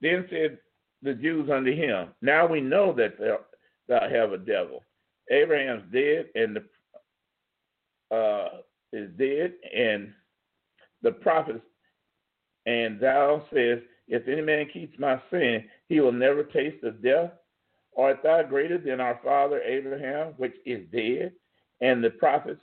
Then 0.00 0.26
said 0.30 0.58
the 1.02 1.14
Jews 1.14 1.48
unto 1.50 1.74
him, 1.74 2.08
Now 2.22 2.46
we 2.46 2.60
know 2.60 2.92
that 2.94 3.18
thou, 3.18 4.08
have 4.08 4.32
a 4.32 4.38
devil. 4.38 4.84
Abraham's 5.30 5.84
dead, 5.92 6.26
and 6.34 6.56
the 6.56 8.14
uh, 8.14 8.48
is 8.92 9.10
dead, 9.18 9.54
and 9.74 10.12
the 11.02 11.12
prophets, 11.12 11.64
and 12.66 13.00
thou 13.00 13.44
says, 13.52 13.78
If 14.08 14.28
any 14.28 14.42
man 14.42 14.66
keeps 14.72 14.98
my 14.98 15.20
sin, 15.30 15.64
he 15.88 16.00
will 16.00 16.12
never 16.12 16.44
taste 16.44 16.84
of 16.84 17.02
death. 17.02 17.30
Art 17.96 18.20
thou 18.22 18.42
greater 18.42 18.78
than 18.78 19.00
our 19.00 19.20
father 19.24 19.60
Abraham, 19.62 20.34
which 20.36 20.54
is 20.64 20.86
dead, 20.92 21.32
and 21.80 22.02
the 22.02 22.10
prophets 22.10 22.60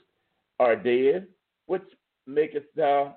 are 0.58 0.76
dead? 0.76 1.26
Which 1.66 1.82
makest 2.26 2.66
thou, 2.76 3.16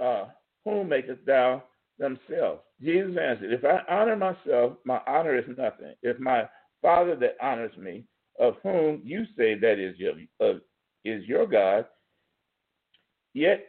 uh, 0.00 0.26
whom 0.64 0.88
makest 0.88 1.24
thou 1.26 1.62
themselves? 1.98 2.62
Jesus 2.82 3.16
answered, 3.20 3.52
If 3.52 3.64
I 3.64 3.80
honor 3.88 4.16
myself, 4.16 4.74
my 4.84 5.00
honor 5.06 5.36
is 5.36 5.44
nothing. 5.56 5.94
If 6.02 6.18
my 6.18 6.48
Father 6.80 7.16
that 7.16 7.36
honors 7.42 7.76
me, 7.76 8.04
of 8.38 8.54
whom 8.62 9.00
you 9.04 9.24
say 9.36 9.58
that 9.58 9.78
is 9.78 9.98
your 9.98 10.14
uh, 10.40 10.58
is 11.04 11.24
your 11.24 11.46
God, 11.46 11.86
yet 13.34 13.66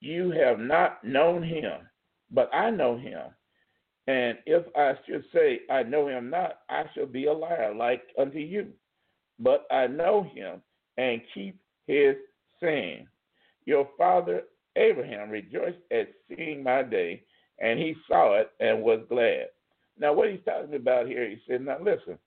you 0.00 0.30
have 0.30 0.58
not 0.58 1.02
known 1.04 1.42
him, 1.42 1.88
but 2.30 2.54
I 2.54 2.70
know 2.70 2.96
him. 2.96 3.22
And 4.06 4.38
if 4.46 4.64
I 4.76 4.94
should 5.06 5.24
say, 5.32 5.60
I 5.70 5.82
know 5.82 6.08
him 6.08 6.30
not, 6.30 6.60
I 6.68 6.84
shall 6.94 7.06
be 7.06 7.26
a 7.26 7.32
liar 7.32 7.74
like 7.74 8.02
unto 8.18 8.38
you. 8.38 8.68
But 9.38 9.66
I 9.70 9.86
know 9.86 10.28
him 10.34 10.62
and 10.96 11.20
keep 11.34 11.58
his 11.86 12.16
saying. 12.60 13.06
Your 13.66 13.88
father 13.96 14.42
Abraham 14.76 15.30
rejoiced 15.30 15.78
at 15.92 16.08
seeing 16.28 16.62
my 16.62 16.82
day, 16.82 17.22
and 17.60 17.78
he 17.78 17.94
saw 18.08 18.38
it 18.38 18.50
and 18.60 18.82
was 18.82 19.00
glad. 19.08 19.46
Now, 19.98 20.12
what 20.12 20.30
he's 20.30 20.40
talking 20.44 20.74
about 20.74 21.06
here, 21.06 21.28
he 21.28 21.38
said, 21.46 21.64
Now 21.64 21.78
listen, 21.78 22.18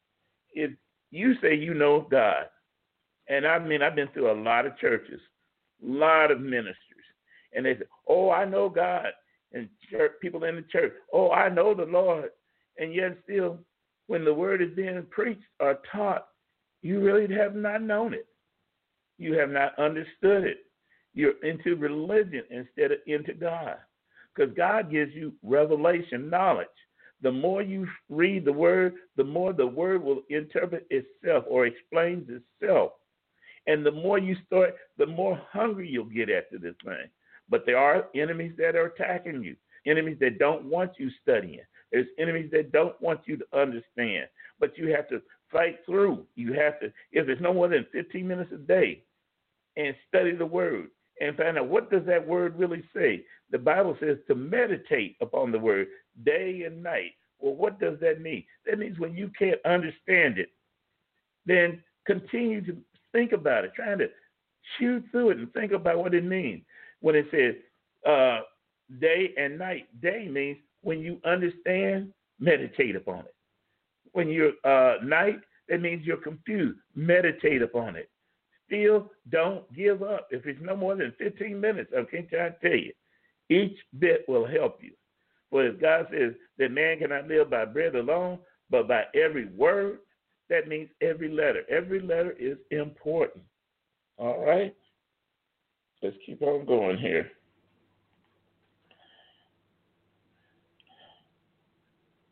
if 0.54 0.72
you 1.12 1.34
say 1.42 1.56
you 1.56 1.74
know 1.74 2.08
God, 2.10 2.46
and 3.28 3.48
I 3.48 3.58
mean, 3.60 3.82
I've 3.82 3.96
been 3.96 4.10
through 4.10 4.32
a 4.32 4.42
lot 4.42 4.66
of 4.66 4.78
churches, 4.78 5.20
a 5.84 5.90
lot 5.90 6.32
of 6.32 6.40
ministers, 6.40 6.78
and 7.54 7.66
they 7.66 7.76
say, 7.76 7.86
Oh, 8.08 8.30
I 8.30 8.46
know 8.46 8.70
God 8.70 9.08
and 9.54 9.70
church, 9.90 10.14
people 10.22 10.44
in 10.44 10.56
the 10.56 10.66
church. 10.72 10.94
Oh, 11.12 11.32
I 11.32 11.50
know 11.50 11.74
the 11.74 11.86
Lord. 11.86 12.30
And 12.78 12.94
yet, 12.94 13.18
still, 13.24 13.60
when 14.08 14.26
the 14.26 14.34
word 14.34 14.62
is 14.62 14.76
being 14.76 15.06
preached 15.10 15.44
or 15.60 15.80
taught, 15.92 16.28
you 16.82 17.00
really 17.00 17.34
have 17.36 17.56
not 17.56 17.82
known 17.82 18.14
it. 18.14 18.28
You 19.18 19.38
have 19.38 19.50
not 19.50 19.78
understood 19.80 20.44
it. 20.44 20.58
You're 21.14 21.44
into 21.44 21.76
religion 21.76 22.44
instead 22.50 22.92
of 22.92 22.98
into 23.06 23.34
God. 23.34 23.76
Because 24.36 24.54
God 24.56 24.92
gives 24.92 25.14
you 25.14 25.34
revelation 25.44 26.30
knowledge. 26.30 26.68
The 27.22 27.32
more 27.32 27.62
you 27.62 27.88
read 28.10 28.46
the 28.46 28.54
word, 28.54 28.96
the 29.16 29.24
more 29.24 29.54
the 29.54 29.66
word 29.66 30.04
will 30.04 30.24
interpret 30.30 30.86
itself 30.90 31.46
or 31.48 31.66
explains 31.66 32.30
itself. 32.30 32.92
And 33.66 33.86
the 33.86 33.92
more 33.92 34.18
you 34.18 34.36
start, 34.46 34.76
the 34.98 35.06
more 35.06 35.42
hungry 35.52 35.88
you'll 35.88 36.06
get 36.06 36.30
after 36.30 36.58
this 36.58 36.76
thing. 36.84 37.08
But 37.50 37.66
there 37.66 37.78
are 37.78 38.08
enemies 38.14 38.54
that 38.58 38.76
are 38.76 38.88
attacking 38.88 39.42
you, 39.42 39.56
enemies 39.86 40.18
that 40.20 40.40
don't 40.40 40.66
want 40.66 40.92
you 40.98 41.10
studying. 41.22 41.62
There's 41.92 42.08
enemies 42.20 42.50
that 42.52 42.72
don't 42.72 43.00
want 43.02 43.22
you 43.26 43.38
to 43.38 43.46
understand. 43.54 44.28
But 44.60 44.78
you 44.78 44.94
have 44.94 45.08
to 45.10 45.22
fight 45.52 45.80
through. 45.86 46.26
You 46.36 46.54
have 46.54 46.80
to, 46.82 46.88
if 47.12 47.30
it's 47.30 47.42
no 47.42 47.54
more 47.54 47.70
than 47.70 47.86
15 47.94 48.28
minutes 48.28 48.52
a 48.52 48.58
day, 48.58 49.04
and 49.78 49.96
study 50.08 50.36
the 50.36 50.46
word 50.46 50.90
and 51.20 51.36
find 51.36 51.58
out 51.58 51.68
what 51.68 51.92
does 51.92 52.06
that 52.06 52.26
word 52.26 52.58
really 52.58 52.84
say. 52.96 53.24
The 53.54 53.60
Bible 53.60 53.96
says 54.00 54.18
to 54.28 54.34
meditate 54.34 55.16
upon 55.22 55.52
the 55.52 55.60
word 55.60 55.88
day 56.26 56.64
and 56.66 56.82
night. 56.82 57.12
Well, 57.40 57.54
what 57.54 57.80
does 57.80 58.00
that 58.02 58.20
mean? 58.20 58.44
That 58.66 58.80
means 58.80 58.98
when 58.98 59.14
you 59.16 59.30
can't 59.38 59.60
understand 59.64 60.40
it, 60.40 60.50
then 61.46 61.84
continue 62.08 62.66
to 62.66 62.76
think 63.12 63.32
about 63.32 63.64
it, 63.64 63.74
trying 63.76 64.00
to 64.00 64.08
chew 64.78 65.04
through 65.12 65.30
it 65.30 65.38
and 65.38 65.54
think 65.54 65.72
about 65.72 66.00
what 66.00 66.16
it 66.16 66.26
means 66.26 66.64
when 67.02 67.16
it 67.16 67.28
says 67.30 67.54
uh, 68.10 68.40
day 69.00 69.36
and 69.38 69.60
night. 69.60 69.88
Day 70.02 70.28
means 70.28 70.58
when 70.82 71.00
you 71.00 71.22
understand, 71.24 72.12
meditate 72.40 72.96
upon 72.96 73.20
it. 73.20 73.36
When 74.14 74.30
you're 74.30 74.54
uh, 74.64 74.96
night, 75.04 75.42
that 75.70 75.80
means 75.80 76.08
you're 76.08 76.18
confused. 76.18 76.80
Meditate 76.96 77.62
upon 77.62 77.98
it. 77.98 78.10
Still, 78.66 79.12
don't 79.30 79.72
give 79.76 80.02
up. 80.02 80.28
If 80.32 80.48
it's 80.48 80.60
no 80.60 80.76
more 80.76 80.96
than 80.96 81.14
15 81.20 81.60
minutes, 81.60 81.92
okay, 81.96 82.28
I 82.34 82.50
tell 82.60 82.76
you, 82.76 82.94
each 83.54 83.78
bit 84.00 84.26
will 84.28 84.48
help 84.48 84.80
you. 84.82 84.94
For 85.50 85.66
if 85.66 85.80
God 85.80 86.08
says 86.12 86.34
that 86.58 86.72
man 86.72 87.00
cannot 87.00 87.28
live 87.28 87.50
by 87.50 87.66
bread 87.66 87.96
alone, 87.96 88.40
but 88.70 88.88
by 88.88 89.04
every 89.14 89.46
word, 89.48 90.00
that 90.50 90.68
means 90.68 90.90
every 91.02 91.30
letter. 91.30 91.62
Every 91.70 92.02
letter 92.02 92.36
is 92.40 92.58
important. 92.72 93.44
All 94.18 94.44
right? 94.46 94.76
Let's 96.02 96.16
keep 96.26 96.42
on 96.42 96.66
going 96.66 96.98
here. 96.98 97.32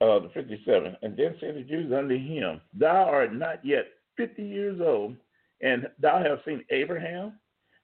Uh, 0.01 0.19
the 0.19 0.29
57. 0.33 0.97
And 1.03 1.15
then 1.15 1.35
said 1.39 1.55
the 1.55 1.61
Jews 1.61 1.93
unto 1.93 2.17
him, 2.17 2.59
Thou 2.73 3.05
art 3.05 3.35
not 3.35 3.63
yet 3.63 3.85
50 4.17 4.43
years 4.43 4.81
old, 4.83 5.15
and 5.61 5.87
thou 5.99 6.23
hast 6.23 6.43
seen 6.43 6.65
Abraham? 6.71 7.33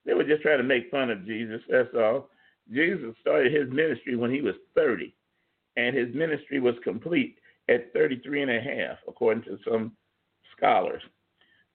They 0.04 0.14
were 0.14 0.24
just 0.24 0.42
trying 0.42 0.58
to 0.58 0.64
make 0.64 0.90
fun 0.90 1.12
of 1.12 1.26
Jesus, 1.28 1.62
that's 1.70 1.94
all. 1.96 2.30
Jesus 2.72 3.16
started 3.22 3.54
his 3.54 3.70
ministry 3.72 4.16
when 4.16 4.32
he 4.32 4.42
was 4.42 4.56
30, 4.76 5.14
and 5.78 5.96
his 5.96 6.14
ministry 6.14 6.60
was 6.60 6.76
complete 6.84 7.38
at 7.70 7.94
33 7.94 8.44
and 8.44 8.52
a 8.52 8.62
half, 8.62 8.98
according 9.08 9.44
to 9.44 9.58
some 9.70 9.92
scholars. 10.56 11.02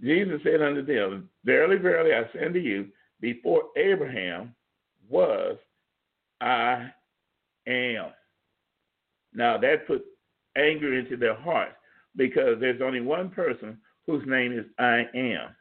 Jesus 0.01 0.41
said 0.43 0.63
unto 0.63 0.85
them, 0.85 1.29
Verily, 1.45 1.77
verily, 1.77 2.15
I 2.15 2.31
say 2.33 2.45
unto 2.45 2.59
you, 2.59 2.89
before 3.21 3.65
Abraham 3.77 4.55
was, 5.09 5.57
I 6.41 6.91
am. 7.67 8.11
Now 9.33 9.57
that 9.59 9.87
put 9.87 10.03
anger 10.57 10.99
into 10.99 11.17
their 11.17 11.37
hearts 11.37 11.77
because 12.17 12.59
there's 12.61 12.83
only 12.83 13.01
one 13.01 13.31
person 13.31 13.79
whose 14.07 14.25
name 14.27 14.53
is 14.53 14.67
I 14.79 15.07
am. 15.15 15.55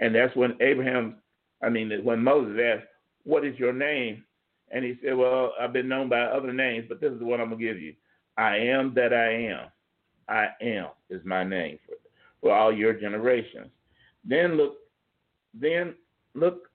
And 0.00 0.14
that's 0.14 0.34
when 0.34 0.56
Abraham, 0.60 1.16
I 1.62 1.68
mean, 1.68 1.92
when 2.02 2.22
Moses 2.24 2.58
asked, 2.60 2.88
What 3.24 3.44
is 3.44 3.58
your 3.58 3.72
name? 3.72 4.24
And 4.72 4.84
he 4.84 4.98
said, 5.04 5.16
Well, 5.16 5.52
I've 5.60 5.72
been 5.72 5.88
known 5.88 6.08
by 6.08 6.22
other 6.22 6.52
names, 6.52 6.86
but 6.88 7.00
this 7.00 7.12
is 7.12 7.22
what 7.22 7.40
I'm 7.40 7.48
going 7.48 7.60
to 7.60 7.64
give 7.64 7.80
you. 7.80 7.94
I 8.36 8.56
am 8.56 8.94
that 8.94 9.12
I 9.12 9.32
am. 9.32 9.68
I 10.28 10.48
am 10.62 10.88
is 11.10 11.20
my 11.24 11.44
name 11.44 11.78
for, 11.86 11.96
for 12.40 12.54
all 12.56 12.72
your 12.72 12.94
generations. 12.94 13.68
Then 14.24 14.56
look, 14.56 14.74
then 15.54 15.94
look 16.34 16.70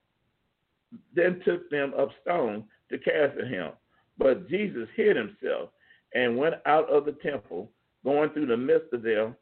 then 1.14 1.40
took 1.44 1.68
them 1.70 1.92
up 1.98 2.10
stone 2.22 2.64
to 2.90 2.98
cast 2.98 3.38
at 3.38 3.48
him. 3.48 3.72
But 4.16 4.48
Jesus 4.48 4.88
hid 4.96 5.16
himself 5.16 5.70
and 6.14 6.36
went 6.38 6.56
out 6.66 6.88
of 6.88 7.04
the 7.04 7.12
temple, 7.12 7.70
going 8.04 8.30
through 8.30 8.46
the 8.46 8.56
midst 8.56 8.92
of 8.92 9.02
them, 9.02 9.36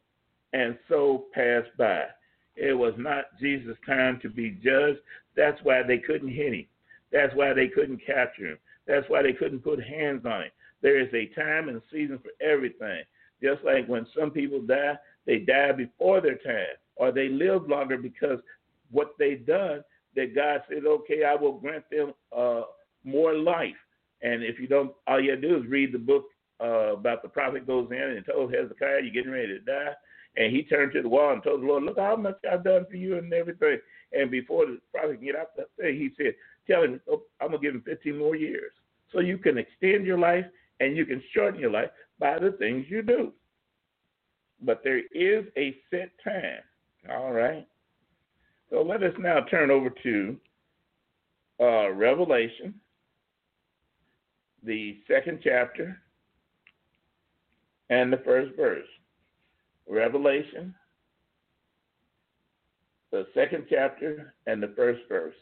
and 0.53 0.77
so 0.89 1.27
passed 1.33 1.71
by. 1.79 2.05
It 2.57 2.73
was 2.73 2.95
not 2.97 3.39
Jesus' 3.41 3.77
time 3.87 4.19
to 4.23 4.29
be 4.29 4.59
judged. 4.63 4.99
That's 5.37 5.63
why 5.63 5.83
they 5.83 5.99
couldn't 5.99 6.29
hit 6.29 6.55
him. 6.55 6.67
That's 7.13 7.35
why 7.35 7.53
they 7.53 7.69
couldn't 7.69 8.05
capture 8.05 8.53
him. 8.53 8.59
That's 8.87 9.09
why 9.09 9.23
they 9.23 9.33
couldn't 9.33 9.65
put 9.65 9.83
hands 9.83 10.25
on 10.25 10.43
him. 10.43 10.51
There 10.83 11.01
is 11.01 11.13
a 11.15 11.27
time 11.39 11.69
and 11.69 11.81
season 11.93 12.19
for 12.19 12.31
everything. 12.45 13.03
Just 13.43 13.65
like 13.65 13.87
when 13.87 14.07
some 14.17 14.31
people 14.31 14.61
die, 14.63 14.95
they 15.27 15.41
die 15.41 15.73
before 15.73 16.21
their 16.21 16.37
time, 16.37 16.77
or 16.97 17.13
they 17.13 17.29
live 17.29 17.69
longer 17.69 17.99
because 17.99 18.39
what 18.91 19.15
they've 19.19 19.45
done 19.47 19.83
that 20.15 20.35
God 20.35 20.63
said, 20.69 20.87
okay, 20.87 21.25
I 21.25 21.35
will 21.35 21.59
grant 21.59 21.85
them 21.91 22.13
uh, 22.37 22.63
more 23.05 23.35
life. 23.35 23.77
And 24.23 24.43
if 24.43 24.59
you 24.59 24.67
don't, 24.67 24.93
all 25.07 25.21
you 25.21 25.37
do 25.37 25.59
is 25.59 25.67
read 25.69 25.93
the 25.93 25.99
book 25.99 26.25
uh, 26.61 26.95
about 26.95 27.23
the 27.23 27.29
prophet 27.29 27.67
goes 27.67 27.89
in 27.91 27.99
and 27.99 28.25
told 28.25 28.55
Hezekiah, 28.55 29.01
you're 29.03 29.13
getting 29.13 29.33
ready 29.33 29.49
to 29.49 29.61
die. 29.61 29.93
And 30.37 30.55
he 30.55 30.63
turned 30.63 30.93
to 30.93 31.03
the 31.03 31.09
wall 31.09 31.33
and 31.33 31.43
told 31.43 31.63
the 31.63 31.67
Lord, 31.67 31.83
look 31.83 31.99
how 31.99 32.17
much 32.17 32.39
I've 32.51 32.65
done 32.65 32.87
for 32.91 32.97
you 32.97 33.19
and 33.19 33.33
everything. 33.33 33.79
And 34.13 34.31
before 34.31 34.67
the 34.67 34.79
prophet 34.93 35.17
can 35.17 35.27
get 35.27 35.37
out 35.37 35.49
thing, 35.57 35.97
he 35.97 36.11
said, 36.17 36.35
tell 36.67 36.83
him, 36.83 37.01
oh, 37.11 37.23
I'm 37.41 37.49
going 37.49 37.61
to 37.61 37.67
give 37.67 37.75
him 37.75 37.83
15 37.83 38.19
more 38.19 38.37
years. 38.37 38.73
So 39.13 39.21
you 39.21 39.39
can 39.39 39.59
extend 39.59 40.07
your 40.07 40.19
life 40.19 40.45
and 40.81 40.97
you 40.97 41.07
can 41.07 41.23
shorten 41.35 41.61
your 41.61 41.71
life 41.71 41.91
by 42.19 42.39
the 42.39 42.53
things 42.53 42.87
you 42.89 43.03
do. 43.03 43.33
But 44.63 44.83
there 44.85 44.99
is 45.13 45.45
a 45.57 45.77
set 45.91 46.11
time. 46.25 46.61
All 47.11 47.33
right. 47.33 47.67
So 48.71 48.83
let 48.83 49.03
us 49.03 49.15
now 49.19 49.41
turn 49.51 49.71
over 49.71 49.91
to 50.03 50.37
uh, 51.61 51.91
Revelation, 51.93 52.75
the 54.63 54.99
second 55.09 55.41
chapter, 55.43 56.01
and 57.91 58.13
the 58.13 58.19
first 58.19 58.57
verse. 58.57 58.87
Revelation, 59.89 60.75
the 63.13 63.27
second 63.35 63.67
chapter, 63.71 64.35
and 64.47 64.61
the 64.61 64.73
first 64.77 65.01
verse. 65.09 65.35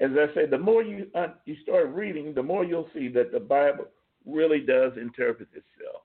As 0.00 0.10
I 0.12 0.34
say, 0.34 0.46
the 0.46 0.58
more 0.58 0.82
you 0.82 1.08
uh, 1.14 1.28
you 1.44 1.56
start 1.62 1.88
reading, 1.90 2.32
the 2.34 2.42
more 2.42 2.64
you'll 2.64 2.88
see 2.94 3.08
that 3.08 3.32
the 3.32 3.40
Bible 3.40 3.86
really 4.26 4.60
does 4.60 4.92
interpret 4.96 5.48
itself. 5.52 6.02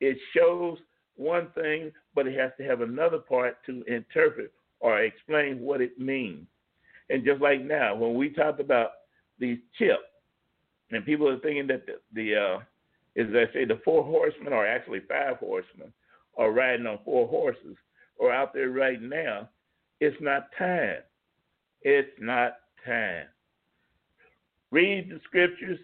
It 0.00 0.18
shows 0.36 0.78
one 1.16 1.48
thing, 1.54 1.92
but 2.14 2.26
it 2.26 2.38
has 2.38 2.50
to 2.58 2.64
have 2.64 2.80
another 2.80 3.18
part 3.18 3.58
to 3.66 3.82
interpret 3.86 4.52
or 4.80 5.00
explain 5.02 5.60
what 5.60 5.80
it 5.80 5.98
means. 5.98 6.46
And 7.10 7.24
just 7.24 7.40
like 7.40 7.62
now, 7.62 7.94
when 7.94 8.14
we 8.14 8.30
talked 8.30 8.60
about 8.60 8.90
these 9.38 9.58
chips, 9.78 10.02
and 10.90 11.04
people 11.04 11.28
are 11.28 11.38
thinking 11.40 11.66
that 11.68 11.86
the, 11.86 11.94
the 12.12 12.36
uh, 12.36 12.58
as 13.20 13.26
I 13.34 13.52
say, 13.52 13.64
the 13.64 13.80
four 13.84 14.04
horsemen 14.04 14.52
are 14.52 14.66
actually 14.66 15.00
five 15.08 15.36
horsemen, 15.38 15.92
are 16.36 16.52
riding 16.52 16.86
on 16.86 16.98
four 17.04 17.26
horses, 17.28 17.76
or 18.16 18.32
out 18.32 18.52
there 18.52 18.70
right 18.70 19.00
now. 19.00 19.48
It's 20.00 20.16
not 20.20 20.50
time. 20.56 20.98
It's 21.82 22.10
not 22.20 22.58
time. 22.86 23.26
Read 24.70 25.10
the 25.10 25.20
scriptures, 25.24 25.78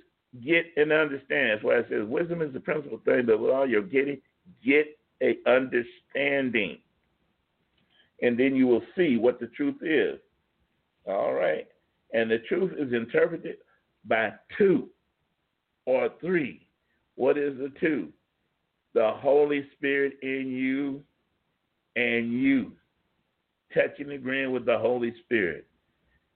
get 0.45 0.66
and 0.76 0.92
understand. 0.92 1.53
That's 1.53 1.64
why 1.64 1.78
it 1.78 1.86
says 1.88 2.07
wisdom 2.07 2.42
is 2.42 2.53
the 2.53 2.61
principal 2.61 3.01
thing, 3.05 3.26
but 3.26 3.40
with 3.40 3.51
all 3.51 3.68
your 3.68 3.82
getting, 3.82 4.20
get 4.64 4.99
a 5.22 5.38
understanding. 5.47 6.78
And 8.22 8.38
then 8.38 8.55
you 8.55 8.66
will 8.66 8.82
see 8.97 9.16
what 9.16 9.40
the 9.40 9.49
truth 9.49 9.82
is. 9.82 10.18
All 11.07 11.32
right. 11.32 11.66
And 12.12 12.30
the 12.30 12.38
truth 12.49 12.72
is 12.78 12.92
interpreted 12.92 13.57
by 14.05 14.32
two 14.57 14.88
or 15.86 16.11
three. 16.20 16.66
What 17.16 17.36
is 17.38 17.57
the 17.59 17.72
two? 17.80 18.09
The 18.95 19.12
Holy 19.16 19.66
Spirit 19.76 20.14
in 20.22 20.51
you 20.51 21.03
and 21.97 22.32
you 22.32 22.72
touching 23.74 24.07
and 24.07 24.12
agreeing 24.12 24.53
with 24.53 24.64
the 24.64 24.78
Holy 24.78 25.12
Spirit. 25.24 25.66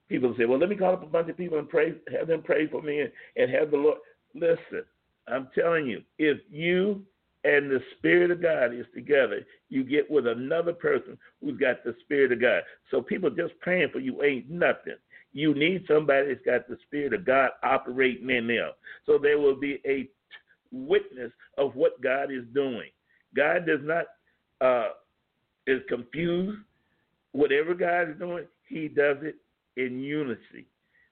People 0.09 0.33
say, 0.37 0.45
well, 0.45 0.59
let 0.59 0.69
me 0.69 0.75
call 0.75 0.93
up 0.93 1.03
a 1.03 1.05
bunch 1.05 1.29
of 1.29 1.37
people 1.37 1.59
and 1.59 1.69
pray, 1.69 1.93
have 2.17 2.27
them 2.27 2.41
pray 2.41 2.67
for 2.67 2.81
me 2.81 3.01
and, 3.01 3.11
and 3.37 3.51
have 3.51 3.71
the 3.71 3.77
Lord. 3.77 3.99
Listen, 4.33 4.83
I'm 5.27 5.49
telling 5.55 5.85
you, 5.85 6.01
if 6.17 6.39
you 6.49 7.03
and 7.43 7.69
the 7.69 7.79
Spirit 7.97 8.31
of 8.31 8.41
God 8.41 8.73
is 8.73 8.85
together, 8.93 9.45
you 9.69 9.83
get 9.83 10.09
with 10.09 10.27
another 10.27 10.73
person 10.73 11.17
who's 11.41 11.57
got 11.57 11.83
the 11.83 11.95
Spirit 12.01 12.31
of 12.31 12.41
God. 12.41 12.63
So 12.91 13.01
people 13.01 13.29
just 13.29 13.53
praying 13.61 13.89
for 13.93 13.99
you 13.99 14.23
ain't 14.23 14.49
nothing. 14.49 14.95
You 15.31 15.53
need 15.53 15.85
somebody 15.87 16.29
that's 16.29 16.45
got 16.45 16.67
the 16.67 16.77
Spirit 16.87 17.13
of 17.13 17.25
God 17.25 17.51
operating 17.63 18.29
in 18.31 18.47
them. 18.47 18.71
So 19.05 19.19
there 19.19 19.37
will 19.37 19.55
be 19.55 19.79
a 19.85 20.09
witness 20.71 21.31
of 21.57 21.75
what 21.75 22.01
God 22.01 22.31
is 22.31 22.43
doing. 22.53 22.89
God 23.35 23.67
does 23.67 23.81
not 23.83 24.05
uh, 24.59 24.89
is 25.67 25.81
confused. 25.87 26.57
Whatever 27.31 27.75
God 27.75 28.09
is 28.09 28.17
doing, 28.17 28.45
He 28.67 28.87
does 28.87 29.17
it 29.21 29.35
in 29.85 29.99
unity 29.99 30.67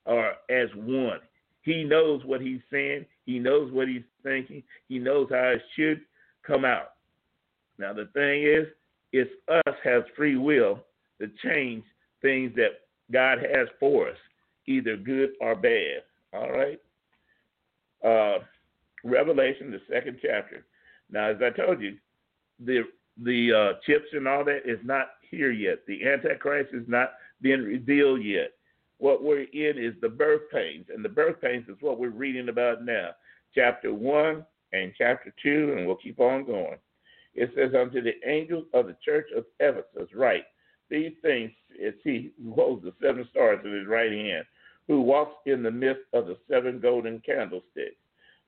or 0.06 0.34
as 0.50 0.70
one. 0.76 1.20
He 1.62 1.84
knows 1.84 2.24
what 2.26 2.42
He's 2.42 2.62
saying. 2.72 3.06
He 3.26 3.40
knows 3.40 3.72
what 3.72 3.88
He's 3.88 4.04
thinking. 4.24 4.64
He 4.88 5.00
knows 5.00 5.28
how 5.30 5.50
it 5.50 5.62
should 5.76 6.02
come 6.46 6.66
out. 6.66 6.94
Now 7.78 7.94
the 7.94 8.06
thing 8.14 8.44
is, 8.44 8.68
it's 9.12 9.32
us 9.50 9.76
has 9.84 10.04
free 10.16 10.38
will 10.38 10.80
to 11.20 11.30
change 11.44 11.84
things 12.22 12.54
that 12.56 12.82
God 13.12 13.40
has 13.40 13.68
for 13.80 14.10
us, 14.10 14.18
either 14.66 14.98
good 14.98 15.32
or 15.40 15.56
bad. 15.56 16.04
All 16.34 16.52
right. 16.52 16.80
Uh, 18.04 18.40
Revelation, 19.04 19.72
the 19.72 19.82
second 19.92 20.20
chapter. 20.22 20.66
Now, 21.10 21.30
as 21.30 21.38
I 21.42 21.50
told 21.50 21.82
you, 21.82 21.98
the 22.60 22.84
the 23.24 23.54
uh, 23.54 23.80
chips 23.86 24.08
and 24.14 24.28
all 24.28 24.44
that 24.46 24.62
is 24.66 24.80
not 24.84 25.08
here 25.30 25.52
yet. 25.52 25.80
The 25.88 26.06
Antichrist 26.06 26.74
is 26.74 26.88
not 26.88 27.14
being 27.42 27.64
revealed 27.64 28.22
yet. 28.22 28.52
What 29.00 29.24
we're 29.24 29.42
in 29.54 29.78
is 29.78 29.94
the 30.02 30.10
birth 30.10 30.44
pains, 30.52 30.88
and 30.94 31.04
the 31.06 31.10
birth 31.10 31.40
pains 31.42 31.68
is 31.70 31.78
what 31.82 32.00
we're 32.00 32.10
reading 32.10 32.50
about 32.50 32.84
now. 32.84 33.12
Chapter 33.54 33.94
one 33.94 34.46
and 34.74 34.94
chapter 34.98 35.34
2, 35.42 35.76
and 35.78 35.88
we'll 35.88 35.96
keep 35.96 36.20
on 36.20 36.46
going. 36.46 36.78
It 37.36 37.52
says, 37.56 37.72
Unto 37.80 38.02
the 38.02 38.16
angels 38.28 38.66
of 38.74 38.88
the 38.88 38.98
church 39.06 39.28
of 39.36 39.46
Ephesus, 39.60 40.14
write, 40.14 40.46
These 40.90 41.14
things 41.22 41.52
is 41.80 41.94
he 42.04 42.32
who 42.44 42.54
holds 42.54 42.84
the 42.84 42.94
seven 43.02 43.28
stars 43.32 43.60
in 43.64 43.72
his 43.72 43.88
right 43.88 44.12
hand, 44.12 44.46
who 44.88 45.02
walks 45.02 45.36
in 45.46 45.62
the 45.62 45.72
midst 45.72 46.04
of 46.14 46.26
the 46.26 46.38
seven 46.50 46.80
golden 46.80 47.22
candlesticks. 47.26 47.96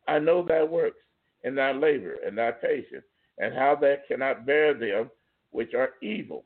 I 0.07 0.19
know 0.19 0.43
thy 0.43 0.63
works, 0.63 0.97
and 1.43 1.57
thy 1.57 1.71
labor, 1.71 2.15
and 2.25 2.37
thy 2.37 2.51
patience, 2.51 3.05
and 3.37 3.53
how 3.53 3.75
thou 3.75 3.95
cannot 4.07 4.45
bear 4.45 4.73
them 4.73 5.11
which 5.51 5.73
are 5.73 5.91
evil, 6.01 6.45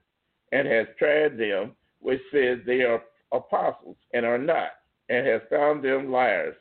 and 0.52 0.68
has 0.68 0.88
tried 1.00 1.38
them 1.38 1.72
which 2.00 2.22
says 2.32 2.60
they 2.66 2.82
are 2.82 3.02
apostles, 3.34 3.98
and 4.14 4.26
are 4.26 4.38
not, 4.38 4.70
and 5.10 5.28
has 5.28 5.42
found 5.50 5.84
them 5.84 6.12
liars. 6.12 6.56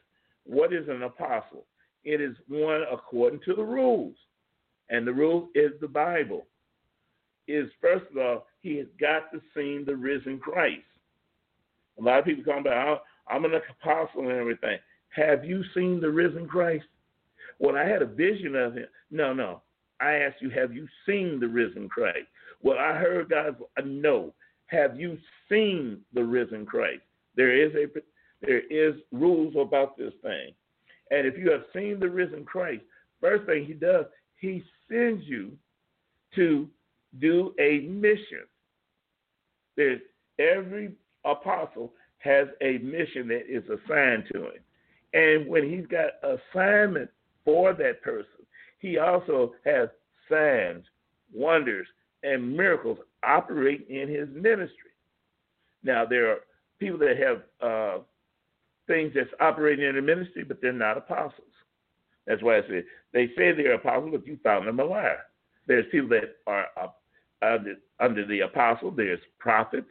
What 0.45 0.73
is 0.73 0.89
an 0.89 1.03
apostle? 1.03 1.67
It 2.05 2.21
is 2.21 2.35
one 2.49 2.83
according 2.91 3.41
to 3.45 3.55
the 3.55 3.63
rules. 3.63 4.17
And 4.91 5.07
the 5.07 5.13
rule 5.13 5.49
is 5.55 5.73
the 5.81 5.89
Bible. 5.89 6.47
Is 7.47 7.69
first 7.81 8.05
of 8.11 8.19
all, 8.19 8.47
he 8.61 8.77
has 8.77 8.87
got 9.01 9.31
to 9.33 9.41
see 9.55 9.83
the 9.85 9.97
risen 9.97 10.39
Christ. 10.39 10.83
A 11.99 12.03
lot 12.03 12.19
of 12.19 12.25
people 12.25 12.45
come 12.45 12.59
about, 12.59 12.89
oh, 12.89 13.33
I'm 13.33 13.45
an 13.45 13.53
apostle 13.55 14.23
and 14.23 14.33
everything. 14.33 14.79
Have 15.11 15.45
you 15.45 15.63
seen 15.75 16.01
the 16.01 16.11
risen 16.11 16.47
Christ? 16.47 16.87
Well, 17.59 17.77
I 17.77 17.85
had 17.85 18.03
a 18.03 18.07
vision 18.07 18.57
of 18.57 18.75
him. 18.75 18.87
No, 19.11 19.33
no. 19.33 19.63
I 20.01 20.15
asked 20.15 20.41
you, 20.41 20.51
have 20.51 20.73
you 20.73 20.89
seen 21.07 21.39
the 21.39 21.49
risen 21.49 21.89
Christ? 21.89 22.27
Well, 22.63 22.79
I 22.79 22.97
heard 22.97 23.31
God. 23.31 23.57
No. 23.85 24.35
Have 24.73 24.99
you 24.99 25.19
seen 25.51 26.01
the 26.15 26.25
risen 26.25 26.65
Christ? 26.65 27.03
There 27.37 27.55
is 27.55 27.73
a 27.75 27.87
there 28.41 28.63
is 28.71 28.95
rules 29.13 29.55
about 29.57 29.97
this 29.97 30.15
thing. 30.23 30.55
And 31.11 31.27
if 31.27 31.37
you 31.37 31.51
have 31.53 31.65
seen 31.75 32.01
the 32.01 32.09
risen 32.09 32.45
Christ, 32.45 32.83
first 33.21 33.45
thing 33.45 33.67
he 33.67 33.75
does, 33.75 34.07
he 34.41 34.65
sends 34.89 35.25
you 35.27 35.53
to 36.35 36.67
do 37.21 37.55
a 37.61 37.81
mission. 37.81 38.47
There's 39.77 40.01
every 40.39 40.93
apostle 41.25 41.93
has 42.19 42.49
a 42.63 42.79
mission 42.79 43.29
that 43.29 43.45
is 43.49 43.65
assigned 43.65 44.25
to 44.33 44.47
him. 44.47 44.63
And 45.13 45.47
when 45.47 45.69
he's 45.69 45.87
got 45.87 46.13
assignment 46.23 47.11
for 47.45 47.75
that 47.75 48.03
person, 48.03 48.47
he 48.79 48.99
also 48.99 49.53
has 49.67 49.89
signs, 50.31 50.85
wonders, 51.33 51.87
and 52.23 52.57
miracles 52.57 52.99
operating 53.25 53.95
in 53.95 54.09
his 54.09 54.29
ministry. 54.33 54.91
Now, 55.83 56.05
there 56.05 56.31
are 56.31 56.39
people 56.79 56.99
that 56.99 57.17
have 57.19 57.43
uh, 57.61 57.99
things 58.87 59.13
that's 59.15 59.31
operating 59.41 59.85
in 59.85 59.97
the 59.97 60.03
ministry, 60.03 60.45
but 60.45 60.61
they're 60.61 60.73
not 60.73 60.97
apostles. 60.97 61.47
That's 62.27 62.43
why 62.43 62.59
I 62.59 62.61
say 62.63 62.85
they 63.13 63.27
say 63.37 63.53
they're 63.53 63.75
apostles, 63.75 64.13
but 64.13 64.27
you 64.27 64.39
found 64.43 64.67
them 64.67 64.81
a 64.81 64.85
liar. 64.85 65.19
There's 65.67 65.87
people 65.91 66.09
that 66.11 66.37
are 66.47 66.67
uh, 66.81 66.89
under, 67.45 67.75
under 68.01 68.27
the 68.27 68.41
apostle. 68.41 68.91
There's 68.91 69.21
prophets. 69.39 69.91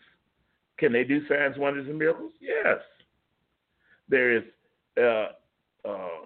Can 0.78 0.94
they 0.94 1.04
do 1.04 1.28
signs, 1.28 1.58
wonders, 1.58 1.88
and 1.88 1.98
miracles? 1.98 2.32
Yes. 2.40 2.80
There 4.10 4.36
is 4.36 4.44
uh, 4.98 5.28
uh, 5.88 6.26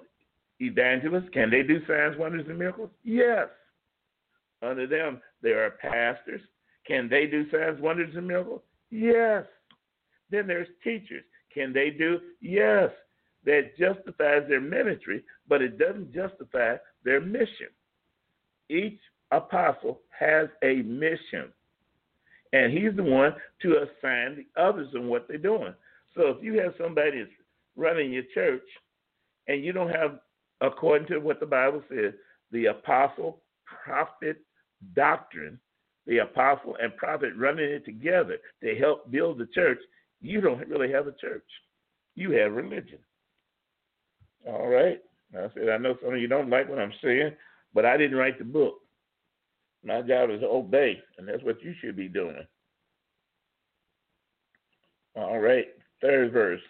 evangelists. 0.59 1.29
Can 1.33 1.49
they 1.49 1.63
do 1.63 1.79
signs, 1.87 2.17
wonders, 2.17 2.45
and 2.47 2.57
miracles? 2.57 2.89
Yes. 3.03 3.47
Under 4.61 4.87
them, 4.87 5.21
there 5.41 5.65
are 5.65 5.71
pastors. 5.71 6.41
Can 6.87 7.09
they 7.09 7.25
do 7.25 7.49
signs, 7.49 7.81
wonders, 7.81 8.15
and 8.15 8.27
miracles? 8.27 8.61
Yes. 8.91 9.45
Then 10.29 10.47
there's 10.47 10.67
teachers. 10.83 11.23
Can 11.53 11.73
they 11.73 11.89
do? 11.89 12.19
Yes. 12.41 12.89
That 13.45 13.77
justifies 13.77 14.43
their 14.47 14.61
ministry, 14.61 15.23
but 15.47 15.61
it 15.61 15.77
doesn't 15.77 16.13
justify 16.13 16.75
their 17.03 17.21
mission. 17.21 17.67
Each 18.69 18.99
apostle 19.31 20.01
has 20.17 20.47
a 20.63 20.77
mission, 20.77 21.51
and 22.53 22.73
he's 22.73 22.95
the 22.95 23.03
one 23.03 23.35
to 23.61 23.83
assign 23.83 24.37
the 24.37 24.61
others 24.61 24.87
on 24.95 25.07
what 25.07 25.27
they're 25.27 25.37
doing. 25.37 25.73
So 26.15 26.29
if 26.29 26.43
you 26.43 26.59
have 26.61 26.73
somebody 26.81 27.19
that's 27.19 27.31
running 27.75 28.13
your 28.13 28.23
church 28.33 28.63
and 29.47 29.63
you 29.63 29.73
don't 29.73 29.89
have, 29.89 30.19
according 30.61 31.07
to 31.09 31.19
what 31.19 31.39
the 31.39 31.45
Bible 31.45 31.83
says, 31.89 32.13
the 32.51 32.65
apostle 32.67 33.41
prophet 33.83 34.37
doctrine, 34.95 35.59
the 36.05 36.19
apostle 36.19 36.77
and 36.81 36.95
prophet 36.97 37.33
running 37.35 37.65
it 37.69 37.85
together 37.85 38.37
to 38.63 38.75
help 38.75 39.09
build 39.11 39.37
the 39.37 39.47
church, 39.47 39.79
you 40.21 40.41
don't 40.41 40.67
really 40.67 40.91
have 40.91 41.07
a 41.07 41.13
church. 41.13 41.45
You 42.15 42.31
have 42.31 42.53
religion. 42.53 42.99
All 44.47 44.67
right. 44.67 44.99
I 45.35 45.47
said, 45.53 45.69
I 45.69 45.77
know 45.77 45.95
some 46.01 46.13
of 46.13 46.19
you 46.19 46.27
don't 46.27 46.49
like 46.49 46.69
what 46.69 46.79
I'm 46.79 46.93
saying, 47.03 47.31
but 47.73 47.85
I 47.85 47.97
didn't 47.97 48.17
write 48.17 48.37
the 48.37 48.45
book. 48.45 48.75
My 49.83 50.01
job 50.01 50.29
is 50.29 50.41
to 50.41 50.47
obey, 50.47 51.01
and 51.17 51.27
that's 51.27 51.43
what 51.43 51.61
you 51.61 51.73
should 51.79 51.95
be 51.95 52.07
doing. 52.07 52.45
All 55.15 55.39
right. 55.39 55.67
Third 56.01 56.31
verse. 56.31 56.61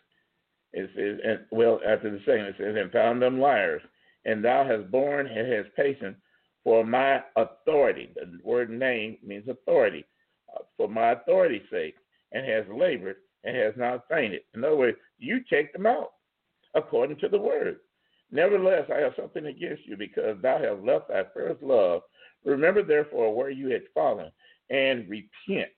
It 0.73 0.89
says, 0.95 1.19
and 1.23 1.39
well, 1.51 1.79
after 1.87 2.11
the 2.11 2.19
second, 2.25 2.45
it 2.45 2.55
says, 2.57 2.75
and 2.77 2.91
found 2.91 3.21
them 3.21 3.39
liars, 3.39 3.81
and 4.25 4.43
thou 4.43 4.65
hast 4.65 4.91
borne 4.91 5.27
and 5.27 5.51
hast 5.51 5.75
patience 5.75 6.17
for 6.65 6.83
my 6.83 7.23
authority. 7.37 8.09
The 8.15 8.39
word 8.43 8.69
name 8.69 9.17
means 9.23 9.47
authority. 9.47 10.03
Uh, 10.53 10.63
for 10.75 10.89
my 10.89 11.11
authority's 11.11 11.61
sake, 11.71 11.95
and 12.31 12.45
has 12.45 12.65
labored 12.73 13.17
and 13.43 13.55
has 13.55 13.73
not 13.77 14.07
fainted. 14.09 14.41
In 14.53 14.63
other 14.63 14.75
words, 14.75 14.97
you 15.17 15.41
take 15.49 15.71
them 15.71 15.85
out 15.85 16.11
according 16.73 17.17
to 17.19 17.29
the 17.29 17.39
word. 17.39 17.77
Nevertheless, 18.31 18.89
I 18.93 18.99
have 18.99 19.13
something 19.15 19.45
against 19.45 19.85
you 19.85 19.95
because 19.95 20.37
thou 20.41 20.57
hast 20.57 20.85
left 20.85 21.07
thy 21.07 21.23
first 21.33 21.61
love. 21.63 22.01
Remember 22.43 22.83
therefore 22.83 23.33
where 23.33 23.49
you 23.49 23.69
had 23.69 23.83
fallen 23.93 24.31
and 24.69 25.07
repent 25.09 25.71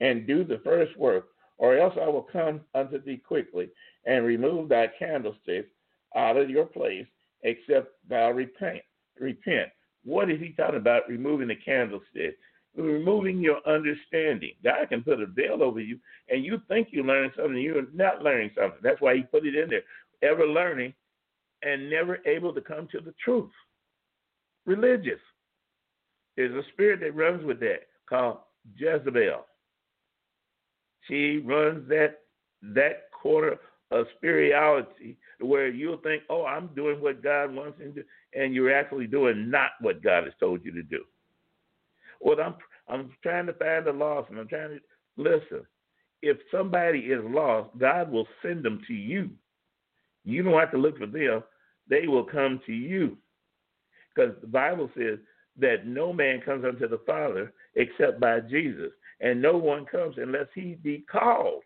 and 0.00 0.26
do 0.26 0.44
the 0.44 0.60
first 0.64 0.96
work, 0.96 1.28
or 1.58 1.76
else 1.76 1.94
I 2.00 2.08
will 2.08 2.22
come 2.22 2.60
unto 2.74 3.02
thee 3.02 3.18
quickly 3.18 3.68
and 4.06 4.24
remove 4.24 4.68
thy 4.68 4.88
candlestick 4.98 5.68
out 6.16 6.36
of 6.36 6.48
your 6.48 6.64
place, 6.64 7.06
except 7.42 7.92
thou 8.08 8.30
repent. 8.30 8.82
Repent. 9.18 9.68
What 10.04 10.30
is 10.30 10.40
he 10.40 10.50
talking 10.50 10.76
about? 10.76 11.08
Removing 11.08 11.48
the 11.48 11.56
candlestick, 11.56 12.38
removing 12.76 13.40
your 13.40 13.60
understanding. 13.66 14.52
God 14.62 14.88
can 14.88 15.02
put 15.02 15.20
a 15.20 15.26
veil 15.26 15.62
over 15.62 15.80
you, 15.80 15.98
and 16.28 16.44
you 16.44 16.60
think 16.68 16.88
you 16.90 17.02
learn 17.02 17.32
something, 17.36 17.56
you're 17.56 17.90
not 17.92 18.22
learning 18.22 18.50
something. 18.56 18.80
That's 18.82 19.00
why 19.00 19.16
He 19.16 19.22
put 19.22 19.46
it 19.46 19.54
in 19.54 19.68
there. 19.70 19.82
Ever 20.22 20.46
learning 20.46 20.94
and 21.62 21.90
never 21.90 22.18
able 22.26 22.54
to 22.54 22.60
come 22.60 22.88
to 22.92 23.00
the 23.00 23.14
truth. 23.22 23.50
Religious. 24.66 25.20
There's 26.36 26.54
a 26.54 26.68
spirit 26.72 27.00
that 27.00 27.16
runs 27.16 27.44
with 27.44 27.58
that 27.60 27.88
called 28.08 28.38
Jezebel. 28.76 29.44
She 31.08 31.38
runs 31.38 31.88
that 31.88 32.20
that 32.62 33.10
quarter 33.10 33.58
of 33.90 34.06
spirituality 34.16 35.16
where 35.40 35.68
you'll 35.68 35.98
think, 35.98 36.22
oh, 36.28 36.44
I'm 36.44 36.68
doing 36.68 37.00
what 37.00 37.22
God 37.22 37.54
wants 37.54 37.78
me 37.78 37.86
to 37.86 37.92
do, 37.92 38.04
and 38.34 38.54
you're 38.54 38.74
actually 38.74 39.06
doing 39.06 39.50
not 39.50 39.70
what 39.80 40.02
God 40.02 40.24
has 40.24 40.32
told 40.38 40.64
you 40.64 40.72
to 40.72 40.82
do. 40.82 41.02
Well, 42.20 42.40
I'm 42.40 42.54
I'm 42.88 43.10
trying 43.22 43.46
to 43.46 43.52
find 43.54 43.86
the 43.86 43.92
lost, 43.92 44.30
and 44.30 44.38
I'm 44.38 44.48
trying 44.48 44.70
to 44.70 44.80
listen. 45.16 45.66
If 46.22 46.38
somebody 46.50 47.00
is 47.00 47.22
lost, 47.24 47.70
God 47.78 48.10
will 48.10 48.26
send 48.42 48.64
them 48.64 48.80
to 48.88 48.94
you. 48.94 49.30
You 50.24 50.42
don't 50.42 50.58
have 50.58 50.72
to 50.72 50.78
look 50.78 50.98
for 50.98 51.06
them; 51.06 51.42
they 51.88 52.06
will 52.06 52.24
come 52.24 52.60
to 52.66 52.72
you, 52.72 53.16
because 54.14 54.34
the 54.40 54.48
Bible 54.48 54.90
says 54.96 55.18
that 55.58 55.86
no 55.86 56.12
man 56.12 56.40
comes 56.40 56.64
unto 56.64 56.88
the 56.88 57.00
Father 57.06 57.52
except 57.76 58.20
by 58.20 58.40
Jesus, 58.40 58.92
and 59.20 59.40
no 59.40 59.56
one 59.56 59.84
comes 59.86 60.16
unless 60.18 60.46
he 60.54 60.76
be 60.82 61.04
called. 61.10 61.62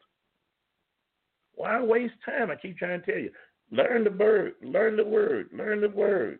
Why 1.54 1.82
waste 1.82 2.14
time? 2.24 2.50
I 2.50 2.56
keep 2.56 2.78
trying 2.78 3.00
to 3.02 3.06
tell 3.06 3.20
you. 3.20 3.30
Learn 3.70 4.04
the 4.04 4.10
word, 4.10 4.54
learn 4.62 4.96
the 4.96 5.04
word, 5.04 5.48
learn 5.52 5.80
the 5.80 5.88
word. 5.88 6.38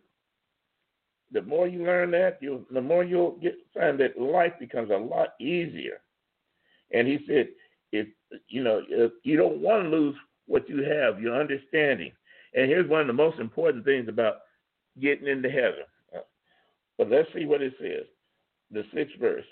The 1.33 1.43
more 1.43 1.67
you 1.67 1.85
learn 1.85 2.11
that, 2.13 2.39
you 2.41 2.67
the 2.71 2.81
more 2.81 3.05
you'll 3.05 3.39
get 3.43 3.57
find 3.75 3.99
that 4.01 4.21
life 4.21 4.53
becomes 4.61 4.91
a 4.91 4.97
lot 4.97 5.31
easier. 5.41 6.01
And 6.93 7.09
he 7.09 7.21
said, 7.27 7.49
if 7.91 8.09
you 8.49 8.63
know, 8.63 8.83
if 8.89 9.13
you 9.23 9.37
don't 9.37 9.59
want 9.59 9.85
to 9.85 9.89
lose 9.89 10.17
what 10.47 10.69
you 10.69 10.83
have, 10.83 11.21
your 11.21 11.39
understanding. 11.39 12.13
And 12.55 12.69
here's 12.69 12.89
one 12.89 13.01
of 13.01 13.07
the 13.07 13.13
most 13.13 13.39
important 13.39 13.85
things 13.85 14.09
about 14.09 14.37
getting 15.01 15.27
into 15.27 15.51
heaven. 15.51 15.85
But 16.99 17.11
let's 17.11 17.29
see 17.35 17.47
what 17.47 17.63
it 17.63 17.75
says. 17.81 18.05
The 18.71 18.85
sixth 18.95 19.19
verse. 19.19 19.45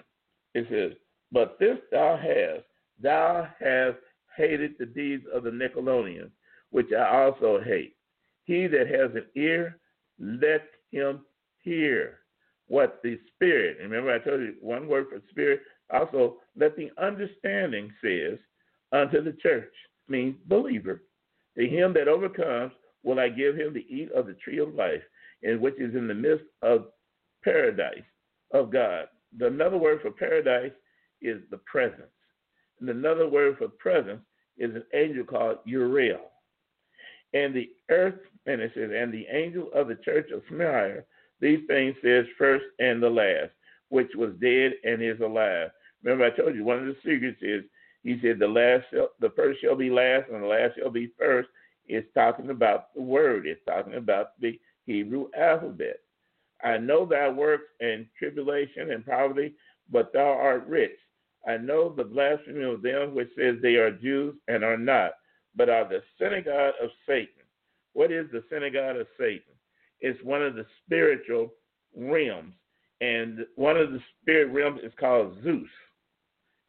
It 0.54 0.66
says, 0.70 0.92
But 1.32 1.58
this 1.58 1.78
thou 1.90 2.16
hast, 2.16 2.64
thou 3.02 3.48
hast 3.58 3.96
hated 4.36 4.74
the 4.78 4.86
deeds 4.86 5.24
of 5.32 5.44
the 5.44 5.50
Nicolaitans, 5.50 6.30
which 6.70 6.88
I 6.92 7.24
also 7.24 7.60
hate. 7.64 7.96
He 8.44 8.66
that 8.66 8.88
has 8.88 9.10
an 9.14 9.26
ear, 9.34 9.78
let 10.18 10.68
him 10.90 11.20
hear 11.62 12.18
what 12.68 13.00
the 13.02 13.18
Spirit, 13.34 13.78
remember 13.80 14.12
I 14.12 14.18
told 14.18 14.40
you 14.40 14.54
one 14.60 14.88
word 14.88 15.06
for 15.10 15.20
Spirit, 15.30 15.60
also 15.92 16.36
let 16.56 16.76
the 16.76 16.90
understanding 17.02 17.92
says 18.02 18.38
unto 18.92 19.22
the 19.22 19.36
church, 19.42 19.72
means 20.08 20.36
believer. 20.46 21.02
To 21.58 21.66
him 21.66 21.92
that 21.94 22.08
overcomes, 22.08 22.72
will 23.02 23.18
I 23.18 23.28
give 23.28 23.56
him 23.56 23.74
to 23.74 23.92
eat 23.92 24.10
of 24.12 24.26
the 24.26 24.34
tree 24.34 24.58
of 24.58 24.74
life, 24.74 25.02
in 25.42 25.60
which 25.60 25.74
is 25.78 25.94
in 25.94 26.06
the 26.06 26.14
midst 26.14 26.44
of 26.62 26.86
paradise 27.42 28.04
of 28.52 28.70
God. 28.70 29.06
The 29.38 29.46
another 29.46 29.78
word 29.78 30.00
for 30.02 30.10
paradise 30.10 30.72
is 31.22 31.40
the 31.50 31.58
presence. 31.58 32.10
And 32.80 32.88
another 32.88 33.28
word 33.28 33.58
for 33.58 33.68
presence 33.68 34.20
is 34.58 34.74
an 34.74 34.84
angel 34.94 35.24
called 35.24 35.58
Uriel. 35.64 36.30
And 37.32 37.54
the 37.54 37.70
earth, 37.90 38.18
and 38.46 38.60
it 38.60 38.72
says, 38.74 38.90
and 38.94 39.12
the 39.12 39.26
angel 39.30 39.68
of 39.74 39.88
the 39.88 39.96
church 39.96 40.30
of 40.30 40.42
Smyrna, 40.48 41.02
these 41.40 41.60
things 41.66 41.96
says 42.02 42.26
first 42.38 42.64
and 42.78 43.02
the 43.02 43.10
last, 43.10 43.50
which 43.88 44.10
was 44.14 44.32
dead 44.40 44.72
and 44.84 45.02
is 45.02 45.20
alive. 45.20 45.70
Remember, 46.02 46.24
I 46.24 46.30
told 46.30 46.54
you 46.54 46.64
one 46.64 46.78
of 46.78 46.86
the 46.86 46.96
secrets 47.04 47.38
is 47.42 47.64
he 48.02 48.18
said 48.22 48.38
the 48.38 48.48
last, 48.48 48.84
shall, 48.92 49.10
the 49.20 49.30
first 49.30 49.60
shall 49.60 49.76
be 49.76 49.90
last, 49.90 50.30
and 50.30 50.42
the 50.42 50.46
last 50.46 50.76
shall 50.78 50.90
be 50.90 51.12
first. 51.18 51.48
It's 51.86 52.08
talking 52.14 52.50
about 52.50 52.94
the 52.94 53.02
word. 53.02 53.46
It's 53.46 53.64
talking 53.66 53.94
about 53.94 54.40
the 54.40 54.58
Hebrew 54.86 55.28
alphabet. 55.36 56.00
I 56.62 56.78
know 56.78 57.04
thy 57.04 57.28
works 57.28 57.68
and 57.80 58.06
tribulation 58.18 58.90
and 58.92 59.04
poverty, 59.04 59.54
but 59.90 60.12
thou 60.12 60.28
art 60.28 60.66
rich. 60.66 60.96
I 61.46 61.56
know 61.56 61.88
the 61.88 62.04
blasphemy 62.04 62.64
of 62.64 62.82
them 62.82 63.14
which 63.14 63.30
says 63.36 63.56
they 63.60 63.76
are 63.76 63.90
Jews 63.90 64.34
and 64.48 64.62
are 64.62 64.76
not, 64.76 65.12
but 65.56 65.70
are 65.70 65.88
the 65.88 66.02
synagogue 66.18 66.74
of 66.82 66.90
Satan. 67.06 67.44
What 67.92 68.12
is 68.12 68.26
the 68.30 68.44
synagogue 68.50 68.96
of 68.96 69.06
Satan? 69.18 69.54
It's 70.00 70.22
one 70.24 70.42
of 70.42 70.54
the 70.54 70.66
spiritual 70.84 71.52
realms, 71.96 72.54
and 73.00 73.40
one 73.56 73.76
of 73.76 73.92
the 73.92 74.00
spirit 74.20 74.52
realms 74.52 74.80
is 74.82 74.92
called 74.98 75.36
Zeus, 75.42 75.68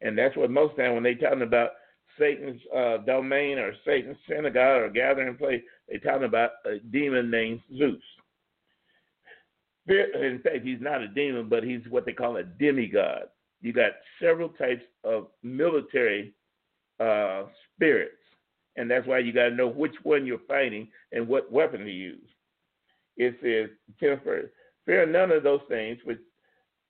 and 0.00 0.16
that's 0.16 0.36
what 0.36 0.50
most 0.50 0.76
time 0.76 0.94
when 0.94 1.02
they're 1.02 1.14
talking 1.14 1.42
about 1.42 1.70
Satan's 2.18 2.60
uh, 2.76 2.98
domain 2.98 3.58
or 3.58 3.72
Satan's 3.86 4.18
synagogue 4.28 4.82
or 4.82 4.90
gathering 4.90 5.36
place, 5.36 5.62
they're 5.88 5.98
talking 5.98 6.26
about 6.26 6.50
a 6.66 6.78
demon 6.78 7.30
named 7.30 7.60
Zeus. 7.78 8.02
In 9.88 10.40
fact, 10.44 10.62
he's 10.62 10.80
not 10.80 11.02
a 11.02 11.08
demon, 11.08 11.48
but 11.48 11.64
he's 11.64 11.80
what 11.88 12.04
they 12.06 12.12
call 12.12 12.36
a 12.36 12.44
demigod 12.44 13.28
you 13.62 13.72
got 13.72 13.92
several 14.20 14.50
types 14.50 14.82
of 15.04 15.28
military 15.42 16.34
uh, 17.00 17.44
spirits, 17.74 18.12
and 18.76 18.90
that's 18.90 19.06
why 19.06 19.20
you 19.20 19.32
got 19.32 19.50
to 19.50 19.54
know 19.54 19.68
which 19.68 19.94
one 20.02 20.26
you're 20.26 20.40
fighting 20.48 20.88
and 21.12 21.26
what 21.26 21.50
weapon 21.50 21.80
to 21.84 21.90
use. 21.90 22.28
It 23.16 23.36
says, 23.42 23.70
tenth 24.00 24.22
fear 24.86 25.06
none 25.06 25.30
of 25.30 25.42
those 25.42 25.60
things 25.68 25.98
which 26.04 26.18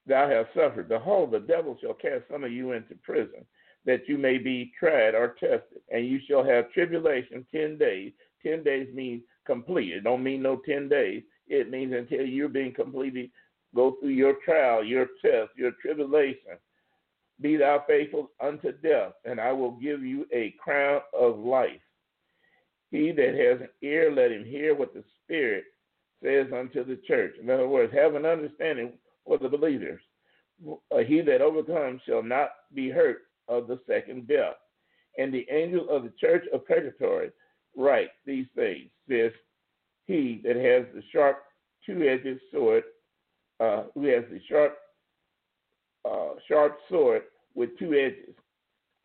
thou 0.06 0.28
hast 0.28 0.48
suffered. 0.54 0.88
Behold, 0.88 1.30
the 1.30 1.40
devil 1.40 1.76
shall 1.80 1.94
cast 1.94 2.24
some 2.30 2.44
of 2.44 2.52
you 2.52 2.72
into 2.72 2.94
prison, 3.02 3.44
that 3.84 4.08
you 4.08 4.18
may 4.18 4.38
be 4.38 4.72
tried 4.78 5.14
or 5.14 5.34
tested, 5.38 5.80
and 5.90 6.06
you 6.06 6.20
shall 6.28 6.44
have 6.44 6.72
tribulation 6.72 7.46
ten 7.52 7.76
days. 7.78 8.12
Ten 8.44 8.62
days 8.62 8.88
means 8.94 9.22
complete. 9.46 9.92
It 9.92 10.04
don't 10.04 10.22
mean 10.22 10.42
no 10.42 10.60
ten 10.64 10.88
days. 10.88 11.22
It 11.48 11.70
means 11.70 11.92
until 11.92 12.24
you're 12.24 12.48
being 12.48 12.72
completely 12.72 13.30
go 13.74 13.96
through 14.00 14.10
your 14.10 14.34
trial, 14.44 14.84
your 14.84 15.06
test, 15.24 15.50
your 15.56 15.72
tribulation. 15.80 16.58
Be 17.40 17.56
thou 17.56 17.84
faithful 17.86 18.30
unto 18.40 18.72
death, 18.72 19.12
and 19.24 19.40
I 19.40 19.52
will 19.52 19.72
give 19.72 20.02
you 20.02 20.26
a 20.32 20.54
crown 20.62 21.00
of 21.18 21.38
life. 21.38 21.80
He 22.90 23.10
that 23.12 23.34
has 23.34 23.60
an 23.62 23.68
ear, 23.82 24.12
let 24.12 24.30
him 24.30 24.44
hear 24.44 24.74
what 24.74 24.92
the 24.92 25.02
Spirit 25.24 25.64
says 26.22 26.46
unto 26.56 26.84
the 26.84 27.00
church. 27.06 27.34
In 27.40 27.50
other 27.50 27.68
words, 27.68 27.92
have 27.94 28.14
an 28.14 28.26
understanding 28.26 28.92
for 29.26 29.38
the 29.38 29.48
believers. 29.48 30.00
He 31.06 31.20
that 31.22 31.40
overcomes 31.40 32.00
shall 32.06 32.22
not 32.22 32.50
be 32.74 32.88
hurt 32.88 33.22
of 33.48 33.66
the 33.66 33.80
second 33.86 34.28
death. 34.28 34.54
And 35.18 35.32
the 35.32 35.46
angel 35.50 35.88
of 35.90 36.04
the 36.04 36.12
church 36.20 36.44
of 36.52 36.66
purgatory 36.66 37.30
write 37.76 38.10
these 38.24 38.46
things. 38.54 38.90
Says, 39.08 39.32
He 40.06 40.40
that 40.44 40.56
has 40.56 40.86
the 40.94 41.02
sharp 41.12 41.42
two-edged 41.84 42.40
sword 42.52 42.84
uh, 43.60 43.84
who 43.94 44.04
has 44.04 44.24
the 44.30 44.40
sharp, 44.48 44.78
uh, 46.08 46.34
sharp 46.48 46.78
sword 46.88 47.22
with 47.54 47.76
two 47.78 47.94
edges. 47.94 48.34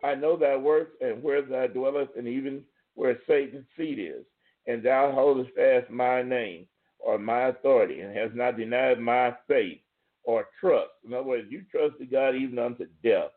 I 0.03 0.15
know 0.15 0.37
thy 0.37 0.55
works 0.55 0.91
and 1.01 1.21
where 1.23 1.41
thou 1.41 1.67
dwellest, 1.67 2.11
and 2.15 2.27
even 2.27 2.61
where 2.93 3.19
Satan's 3.27 3.65
seat 3.75 3.99
is. 3.99 4.25
And 4.67 4.83
thou 4.83 5.11
holdest 5.11 5.55
fast 5.55 5.89
my 5.89 6.21
name 6.21 6.67
or 6.99 7.17
my 7.17 7.47
authority, 7.47 8.01
and 8.01 8.15
has 8.15 8.31
not 8.33 8.57
denied 8.57 8.99
my 8.99 9.35
faith 9.47 9.79
or 10.23 10.45
trust. 10.59 10.91
In 11.05 11.13
other 11.13 11.23
words, 11.23 11.47
you 11.49 11.63
trusted 11.71 12.11
God 12.11 12.35
even 12.35 12.59
unto 12.59 12.85
death. 13.03 13.31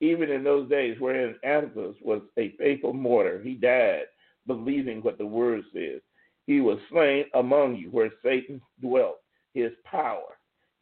Even 0.00 0.30
in 0.30 0.42
those 0.44 0.68
days 0.68 0.96
wherein 0.98 1.36
Antipas 1.44 1.96
was 2.02 2.22
a 2.38 2.54
faithful 2.58 2.92
martyr, 2.92 3.40
he 3.42 3.54
died 3.54 4.04
believing 4.46 5.02
what 5.02 5.18
the 5.18 5.26
word 5.26 5.62
says. 5.72 6.00
He 6.46 6.60
was 6.60 6.78
slain 6.90 7.24
among 7.34 7.76
you 7.76 7.88
where 7.88 8.10
Satan 8.22 8.60
dwelt, 8.80 9.20
his 9.54 9.72
power 9.84 10.34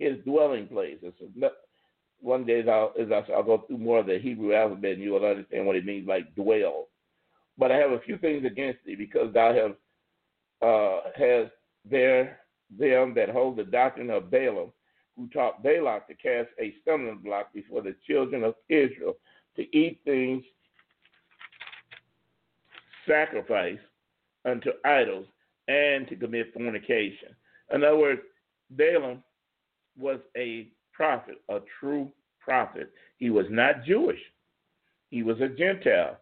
his 0.02 0.18
dwelling 0.24 0.66
place. 0.66 0.98
One 2.20 2.44
day, 2.44 2.60
as 2.60 2.68
I'll, 2.68 3.42
go 3.42 3.64
through 3.66 3.78
more 3.78 4.00
of 4.00 4.06
the 4.06 4.18
Hebrew 4.18 4.54
alphabet, 4.54 4.92
and 4.92 5.02
you 5.02 5.12
will 5.12 5.24
understand 5.24 5.66
what 5.66 5.76
it 5.76 5.84
means 5.86 6.06
by 6.06 6.20
dwell. 6.36 6.88
But 7.58 7.72
I 7.72 7.76
have 7.76 7.92
a 7.92 8.00
few 8.00 8.18
things 8.18 8.44
against 8.44 8.84
thee, 8.84 8.96
because 8.96 9.32
thou 9.32 9.54
have 9.54 9.72
uh, 10.62 11.00
has 11.16 11.48
there 11.88 12.38
them 12.78 13.12
that 13.14 13.28
hold 13.28 13.56
the 13.56 13.64
doctrine 13.64 14.10
of 14.10 14.30
Balaam 14.30 14.72
who 15.16 15.28
taught 15.28 15.62
Balak 15.62 16.06
to 16.08 16.14
cast 16.14 16.48
a 16.58 16.74
stumbling 16.80 17.18
block 17.18 17.52
before 17.52 17.82
the 17.82 17.94
children 18.06 18.44
of 18.44 18.54
Israel 18.68 19.14
to 19.56 19.76
eat 19.76 20.00
things 20.04 20.42
sacrificed 23.06 23.80
unto 24.44 24.70
idols 24.84 25.26
and 25.68 26.08
to 26.08 26.16
commit 26.16 26.52
fornication. 26.54 27.28
In 27.72 27.84
other 27.84 27.96
words, 27.96 28.22
Balaam 28.70 29.22
was 29.98 30.18
a 30.36 30.68
prophet, 30.92 31.36
a 31.48 31.58
true 31.78 32.10
prophet. 32.40 32.90
He 33.18 33.30
was 33.30 33.46
not 33.50 33.84
Jewish, 33.84 34.20
he 35.10 35.22
was 35.22 35.40
a 35.40 35.48
Gentile. 35.48 36.18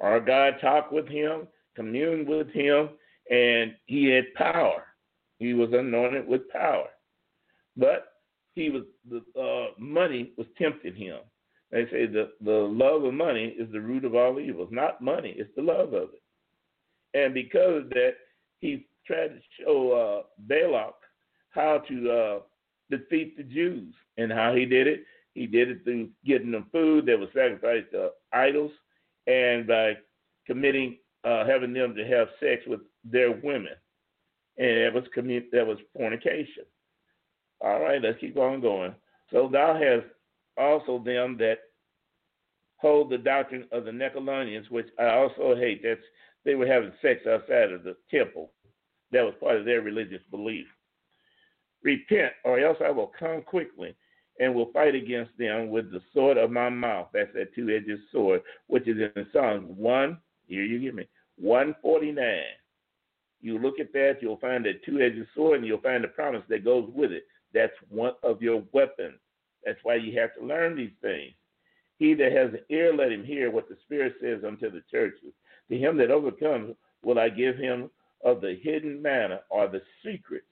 Our 0.00 0.18
God 0.18 0.54
talked 0.60 0.92
with 0.92 1.06
him, 1.06 1.46
communed 1.76 2.26
with 2.26 2.48
him, 2.50 2.90
and 3.30 3.72
he 3.86 4.06
had 4.06 4.34
power. 4.34 4.84
He 5.42 5.54
was 5.54 5.70
anointed 5.72 6.28
with 6.28 6.48
power. 6.50 6.88
But 7.76 8.12
he 8.54 8.70
was 8.70 8.82
the 9.10 9.22
uh, 9.40 9.72
money 9.78 10.32
was 10.36 10.46
tempting 10.56 10.94
him. 10.94 11.18
They 11.72 11.86
say 11.86 12.06
the, 12.06 12.32
the 12.44 12.52
love 12.52 13.02
of 13.02 13.14
money 13.14 13.56
is 13.58 13.72
the 13.72 13.80
root 13.80 14.04
of 14.04 14.14
all 14.14 14.38
evils. 14.38 14.68
Not 14.70 15.00
money, 15.00 15.34
it's 15.36 15.54
the 15.56 15.62
love 15.62 15.94
of 15.94 16.10
it. 16.12 16.22
And 17.14 17.34
because 17.34 17.84
of 17.84 17.90
that, 17.90 18.12
he 18.60 18.86
tried 19.06 19.28
to 19.28 19.40
show 19.58 19.92
uh, 19.92 20.26
Balak 20.38 20.94
how 21.50 21.78
to 21.88 22.10
uh, 22.10 22.38
defeat 22.90 23.36
the 23.36 23.42
Jews. 23.42 23.94
And 24.18 24.30
how 24.30 24.54
he 24.54 24.66
did 24.66 24.86
it, 24.86 25.04
he 25.34 25.46
did 25.46 25.70
it 25.70 25.82
through 25.82 26.10
getting 26.24 26.52
them 26.52 26.66
food 26.70 27.06
that 27.06 27.18
was 27.18 27.30
sacrificed 27.34 27.90
to 27.92 28.10
idols 28.32 28.70
and 29.26 29.66
by 29.66 29.94
committing, 30.46 30.98
uh, 31.24 31.46
having 31.46 31.72
them 31.72 31.94
to 31.94 32.06
have 32.06 32.28
sex 32.38 32.62
with 32.66 32.80
their 33.02 33.32
women. 33.32 33.72
And 34.58 34.68
that 34.68 34.94
was 34.94 35.04
that 35.52 35.66
was 35.66 35.78
fornication. 35.96 36.64
All 37.60 37.80
right, 37.80 38.02
let's 38.02 38.18
keep 38.20 38.36
on 38.36 38.60
going. 38.60 38.94
So 39.30 39.48
thou 39.50 39.74
hast 39.74 40.06
also 40.58 41.02
them 41.02 41.36
that 41.38 41.58
hold 42.76 43.10
the 43.10 43.18
doctrine 43.18 43.66
of 43.72 43.84
the 43.84 43.90
Nicolaitans, 43.90 44.70
which 44.70 44.88
I 44.98 45.10
also 45.10 45.54
hate. 45.56 45.82
That's 45.82 46.00
they 46.44 46.54
were 46.54 46.66
having 46.66 46.92
sex 47.00 47.20
outside 47.26 47.72
of 47.72 47.84
the 47.84 47.96
temple. 48.10 48.50
That 49.12 49.22
was 49.22 49.34
part 49.40 49.56
of 49.56 49.64
their 49.64 49.80
religious 49.80 50.22
belief. 50.30 50.66
Repent, 51.82 52.32
or 52.44 52.58
else 52.58 52.78
I 52.84 52.90
will 52.90 53.12
come 53.18 53.42
quickly 53.42 53.94
and 54.40 54.54
will 54.54 54.72
fight 54.72 54.94
against 54.94 55.30
them 55.38 55.70
with 55.70 55.90
the 55.92 56.00
sword 56.12 56.36
of 56.36 56.50
my 56.50 56.68
mouth. 56.68 57.08
That's 57.12 57.32
that 57.34 57.54
two 57.54 57.70
edged 57.70 58.00
sword, 58.10 58.42
which 58.66 58.88
is 58.88 58.96
in 58.98 59.26
Psalms 59.32 59.70
1, 59.76 60.18
here 60.46 60.64
you 60.64 60.80
get 60.80 60.94
me, 60.94 61.06
149. 61.36 62.42
You 63.42 63.58
look 63.58 63.78
at 63.78 63.92
that, 63.92 64.18
you'll 64.20 64.38
find 64.38 64.64
that 64.64 64.84
two 64.84 65.00
edged 65.00 65.26
sword, 65.34 65.58
and 65.58 65.66
you'll 65.66 65.80
find 65.80 66.02
the 66.02 66.08
promise 66.08 66.42
that 66.48 66.64
goes 66.64 66.88
with 66.94 67.12
it. 67.12 67.24
That's 67.52 67.72
one 67.88 68.14
of 68.22 68.40
your 68.40 68.62
weapons. 68.72 69.18
That's 69.64 69.78
why 69.82 69.96
you 69.96 70.18
have 70.18 70.34
to 70.34 70.44
learn 70.44 70.76
these 70.76 70.92
things. 71.02 71.32
He 71.98 72.14
that 72.14 72.32
has 72.32 72.52
an 72.52 72.60
ear, 72.70 72.94
let 72.94 73.12
him 73.12 73.24
hear 73.24 73.50
what 73.50 73.68
the 73.68 73.76
Spirit 73.84 74.14
says 74.20 74.40
unto 74.46 74.70
the 74.70 74.82
churches. 74.90 75.32
To 75.70 75.76
him 75.76 75.96
that 75.98 76.10
overcomes, 76.10 76.74
will 77.04 77.18
I 77.18 77.28
give 77.28 77.56
him 77.56 77.90
of 78.24 78.40
the 78.40 78.58
hidden 78.62 79.02
manna 79.02 79.40
or 79.50 79.68
the 79.68 79.82
secrets 80.04 80.46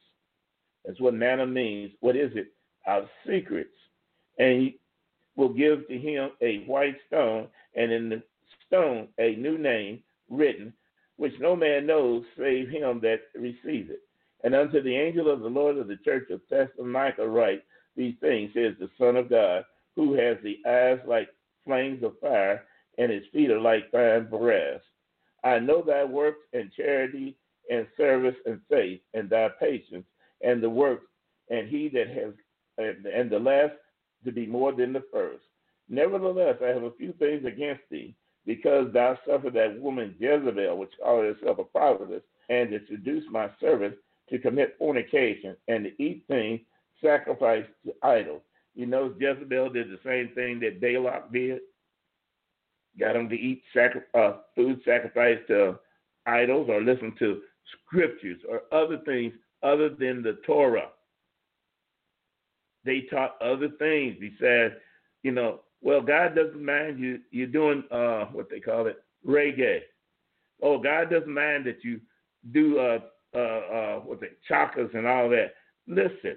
that's 0.85 1.01
what 1.01 1.15
manna 1.15 1.47
means. 1.47 1.93
What 2.01 2.17
is 2.17 2.33
it? 2.35 2.53
Our 2.87 3.09
secrets. 3.27 3.75
And 4.39 4.63
he 4.63 4.79
will 5.37 5.51
give 5.51 5.87
to 5.89 5.99
him 5.99 6.31
a 6.41 6.65
white 6.65 6.97
stone, 7.07 7.49
and 7.75 7.93
in 7.93 8.09
the 8.09 8.23
stone 8.67 9.09
a 9.19 9.37
new 9.37 9.59
name 9.59 10.03
written, 10.29 10.73
which 11.21 11.39
no 11.39 11.55
man 11.55 11.85
knows 11.85 12.25
save 12.39 12.71
him 12.71 12.99
that 12.99 13.21
receives 13.35 13.91
it. 13.91 14.01
And 14.43 14.55
unto 14.55 14.83
the 14.83 14.97
angel 14.97 15.31
of 15.31 15.41
the 15.41 15.51
Lord 15.51 15.77
of 15.77 15.87
the 15.87 15.99
church 15.99 16.31
of 16.31 16.41
Thessalonica 16.49 17.29
write 17.29 17.63
these 17.95 18.15
things, 18.23 18.53
says 18.55 18.73
the 18.81 18.89
Son 18.99 19.17
of 19.17 19.29
God, 19.29 19.67
who 19.97 20.15
has 20.15 20.39
the 20.43 20.59
eyes 20.67 20.99
like 21.07 21.29
flames 21.67 22.03
of 22.03 22.19
fire, 22.21 22.65
and 22.97 23.13
his 23.13 23.25
feet 23.35 23.51
are 23.51 23.61
like 23.61 23.91
fine 23.91 24.31
brass. 24.31 24.81
I 25.45 25.59
know 25.59 25.83
thy 25.83 26.05
works 26.05 26.41
and 26.55 26.73
charity 26.73 27.37
and 27.71 27.87
service 27.99 28.37
and 28.47 28.59
faith 28.71 29.03
and 29.13 29.29
thy 29.29 29.51
patience 29.61 30.07
and 30.41 30.63
the 30.63 30.71
works, 30.71 31.05
and 31.51 31.69
he 31.69 31.91
that 31.91 32.09
has, 32.09 32.33
and 32.79 33.29
the 33.29 33.39
last 33.39 33.75
to 34.25 34.33
be 34.33 34.47
more 34.47 34.73
than 34.73 34.95
the 34.95 35.05
first. 35.13 35.45
Nevertheless, 35.91 36.57
I 36.65 36.69
have 36.69 36.85
a 36.85 36.93
few 36.93 37.13
things 37.19 37.45
against 37.45 37.83
thee, 37.91 38.15
because 38.47 38.93
thou 38.93 39.19
suffered 39.27 39.55
that 39.55 39.81
woman 39.81 40.15
Jezebel, 40.19 40.77
which 40.77 40.93
called 41.03 41.25
herself 41.25 41.59
a 41.59 41.65
prophetess, 41.65 42.23
and 42.49 42.71
to 42.71 42.81
seduce 42.89 43.25
my 43.31 43.51
servants 43.61 43.99
to 44.29 44.39
commit 44.39 44.77
fornication 44.79 45.57
and 45.69 45.85
to 45.85 46.03
eat 46.03 46.25
things 46.29 46.61
sacrificed 47.03 47.69
to 47.85 47.93
idols. 48.03 48.43
You 48.75 48.87
know, 48.87 49.15
Jezebel 49.19 49.71
did 49.71 49.91
the 49.91 49.99
same 50.05 50.35
thing 50.35 50.61
that 50.61 50.81
Balak 50.81 51.33
did. 51.33 51.61
Got 52.99 53.15
them 53.15 53.29
to 53.29 53.37
eat 53.37 53.63
sacri- 53.75 54.03
uh, 54.15 54.39
food 54.55 54.81
sacrificed 54.85 55.47
to 55.49 55.79
idols 56.27 56.69
or 56.69 56.81
listen 56.81 57.15
to 57.19 57.43
scriptures 57.87 58.39
or 58.49 58.63
other 58.73 58.99
things 59.05 59.33
other 59.63 59.89
than 59.89 60.23
the 60.23 60.39
Torah. 60.47 60.89
They 62.85 63.03
taught 63.03 63.41
other 63.43 63.69
things 63.79 64.17
besides, 64.19 64.75
you 65.23 65.33
know, 65.33 65.61
well, 65.83 66.01
God 66.01 66.35
doesn't 66.35 66.65
mind 66.65 66.99
you 66.99 67.21
you 67.31 67.47
doing 67.47 67.85
uh 67.91 68.27
what 68.27 68.49
they 68.51 68.61
call 68.61 68.87
it, 68.87 69.03
reiki. 69.27 69.81
Oh, 70.63 70.79
God 70.79 71.11
doesn't 71.11 71.33
mind 71.33 71.65
that 71.67 71.83
you 71.83 72.01
do 72.53 72.79
uh 72.79 72.99
uh 73.35 73.39
uh 73.39 73.95
what 74.01 74.21
they 74.21 74.29
chakras 74.49 74.95
and 74.95 75.07
all 75.07 75.29
that. 75.31 75.55
Listen, 75.87 76.37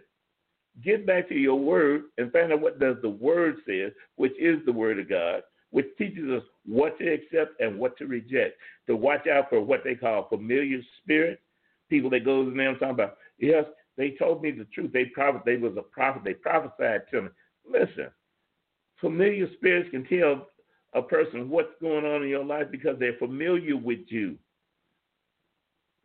get 0.84 1.06
back 1.06 1.30
to 1.30 1.36
your 1.36 1.60
word 1.60 2.04
and 2.18 2.32
find 2.32 2.54
out 2.54 2.62
what 2.62 2.80
does 2.80 2.98
the 3.02 3.10
word 3.10 3.58
says, 3.68 3.91
which 4.16 4.34
is 4.39 4.60
the 4.66 4.72
word 4.72 5.00
of 5.00 5.10
God, 5.10 5.41
which 5.72 5.88
teaches 5.98 6.30
us 6.30 6.44
what 6.66 6.98
to 7.00 7.14
accept 7.14 7.60
and 7.60 7.78
what 7.78 7.98
to 7.98 8.06
reject. 8.08 8.58
To 8.88 8.96
watch 8.96 9.28
out 9.28 9.50
for 9.50 9.62
what 9.62 9.84
they 9.84 9.96
call 9.96 10.28
familiar 10.30 10.80
spirits 11.02 11.41
people 11.89 12.10
that 12.10 12.26
goes 12.26 12.48
in 12.48 12.58
there 12.58 12.70
and 12.70 12.80
talking 12.80 12.96
about, 12.96 13.18
yes, 13.38 13.66
they 13.98 14.12
told 14.12 14.41
me 14.41 14.52
the 14.52 14.66
truth. 14.66 14.91
They 14.91 15.06
prophet, 15.06 15.44
they 15.46 15.58
was 15.58 15.74
a 15.78 15.84
prophet. 15.84 16.24
They 16.24 16.34
prophesied 16.34 17.02
to 17.12 17.24
me. 17.24 17.30
Listen, 17.70 18.08
familiar 19.04 19.49
spirits 19.58 19.89
can 19.91 20.06
tell 20.06 20.47
a 20.93 21.01
person 21.01 21.49
what's 21.49 21.74
going 21.82 22.06
on 22.06 22.24
in 22.24 22.30
your 22.30 22.45
life 22.45 22.68
because 22.72 22.97
they're 22.97 23.18
familiar 23.20 23.76
with 23.76 23.99
you. 24.08 24.38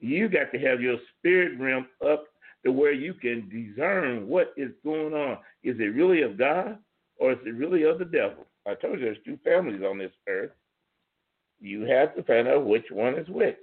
You 0.00 0.28
got 0.28 0.50
to 0.52 0.58
have 0.58 0.80
your 0.80 0.96
spirit 1.16 1.58
realm 1.58 1.86
up 2.04 2.24
to 2.64 2.72
where 2.72 2.92
you 2.92 3.14
can 3.14 3.48
discern 3.48 4.26
what 4.26 4.52
is 4.56 4.72
going 4.84 5.14
on. 5.14 5.38
Is 5.62 5.76
it 5.78 5.94
really 5.94 6.22
of 6.22 6.36
God 6.36 6.78
or 7.18 7.32
is 7.32 7.38
it 7.46 7.54
really 7.54 7.84
of 7.84 7.98
the 7.98 8.04
devil? 8.04 8.46
I 8.66 8.74
told 8.74 8.98
you 8.98 9.04
there's 9.04 9.18
two 9.24 9.38
families 9.44 9.82
on 9.82 9.98
this 9.98 10.12
earth. 10.28 10.50
You 11.60 11.82
have 11.82 12.16
to 12.16 12.22
find 12.24 12.48
out 12.48 12.66
which 12.66 12.86
one 12.90 13.14
is 13.14 13.28
which. 13.28 13.56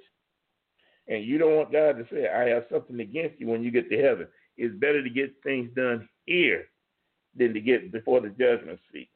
And 1.08 1.24
you 1.24 1.38
don't 1.38 1.56
want 1.56 1.72
God 1.72 1.98
to 1.98 2.06
say, 2.12 2.28
I 2.30 2.50
have 2.50 2.66
something 2.72 3.00
against 3.00 3.40
you 3.40 3.48
when 3.48 3.64
you 3.64 3.72
get 3.72 3.90
to 3.90 4.02
heaven. 4.02 4.28
It's 4.58 4.76
better 4.76 5.04
to 5.04 5.10
get 5.10 5.34
things 5.44 5.70
done 5.76 6.08
here 6.26 6.66
than 7.36 7.54
to 7.54 7.60
get 7.60 7.92
before 7.92 8.22
the 8.22 8.30
judgment 8.30 8.80
seat. 8.92 9.10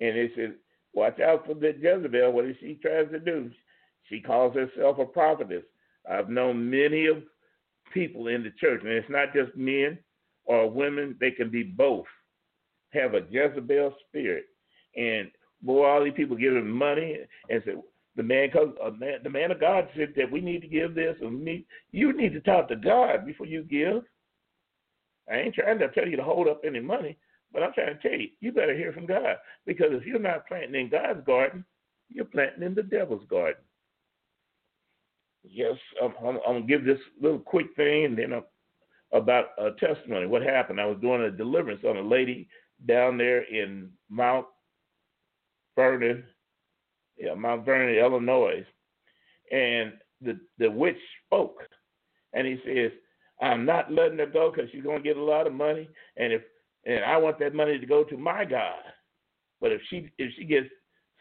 And 0.00 0.16
they 0.16 0.30
said, 0.34 0.54
Watch 0.92 1.18
out 1.20 1.46
for 1.46 1.54
that 1.54 1.80
Jezebel. 1.80 2.32
What 2.32 2.46
is 2.46 2.56
she 2.60 2.78
tries 2.80 3.10
to 3.10 3.18
do? 3.18 3.50
She 4.08 4.20
calls 4.20 4.54
herself 4.54 4.98
a 4.98 5.04
prophetess. 5.04 5.64
I've 6.08 6.28
known 6.28 6.70
many 6.70 7.06
of 7.06 7.22
people 7.92 8.28
in 8.28 8.42
the 8.42 8.52
church, 8.60 8.82
and 8.82 8.92
it's 8.92 9.10
not 9.10 9.32
just 9.34 9.56
men 9.56 9.98
or 10.44 10.70
women, 10.70 11.16
they 11.20 11.30
can 11.30 11.50
be 11.50 11.62
both. 11.62 12.06
Have 12.90 13.14
a 13.14 13.22
Jezebel 13.30 13.94
spirit. 14.08 14.44
And 14.96 15.30
boy, 15.62 15.84
all 15.84 16.04
these 16.04 16.12
people 16.14 16.36
give 16.36 16.54
them 16.54 16.70
money 16.70 17.18
and 17.48 17.62
say, 17.64 17.72
the 18.16 18.22
man, 18.22 18.50
uh, 18.56 18.90
man, 18.90 19.18
the 19.24 19.30
man 19.30 19.50
of 19.50 19.60
God 19.60 19.88
said 19.96 20.12
that 20.16 20.30
we 20.30 20.40
need 20.40 20.60
to 20.62 20.68
give 20.68 20.94
this, 20.94 21.16
and 21.20 21.64
you 21.90 22.12
need 22.12 22.32
to 22.32 22.40
talk 22.40 22.68
to 22.68 22.76
God 22.76 23.26
before 23.26 23.46
you 23.46 23.64
give. 23.64 24.04
I 25.28 25.36
ain't 25.38 25.54
trying 25.54 25.78
to 25.80 25.88
tell 25.88 26.06
you 26.06 26.16
to 26.16 26.22
hold 26.22 26.46
up 26.46 26.60
any 26.64 26.80
money, 26.80 27.16
but 27.54 27.62
I'm 27.62 27.72
trying 27.72 27.96
to 27.96 28.02
tell 28.02 28.18
you, 28.18 28.28
you 28.40 28.52
better 28.52 28.76
hear 28.76 28.92
from 28.92 29.06
God 29.06 29.36
because 29.64 29.92
if 29.92 30.04
you're 30.04 30.18
not 30.18 30.46
planting 30.48 30.74
in 30.74 30.90
God's 30.90 31.24
garden, 31.24 31.64
you're 32.10 32.24
planting 32.24 32.64
in 32.64 32.74
the 32.74 32.82
devil's 32.82 33.26
garden. 33.30 33.62
Yes, 35.44 35.76
I'm, 36.02 36.12
I'm, 36.20 36.36
I'm 36.46 36.54
gonna 36.54 36.66
give 36.66 36.84
this 36.84 36.98
little 37.20 37.38
quick 37.38 37.66
thing, 37.76 38.06
and 38.06 38.18
then 38.18 38.32
I'm, 38.32 38.42
about 39.12 39.50
a 39.58 39.70
testimony. 39.78 40.26
What 40.26 40.42
happened? 40.42 40.80
I 40.80 40.86
was 40.86 40.98
doing 41.00 41.22
a 41.22 41.30
deliverance 41.30 41.82
on 41.88 41.96
a 41.96 42.02
lady 42.02 42.48
down 42.86 43.16
there 43.16 43.42
in 43.42 43.90
Mount 44.10 44.46
Vernon, 45.76 46.24
yeah, 47.16 47.34
Mount 47.34 47.64
Vernon, 47.64 47.94
Illinois, 47.94 48.66
and 49.52 49.92
the 50.20 50.40
the 50.58 50.70
witch 50.70 50.98
spoke, 51.26 51.62
and 52.32 52.46
he 52.46 52.58
says, 52.66 52.90
"I'm 53.40 53.64
not 53.64 53.92
letting 53.92 54.18
her 54.18 54.26
go 54.26 54.50
because 54.50 54.70
she's 54.72 54.82
gonna 54.82 55.00
get 55.00 55.16
a 55.16 55.22
lot 55.22 55.46
of 55.46 55.52
money, 55.52 55.88
and 56.16 56.32
if 56.32 56.42
and 56.86 57.04
I 57.04 57.16
want 57.16 57.38
that 57.38 57.54
money 57.54 57.78
to 57.78 57.86
go 57.86 58.04
to 58.04 58.16
my 58.16 58.44
God, 58.44 58.82
but 59.60 59.72
if 59.72 59.80
she 59.88 60.10
if 60.18 60.32
she 60.36 60.44
gets 60.44 60.68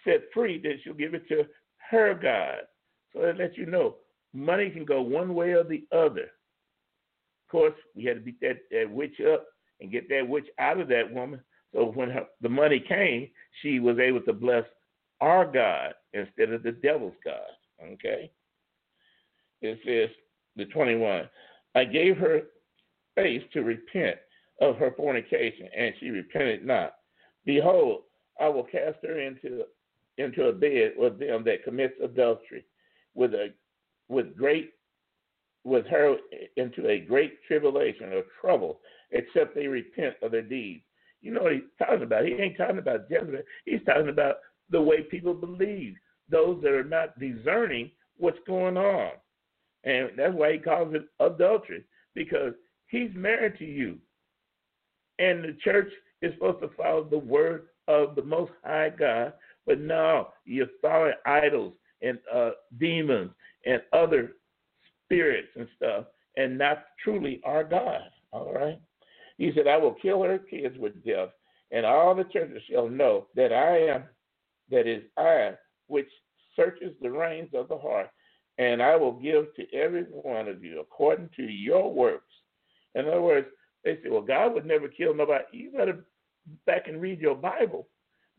set 0.03 0.21
free, 0.33 0.59
then 0.61 0.79
she'll 0.83 0.93
give 0.93 1.13
it 1.13 1.27
to 1.29 1.45
her 1.89 2.13
God. 2.13 2.67
So 3.13 3.21
that 3.21 3.37
lets 3.37 3.57
you 3.57 3.65
know 3.65 3.95
money 4.33 4.69
can 4.69 4.85
go 4.85 5.01
one 5.01 5.35
way 5.35 5.51
or 5.51 5.63
the 5.63 5.85
other. 5.91 6.23
Of 6.23 7.51
course, 7.51 7.73
we 7.95 8.05
had 8.05 8.15
to 8.15 8.21
beat 8.21 8.39
that, 8.41 8.57
that 8.71 8.89
witch 8.89 9.21
up, 9.31 9.45
and 9.79 9.91
get 9.91 10.09
that 10.09 10.27
witch 10.27 10.47
out 10.59 10.79
of 10.79 10.87
that 10.89 11.13
woman. 11.13 11.39
So 11.73 11.85
when 11.85 12.09
her, 12.09 12.25
the 12.41 12.49
money 12.49 12.79
came, 12.79 13.29
she 13.61 13.79
was 13.79 13.99
able 13.99 14.21
to 14.21 14.33
bless 14.33 14.65
our 15.21 15.45
God 15.45 15.93
instead 16.13 16.51
of 16.51 16.63
the 16.63 16.71
devil's 16.71 17.15
God. 17.23 17.39
Okay? 17.93 18.31
It 19.61 19.79
says, 19.85 20.15
the 20.55 20.65
21, 20.65 21.29
I 21.75 21.83
gave 21.85 22.17
her 22.17 22.41
face 23.15 23.41
to 23.53 23.63
repent 23.63 24.17
of 24.61 24.77
her 24.77 24.93
fornication, 24.95 25.67
and 25.75 25.93
she 25.99 26.09
repented 26.09 26.65
not. 26.65 26.95
Behold, 27.45 28.03
I 28.39 28.47
will 28.49 28.63
cast 28.63 28.97
her 29.03 29.19
into 29.19 29.63
into 30.17 30.45
a 30.45 30.53
bed 30.53 30.93
with 30.95 31.19
them 31.19 31.43
that 31.43 31.63
commits 31.63 31.95
adultery, 32.03 32.65
with 33.15 33.33
a 33.33 33.53
with 34.09 34.37
great 34.37 34.73
with 35.63 35.85
her 35.87 36.17
into 36.57 36.87
a 36.89 36.99
great 36.99 37.41
tribulation 37.47 38.13
or 38.13 38.23
trouble, 38.41 38.79
except 39.11 39.55
they 39.55 39.67
repent 39.67 40.15
of 40.21 40.31
their 40.31 40.41
deeds. 40.41 40.83
You 41.21 41.33
know 41.33 41.43
what 41.43 41.53
he's 41.53 41.61
talking 41.79 42.03
about? 42.03 42.25
He 42.25 42.33
ain't 42.33 42.57
talking 42.57 42.79
about 42.79 43.09
Jezebel. 43.09 43.39
He's 43.65 43.83
talking 43.85 44.09
about 44.09 44.35
the 44.69 44.81
way 44.81 45.01
people 45.01 45.33
believe, 45.33 45.95
those 46.29 46.61
that 46.63 46.73
are 46.73 46.83
not 46.83 47.17
discerning 47.17 47.91
what's 48.17 48.39
going 48.45 48.75
on. 48.75 49.11
And 49.85 50.09
that's 50.17 50.33
why 50.33 50.53
he 50.53 50.59
calls 50.59 50.93
it 50.93 51.05
adultery, 51.19 51.85
because 52.13 52.53
he's 52.87 53.11
married 53.15 53.57
to 53.59 53.65
you. 53.65 53.97
And 55.19 55.43
the 55.43 55.57
church 55.63 55.91
is 56.21 56.33
supposed 56.33 56.61
to 56.61 56.69
follow 56.75 57.03
the 57.03 57.17
word 57.17 57.67
of 57.87 58.15
the 58.15 58.23
Most 58.23 58.51
High 58.63 58.89
God, 58.89 59.33
but 59.65 59.79
now 59.79 60.29
you're 60.45 60.67
following 60.81 61.13
idols 61.25 61.73
and 62.01 62.17
uh, 62.33 62.51
demons 62.79 63.31
and 63.65 63.81
other 63.93 64.33
spirits 65.05 65.49
and 65.55 65.67
stuff, 65.77 66.05
and 66.37 66.57
not 66.57 66.85
truly 67.03 67.41
our 67.43 67.63
God. 67.63 68.01
All 68.31 68.53
right? 68.53 68.79
He 69.37 69.51
said, 69.55 69.67
I 69.67 69.77
will 69.77 69.93
kill 69.93 70.23
her 70.23 70.39
kids 70.39 70.77
with 70.77 71.03
death, 71.05 71.29
and 71.71 71.85
all 71.85 72.15
the 72.15 72.23
churches 72.25 72.61
shall 72.69 72.89
know 72.89 73.27
that 73.35 73.53
I 73.53 73.77
am, 73.93 74.03
that 74.69 74.87
is 74.87 75.03
I, 75.17 75.51
which 75.87 76.09
searches 76.55 76.93
the 77.01 77.11
reins 77.11 77.49
of 77.53 77.67
the 77.67 77.77
heart, 77.77 78.09
and 78.57 78.81
I 78.81 78.95
will 78.95 79.13
give 79.13 79.53
to 79.55 79.73
every 79.73 80.03
one 80.03 80.47
of 80.47 80.63
you 80.63 80.79
according 80.79 81.29
to 81.35 81.43
your 81.43 81.91
works. 81.91 82.31
In 82.95 83.07
other 83.07 83.21
words, 83.21 83.47
say, 84.03 84.09
well, 84.09 84.21
God 84.21 84.53
would 84.53 84.65
never 84.65 84.87
kill 84.87 85.15
nobody. 85.15 85.43
You 85.51 85.71
better 85.71 86.05
back 86.65 86.87
and 86.87 87.01
read 87.01 87.19
your 87.19 87.35
Bible. 87.35 87.87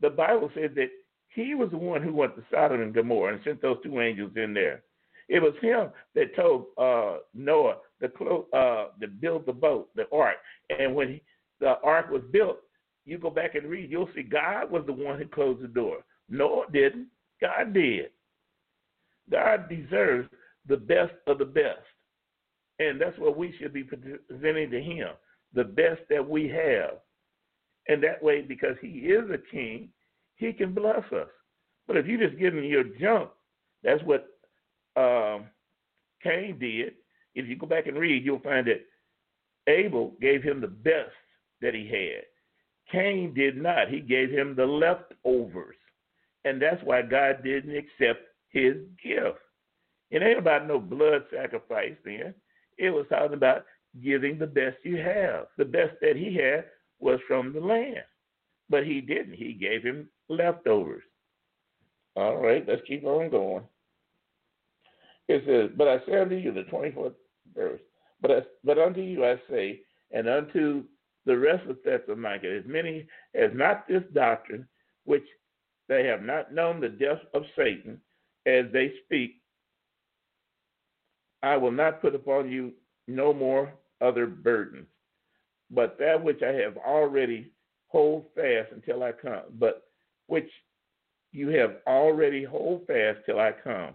The 0.01 0.11
Bible 0.11 0.51
said 0.55 0.75
that 0.75 0.91
he 1.29 1.55
was 1.55 1.71
the 1.71 1.79
one 1.79 2.03
who 2.03 2.13
went 2.13 2.37
to 2.37 2.43
Sodom 2.51 2.81
and 2.81 2.95
Gomorrah 2.95 3.35
and 3.35 3.43
sent 3.45 3.63
those 3.63 3.79
two 3.83 4.01
angels 4.01 4.33
in 4.37 4.55
there. 4.55 4.83
It 5.29 5.41
was 5.41 5.55
him 5.61 5.89
that 6.15 6.37
told 6.37 6.67
uh, 6.77 7.19
Noah 7.35 7.77
to, 8.03 8.09
clo- 8.09 8.47
uh, 8.53 8.99
to 9.01 9.09
build 9.09 9.47
the 9.47 9.53
boat, 9.53 9.89
the 9.97 10.05
ark. 10.13 10.37
And 10.79 10.95
when 10.95 11.09
he, 11.09 11.23
the 11.61 11.79
ark 11.83 12.11
was 12.11 12.23
built, 12.31 12.59
you 13.07 13.19
go 13.19 13.31
back 13.31 13.55
and 13.55 13.69
read, 13.69 13.91
you'll 13.91 14.09
see 14.15 14.23
God 14.23 14.71
was 14.71 14.85
the 14.87 14.93
one 14.93 15.19
who 15.19 15.27
closed 15.27 15.63
the 15.63 15.69
door. 15.69 15.99
Noah 16.29 16.67
didn't. 16.73 17.09
God 17.41 17.73
did. 17.75 18.11
God 19.31 19.69
deserves 19.69 20.29
the 20.69 20.77
best 20.77 21.13
of 21.27 21.39
the 21.39 21.45
best. 21.45 21.81
And 22.79 23.01
that's 23.01 23.19
what 23.19 23.37
we 23.37 23.55
should 23.59 23.73
be 23.73 23.85
presenting 23.85 24.71
to 24.71 24.81
him, 24.81 25.09
the 25.55 25.65
best 25.65 26.01
that 26.11 26.29
we 26.29 26.49
have. 26.49 26.99
And 27.89 28.03
that 28.03 28.23
way, 28.23 28.43
because 28.43 28.77
he 28.81 28.89
is 28.89 29.29
a 29.31 29.39
king, 29.51 29.91
he 30.37 30.53
can 30.53 30.73
bless 30.73 31.05
us. 31.13 31.29
But 31.87 31.97
if 31.97 32.07
you 32.07 32.19
just 32.19 32.39
give 32.39 32.55
him 32.55 32.65
your 32.65 32.85
junk, 32.85 33.31
that's 33.83 34.03
what 34.05 34.27
um, 34.97 35.47
Cain 36.23 36.59
did. 36.59 36.95
If 37.35 37.47
you 37.47 37.57
go 37.57 37.67
back 37.67 37.87
and 37.87 37.99
read, 37.99 38.25
you'll 38.25 38.39
find 38.41 38.67
that 38.67 38.83
Abel 39.67 40.15
gave 40.21 40.43
him 40.43 40.61
the 40.61 40.69
best 40.69 41.13
that 41.61 41.75
he 41.75 41.87
had. 41.87 42.25
Cain 42.91 43.35
did 43.35 43.57
not. 43.57 43.89
He 43.89 44.01
gave 44.01 44.31
him 44.31 44.55
the 44.55 44.67
leftovers. 44.67 45.77
And 46.45 46.61
that's 46.61 46.83
why 46.85 47.03
God 47.03 47.43
didn't 47.43 47.77
accept 47.77 48.21
his 48.49 48.77
gift. 49.03 49.39
It 50.11 50.23
ain't 50.23 50.39
about 50.39 50.69
no 50.69 50.79
blood 50.79 51.23
sacrifice 51.35 51.97
then. 52.05 52.35
It 52.79 52.91
was 52.91 53.07
talking 53.09 53.35
about 53.35 53.65
giving 54.03 54.39
the 54.39 54.47
best 54.47 54.77
you 54.83 54.97
have. 54.97 55.47
The 55.57 55.65
best 55.65 55.95
that 56.01 56.17
he 56.17 56.35
had 56.35 56.65
was 57.01 57.21
from 57.29 57.53
the 57.53 57.61
land. 57.61 58.03
But 58.69 58.87
he 58.87 59.01
didn't. 59.01 59.35
He 59.35 59.53
gave 59.53 59.83
him 59.83 60.09
leftovers. 60.29 61.03
All 62.17 62.37
right, 62.37 62.65
let's 62.67 62.83
keep 62.87 63.05
on 63.05 63.31
going. 63.31 63.65
It 65.29 65.43
says, 65.47 65.71
But 65.77 65.89
I 65.89 65.99
say 66.07 66.21
unto 66.21 66.37
you, 66.37 66.53
the 66.53 66.65
24th 66.65 67.15
verse, 67.55 67.81
but, 68.21 68.31
I, 68.31 68.43
but 68.63 68.79
unto 68.79 69.01
you 69.01 69.25
I 69.25 69.41
say, 69.51 69.81
and 70.13 70.29
unto 70.29 70.85
the 71.27 71.37
rest 71.37 71.69
of 71.69 71.79
Thessalonica, 71.85 72.59
as 72.59 72.65
many 72.67 73.07
as 73.35 73.51
not 73.55 73.89
this 73.89 74.03
doctrine, 74.13 74.67
which 75.05 75.25
they 75.89 76.07
have 76.07 76.23
not 76.23 76.53
known 76.53 76.81
the 76.81 76.89
depth 76.89 77.25
of 77.35 77.43
Satan, 77.57 78.01
as 78.47 78.67
they 78.73 78.93
speak, 79.05 79.37
I 81.43 81.57
will 81.57 81.73
not 81.73 82.01
put 82.01 82.15
upon 82.15 82.51
you 82.51 82.73
no 83.07 83.35
more 83.35 83.73
other 84.01 84.27
burdens, 84.27 84.87
but 85.71 85.99
that 85.99 86.23
which 86.23 86.43
I 86.43 86.53
have 86.53 86.77
already 86.77 87.51
hold 87.89 88.27
fast 88.35 88.73
until 88.73 89.03
I 89.03 89.13
come, 89.13 89.45
but 89.59 89.85
which 90.27 90.51
you 91.33 91.49
have 91.49 91.77
already 91.87 92.45
hold 92.45 92.87
fast 92.87 93.21
till 93.27 93.41
I 93.41 93.53
come. 93.53 93.95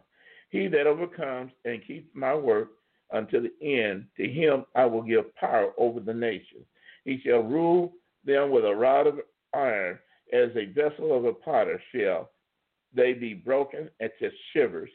He 0.50 0.68
that 0.68 0.88
overcomes 0.88 1.52
and 1.66 1.86
keeps 1.86 2.10
my 2.14 2.36
work 2.36 2.70
unto 3.12 3.42
the 3.42 3.52
end, 3.66 4.06
to 4.18 4.28
him 4.28 4.66
I 4.76 4.86
will 4.86 5.02
give 5.02 5.36
power 5.36 5.74
over 5.78 6.00
the 6.00 6.14
nations. 6.14 6.66
He 7.06 7.20
shall 7.26 7.42
rule 7.42 7.94
them 8.26 8.52
with 8.52 8.66
a 8.66 8.76
rod 8.76 9.08
of 9.08 9.20
iron, 9.54 10.00
as 10.32 10.50
a 10.56 10.66
vessel 10.66 11.16
of 11.16 11.26
a 11.26 11.34
potter 11.34 11.82
shall 11.94 12.30
they 12.94 13.14
be 13.14 13.34
broken 13.34 13.90
into 14.00 14.30
shivers, 14.54 14.90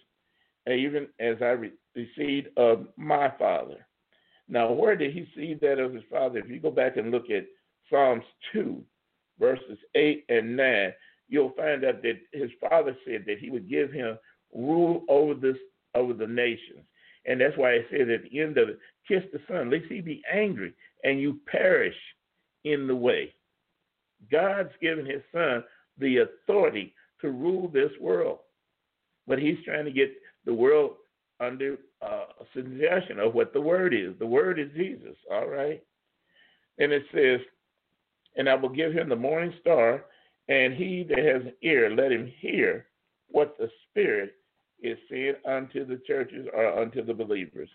even 0.68 1.08
as 1.18 1.36
I 1.40 1.56
received 1.94 2.48
of 2.56 2.86
my 2.96 3.32
father. 3.38 3.86
Now, 4.48 4.72
where 4.72 4.96
did 4.96 5.12
he 5.12 5.26
see 5.34 5.54
that 5.62 5.78
of 5.78 5.94
his 5.94 6.02
father? 6.10 6.38
If 6.38 6.48
you 6.48 6.60
go 6.60 6.70
back 6.70 6.96
and 6.96 7.10
look 7.10 7.30
at 7.30 7.46
Psalms 7.90 8.24
2, 8.52 8.82
verses 9.38 9.78
8 9.94 10.24
and 10.28 10.56
9, 10.56 10.92
you'll 11.28 11.52
find 11.56 11.84
out 11.84 12.02
that 12.02 12.20
his 12.32 12.50
father 12.60 12.96
said 13.06 13.24
that 13.26 13.38
he 13.38 13.50
would 13.50 13.68
give 13.68 13.90
him 13.90 14.18
rule 14.52 15.04
over 15.08 15.34
this 15.34 15.56
over 15.94 16.12
the 16.12 16.26
nations. 16.26 16.84
And 17.26 17.40
that's 17.40 17.56
why 17.56 17.70
it 17.70 17.86
says 17.90 18.08
at 18.12 18.30
the 18.30 18.40
end 18.40 18.58
of 18.58 18.68
it, 18.68 18.78
kiss 19.08 19.22
the 19.32 19.40
son, 19.48 19.70
lest 19.70 19.86
he 19.88 20.00
be 20.00 20.22
angry 20.30 20.74
and 21.04 21.20
you 21.20 21.40
perish 21.46 21.96
in 22.64 22.86
the 22.86 22.96
way. 22.96 23.32
God's 24.30 24.72
given 24.80 25.06
his 25.06 25.22
son 25.32 25.64
the 25.98 26.18
authority 26.18 26.94
to 27.20 27.30
rule 27.30 27.68
this 27.68 27.90
world. 28.00 28.38
But 29.26 29.38
he's 29.38 29.58
trying 29.64 29.84
to 29.86 29.90
get 29.90 30.12
the 30.44 30.52
world 30.52 30.92
under 31.40 31.78
uh, 32.04 32.24
suggestion 32.52 33.18
of 33.18 33.34
what 33.34 33.52
the 33.52 33.60
word 33.60 33.94
is. 33.94 34.14
The 34.18 34.26
word 34.26 34.58
is 34.58 34.68
Jesus, 34.76 35.16
all 35.30 35.48
right? 35.48 35.82
And 36.78 36.92
it 36.92 37.04
says, 37.14 37.40
And 38.36 38.48
I 38.48 38.54
will 38.54 38.68
give 38.68 38.92
him 38.92 39.08
the 39.08 39.16
morning 39.16 39.54
star, 39.60 40.04
and 40.48 40.74
he 40.74 41.06
that 41.08 41.18
has 41.18 41.42
an 41.42 41.54
ear, 41.62 41.94
let 41.94 42.12
him 42.12 42.30
hear 42.40 42.86
what 43.28 43.56
the 43.58 43.70
Spirit 43.90 44.34
is 44.82 44.98
saying 45.10 45.34
unto 45.46 45.86
the 45.86 46.00
churches 46.06 46.46
or 46.52 46.80
unto 46.80 47.04
the 47.04 47.14
believers. 47.14 47.68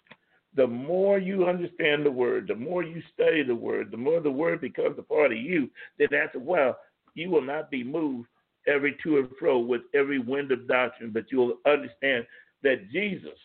The 0.56 0.68
more 0.68 1.20
you 1.20 1.48
understand 1.48 2.06
the 2.06 2.12
word, 2.12 2.48
the 2.48 2.56
more 2.56 2.84
you 2.84 3.02
study 3.14 3.44
the 3.44 3.56
word, 3.56 3.92
the 3.92 3.98
more 3.98 4.20
the 4.20 4.32
word 4.32 4.62
becomes 4.62 4.98
a 4.98 5.04
part 5.04 5.32
of 5.32 5.38
you, 5.38 5.70
then 5.98 6.14
after 6.14 6.38
a 6.38 6.42
while, 6.42 6.78
you 7.16 7.30
will 7.30 7.42
not 7.42 7.72
be 7.72 7.84
moved 7.84 8.28
every 8.68 8.98
to 9.04 9.18
and 9.18 9.30
fro 9.40 9.60
with 9.60 9.82
every 9.94 10.20
wind 10.20 10.52
of 10.52 10.68
doctrine, 10.68 11.12
but 11.12 11.26
you'll 11.32 11.58
understand 11.66 12.26
that 12.64 12.90
Jesus, 12.92 13.38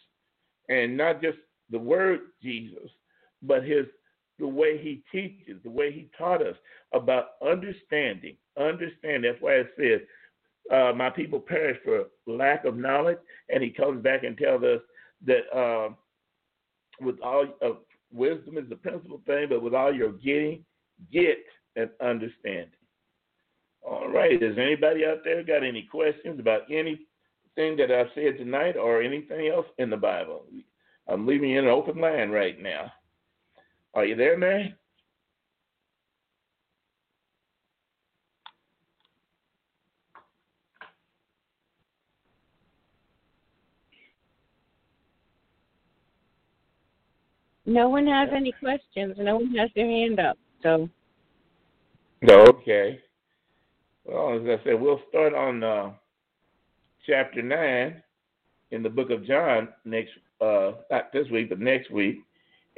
and 0.69 0.97
not 0.97 1.23
just 1.23 1.39
the 1.71 1.79
word 1.79 2.21
Jesus, 2.43 2.91
but 3.43 3.65
his 3.65 3.87
the 4.39 4.47
way 4.47 4.79
he 4.79 5.03
teaches, 5.13 5.63
the 5.63 5.71
way 5.71 5.93
he 5.93 6.09
taught 6.19 6.43
us 6.43 6.57
about 6.93 7.31
understanding. 7.47 8.37
Understand. 8.59 9.25
That's 9.25 9.41
why 9.41 9.53
it 9.53 9.71
says, 9.79 10.01
uh, 10.71 10.93
"My 10.93 11.11
people 11.11 11.41
perish 11.41 11.79
for 11.85 12.07
lack 12.27 12.65
of 12.65 12.77
knowledge," 12.77 13.19
and 13.49 13.63
he 13.63 13.71
comes 13.71 14.03
back 14.03 14.25
and 14.25 14.37
tells 14.37 14.63
us 14.63 14.81
that 15.27 15.57
uh, 15.57 15.91
with 17.01 17.21
all 17.21 17.47
uh, 17.63 17.75
wisdom 18.13 18.59
is 18.59 18.69
the 18.69 18.77
principal 18.77 19.21
thing, 19.27 19.49
but 19.49 19.63
with 19.63 19.75
all 19.75 19.95
your 19.95 20.13
getting, 20.13 20.65
get 21.13 21.39
an 21.77 21.91
understanding. 22.01 22.71
All 23.83 24.09
right. 24.09 24.41
Does 24.41 24.57
anybody 24.57 25.05
out 25.05 25.19
there 25.25 25.43
got 25.43 25.63
any 25.63 25.83
questions 25.83 26.41
about 26.41 26.69
anything 27.57 27.77
that 27.77 27.95
I've 27.95 28.09
said 28.15 28.39
tonight 28.39 28.77
or 28.77 29.03
anything 29.03 29.49
else 29.49 29.67
in 29.79 29.91
the 29.91 29.97
Bible? 29.97 30.47
I'm 31.09 31.27
leaving 31.27 31.51
you 31.51 31.59
in 31.59 31.67
an 31.67 31.71
open 31.71 32.01
line 32.01 32.31
right 32.31 32.61
now. 32.61 32.93
Are 33.95 34.05
you 34.05 34.17
there, 34.17 34.39
Mary? 34.39 34.75
No 47.67 47.89
one 47.89 48.07
has 48.07 48.29
any 48.35 48.53
questions. 48.53 49.15
No 49.19 49.37
one 49.37 49.55
has 49.55 49.71
their 49.75 49.87
hand 49.87 50.21
up. 50.21 50.37
So 50.63 50.89
Okay. 52.23 53.01
Well, 54.05 54.39
as 54.39 54.43
I 54.43 54.63
said, 54.65 54.81
we'll 54.81 55.01
start 55.09 55.35
on 55.35 55.63
uh, 55.63 55.93
chapter 57.07 57.43
nine 57.43 58.03
in 58.71 58.83
the 58.83 58.89
book 58.89 59.11
of 59.11 59.27
John 59.27 59.69
next, 59.85 60.11
uh, 60.41 60.73
not 60.91 61.13
this 61.13 61.29
week, 61.31 61.49
but 61.49 61.61
next 61.61 61.91
week, 61.91 62.19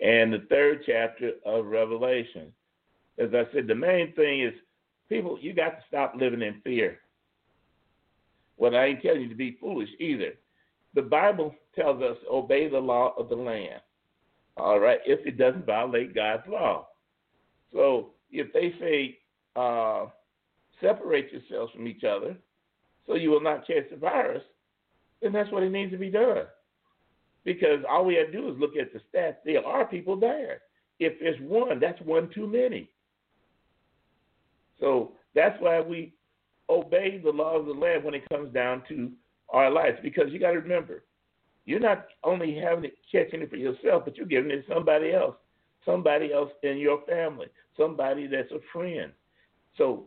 and 0.03 0.33
the 0.33 0.47
third 0.51 0.83
chapter 0.87 1.33
of 1.45 1.67
Revelation. 1.67 2.53
As 3.19 3.31
I 3.33 3.45
said, 3.53 3.67
the 3.67 3.75
main 3.75 4.13
thing 4.15 4.43
is 4.43 4.53
people, 5.09 5.39
you 5.41 5.55
got 5.55 5.71
to 5.71 5.85
stop 5.89 6.15
living 6.17 6.43
in 6.43 6.61
fear. 6.63 6.99
Well, 8.59 8.77
I 8.77 8.87
ain't 8.87 9.03
telling 9.03 9.23
you 9.23 9.29
to 9.29 9.35
be 9.35 9.57
foolish 9.61 9.89
either. 9.99 10.33
The 10.95 11.03
Bible 11.03 11.55
tells 11.75 12.03
us 12.03 12.17
obey 12.31 12.69
the 12.69 12.79
law 12.79 13.15
of 13.19 13.29
the 13.29 13.37
land. 13.37 13.81
All 14.57 14.81
right, 14.81 15.01
if 15.05 15.27
it 15.27 15.37
doesn't 15.37 15.67
violate 15.67 16.15
God's 16.15 16.47
law. 16.49 16.89
So 17.73 18.11
if 18.31 18.53
they 18.53 18.75
say 18.81 19.19
uh, 19.55 20.07
separate 20.81 21.31
yourselves 21.33 21.73
from 21.73 21.87
each 21.87 22.05
other 22.05 22.37
so 23.07 23.15
you 23.15 23.31
will 23.31 23.43
not 23.43 23.67
catch 23.67 23.89
the 23.91 23.97
virus, 23.97 24.43
then 25.23 25.33
that's 25.33 25.51
what 25.51 25.63
it 25.63 25.71
needs 25.71 25.93
to 25.93 25.99
be 25.99 26.11
done. 26.11 26.45
Because 27.45 27.85
all 27.89 28.05
we 28.05 28.17
have 28.17 28.27
to 28.27 28.33
do 28.33 28.49
is 28.51 28.59
look 28.59 28.77
at 28.77 28.93
the 28.93 29.01
stats. 29.01 29.37
There 29.45 29.65
are 29.65 29.87
people 29.87 30.17
there. 30.19 30.63
If 30.99 31.15
it's 31.21 31.41
one, 31.41 31.79
that's 31.79 32.01
one 32.03 32.29
too 32.35 32.47
many. 32.47 32.91
So 34.81 35.13
that's 35.35 35.57
why 35.61 35.81
we 35.81 36.15
obey 36.69 37.21
the 37.23 37.31
law 37.31 37.57
of 37.57 37.67
the 37.67 37.73
land 37.73 38.03
when 38.05 38.15
it 38.15 38.29
comes 38.29 38.53
down 38.53 38.83
to 38.89 39.13
our 39.51 39.71
lives. 39.71 39.99
Because 40.03 40.27
you 40.31 40.41
got 40.41 40.53
to 40.53 40.61
remember, 40.61 41.05
you're 41.65 41.81
not 41.81 42.07
only 42.25 42.57
having 42.57 42.85
it 42.85 42.99
catching 43.11 43.43
it 43.43 43.51
for 43.51 43.57
yourself, 43.57 44.05
but 44.05 44.17
you're 44.17 44.27
giving 44.27 44.51
it 44.51 44.67
to 44.67 44.75
somebody 44.75 45.13
else, 45.13 45.37
somebody 45.85 46.33
else 46.33 46.51
in 46.63 46.79
your 46.79 47.03
family, 47.07 47.47
somebody 47.77 48.27
that's 48.27 48.51
a 48.51 48.61
friend. 48.73 49.13
So 49.77 50.07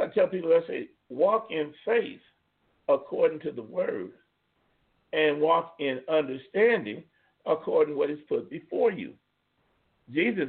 I 0.00 0.06
tell 0.08 0.28
people, 0.28 0.52
I 0.52 0.66
say, 0.66 0.88
walk 1.10 1.48
in 1.50 1.72
faith 1.84 2.20
according 2.88 3.40
to 3.40 3.52
the 3.52 3.62
word, 3.62 4.10
and 5.12 5.40
walk 5.40 5.74
in 5.78 6.00
understanding 6.08 7.02
according 7.46 7.94
to 7.94 7.98
what 7.98 8.10
is 8.10 8.18
put 8.28 8.48
before 8.48 8.90
you. 8.90 9.12
Jesus 10.12 10.48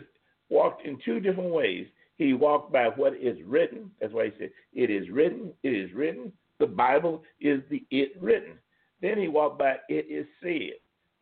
walked 0.50 0.86
in 0.86 0.98
two 1.04 1.20
different 1.20 1.52
ways. 1.52 1.88
He 2.18 2.34
walked 2.34 2.72
by 2.72 2.88
what 2.88 3.16
is 3.16 3.38
written. 3.46 3.92
That's 4.00 4.14
why 4.14 4.26
he 4.26 4.32
said, 4.38 4.52
It 4.74 4.90
is 4.90 5.10
written, 5.10 5.52
it 5.64 5.70
is 5.70 5.92
written. 5.94 6.32
The 6.60 6.68
Bible 6.68 7.24
is 7.40 7.62
the 7.70 7.84
it 7.90 8.14
written. 8.22 8.54
Then 9.02 9.18
he 9.18 9.28
walked 9.28 9.58
by 9.58 9.78
it 9.90 10.06
is 10.10 10.28
said. 10.44 10.74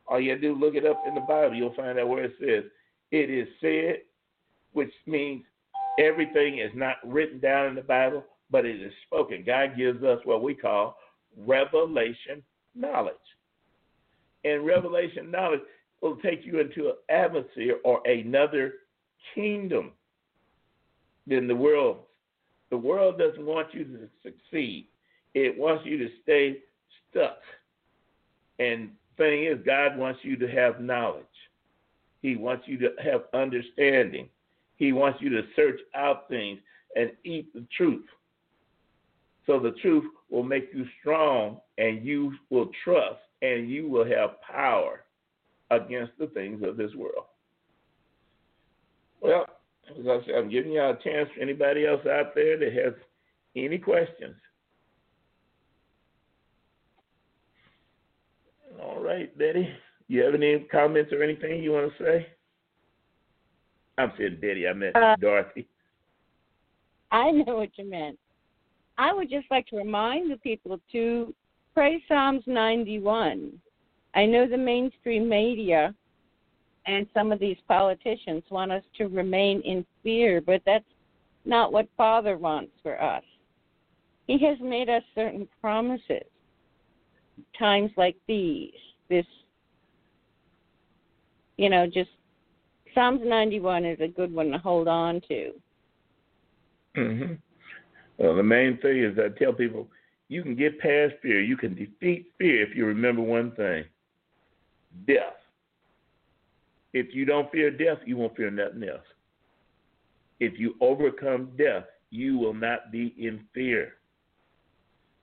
All 0.07 0.19
you 0.19 0.31
have 0.31 0.41
to 0.41 0.47
do 0.47 0.59
look 0.59 0.75
it 0.75 0.85
up 0.85 1.01
in 1.07 1.15
the 1.15 1.21
Bible. 1.21 1.55
You'll 1.55 1.73
find 1.75 1.97
out 1.97 2.09
where 2.09 2.25
it 2.25 2.33
says, 2.39 2.63
It 3.11 3.29
is 3.29 3.47
said, 3.61 4.01
which 4.73 4.91
means 5.05 5.43
everything 5.99 6.57
is 6.57 6.71
not 6.73 6.95
written 7.05 7.39
down 7.39 7.67
in 7.67 7.75
the 7.75 7.81
Bible, 7.81 8.25
but 8.51 8.65
it 8.65 8.81
is 8.81 8.93
spoken. 9.05 9.43
God 9.45 9.77
gives 9.77 10.03
us 10.03 10.19
what 10.23 10.41
we 10.41 10.53
call 10.53 10.97
revelation 11.37 12.43
knowledge. 12.75 13.15
And 14.43 14.65
revelation 14.65 15.29
knowledge 15.29 15.61
will 16.01 16.15
take 16.17 16.45
you 16.45 16.59
into 16.59 16.89
an 16.89 16.95
atmosphere 17.09 17.77
or 17.83 18.01
another 18.07 18.73
kingdom 19.35 19.91
than 21.27 21.47
the 21.47 21.55
world. 21.55 21.97
The 22.69 22.77
world 22.77 23.17
doesn't 23.17 23.45
want 23.45 23.73
you 23.73 23.83
to 23.83 24.09
succeed. 24.23 24.87
It 25.33 25.57
wants 25.57 25.85
you 25.85 25.97
to 25.97 26.09
stay 26.23 26.59
stuck. 27.09 27.39
And 28.59 28.91
thing 29.17 29.45
is, 29.45 29.57
God 29.65 29.97
wants 29.97 30.19
you 30.23 30.35
to 30.37 30.47
have 30.47 30.79
knowledge. 30.79 31.25
He 32.21 32.35
wants 32.35 32.67
you 32.67 32.77
to 32.79 32.89
have 33.03 33.23
understanding. 33.33 34.29
He 34.77 34.93
wants 34.93 35.19
you 35.21 35.29
to 35.29 35.43
search 35.55 35.79
out 35.95 36.27
things 36.29 36.59
and 36.95 37.11
eat 37.23 37.53
the 37.53 37.65
truth. 37.75 38.05
So 39.49 39.57
the 39.57 39.71
truth 39.81 40.03
will 40.29 40.43
make 40.43 40.69
you 40.75 40.85
strong 40.99 41.59
and 41.79 42.05
you 42.05 42.33
will 42.51 42.69
trust 42.83 43.17
and 43.41 43.67
you 43.67 43.89
will 43.89 44.05
have 44.05 44.39
power 44.41 45.05
against 45.71 46.11
the 46.19 46.27
things 46.27 46.61
of 46.63 46.77
this 46.77 46.93
world. 46.93 47.25
Well, 49.21 49.47
as 49.89 50.05
I 50.05 50.19
said, 50.23 50.35
I'm 50.35 50.51
giving 50.51 50.73
y'all 50.73 50.91
a 50.91 51.03
chance 51.03 51.29
for 51.33 51.41
anybody 51.41 51.87
else 51.87 52.05
out 52.05 52.35
there 52.35 52.59
that 52.59 52.73
has 52.73 52.93
any 53.55 53.79
questions. 53.79 54.35
All 58.79 59.01
right, 59.01 59.35
Betty. 59.35 59.67
You 60.09 60.21
have 60.25 60.35
any 60.35 60.59
comments 60.71 61.11
or 61.11 61.23
anything 61.23 61.63
you 61.63 61.71
want 61.71 61.91
to 61.97 62.03
say? 62.03 62.27
I'm 63.97 64.13
saying 64.15 64.37
Betty, 64.39 64.67
I 64.67 64.73
meant 64.73 64.95
uh, 64.95 65.15
Dorothy. 65.19 65.67
I 67.11 67.31
know 67.31 67.55
what 67.55 67.69
you 67.77 67.89
meant. 67.89 68.19
I 68.99 69.13
would 69.13 69.29
just 69.29 69.49
like 69.49 69.65
to 69.67 69.77
remind 69.77 70.29
the 70.29 70.35
people 70.35 70.77
to 70.91 71.33
pray 71.73 72.03
Psalms 72.09 72.43
91. 72.45 73.53
I 74.13 74.25
know 74.25 74.45
the 74.45 74.57
mainstream 74.57 75.29
media 75.29 75.95
and 76.85 77.07
some 77.13 77.31
of 77.31 77.39
these 77.39 77.55
politicians 77.65 78.43
want 78.49 78.73
us 78.73 78.83
to 78.97 79.07
remain 79.07 79.61
in 79.61 79.85
fear, 80.03 80.41
but 80.41 80.61
that's 80.65 80.83
not 81.45 81.71
what 81.71 81.87
Father 81.95 82.37
wants 82.37 82.73
for 82.83 83.01
us. 83.01 83.23
He 84.27 84.37
has 84.45 84.57
made 84.59 84.89
us 84.89 85.03
certain 85.15 85.47
promises. 85.61 86.27
Times 87.57 87.91
like 87.95 88.17
these, 88.27 88.73
this, 89.07 89.25
you 91.55 91.69
know, 91.69 91.87
just 91.87 92.09
Psalms 92.93 93.21
91 93.23 93.85
is 93.85 94.01
a 94.01 94.09
good 94.09 94.33
one 94.33 94.51
to 94.51 94.57
hold 94.57 94.89
on 94.89 95.21
to. 95.29 95.53
Mhm. 96.97 97.39
Well, 98.19 98.35
the 98.35 98.43
main 98.43 98.77
thing 98.79 99.01
is 99.01 99.17
I 99.17 99.29
tell 99.39 99.53
people 99.53 99.87
you 100.27 100.43
can 100.43 100.55
get 100.55 100.79
past 100.79 101.13
fear. 101.21 101.41
You 101.41 101.55
can 101.55 101.73
defeat 101.73 102.27
fear 102.37 102.61
if 102.61 102.75
you 102.75 102.85
remember 102.85 103.21
one 103.21 103.51
thing: 103.51 103.85
death. 105.07 105.37
If 106.93 107.15
you 107.15 107.23
don't 107.23 107.51
fear 107.51 107.71
death, 107.71 107.99
you 108.05 108.17
won't 108.17 108.35
fear 108.35 108.51
nothing 108.51 108.83
else. 108.83 109.05
If 110.39 110.59
you 110.59 110.75
overcome 110.81 111.51
death, 111.57 111.85
you 112.09 112.37
will 112.37 112.53
not 112.53 112.91
be 112.91 113.15
in 113.17 113.45
fear. 113.53 113.93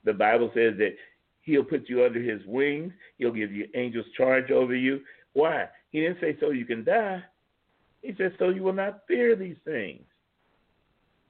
The 0.04 0.12
Bible 0.14 0.50
says 0.54 0.74
that 0.78 0.94
He'll 1.42 1.64
put 1.64 1.88
you 1.88 2.04
under 2.04 2.20
His 2.20 2.40
wings. 2.46 2.92
He'll 3.18 3.32
give 3.32 3.52
you 3.52 3.68
angels 3.74 4.06
charge 4.16 4.50
over 4.50 4.74
you. 4.74 5.00
Why? 5.34 5.68
He 5.90 6.00
didn't 6.00 6.20
say 6.20 6.36
so 6.40 6.50
you 6.50 6.64
can 6.64 6.82
die. 6.82 7.22
He 8.02 8.14
said 8.16 8.32
so 8.38 8.48
you 8.48 8.62
will 8.62 8.72
not 8.72 9.02
fear 9.06 9.36
these 9.36 9.56
things. 9.64 10.02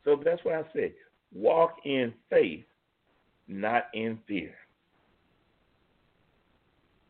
So 0.05 0.21
that's 0.25 0.45
why 0.45 0.61
I 0.61 0.63
say 0.73 0.93
walk 1.33 1.77
in 1.85 2.13
faith, 2.31 2.65
not 3.49 3.87
in 3.95 4.19
fear. 4.27 4.55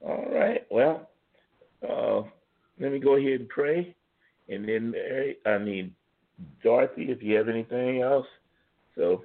All 0.00 0.26
right. 0.30 0.66
Well, 0.70 1.08
uh, 1.88 2.22
let 2.78 2.92
me 2.92 2.98
go 2.98 3.16
ahead 3.16 3.40
and 3.40 3.48
pray. 3.48 3.94
And 4.48 4.68
then 4.68 4.90
Mary, 4.92 5.36
I 5.44 5.58
mean, 5.58 5.94
Dorothy, 6.62 7.10
if 7.10 7.22
you 7.22 7.36
have 7.36 7.48
anything 7.48 8.02
else. 8.02 8.26
So, 8.94 9.24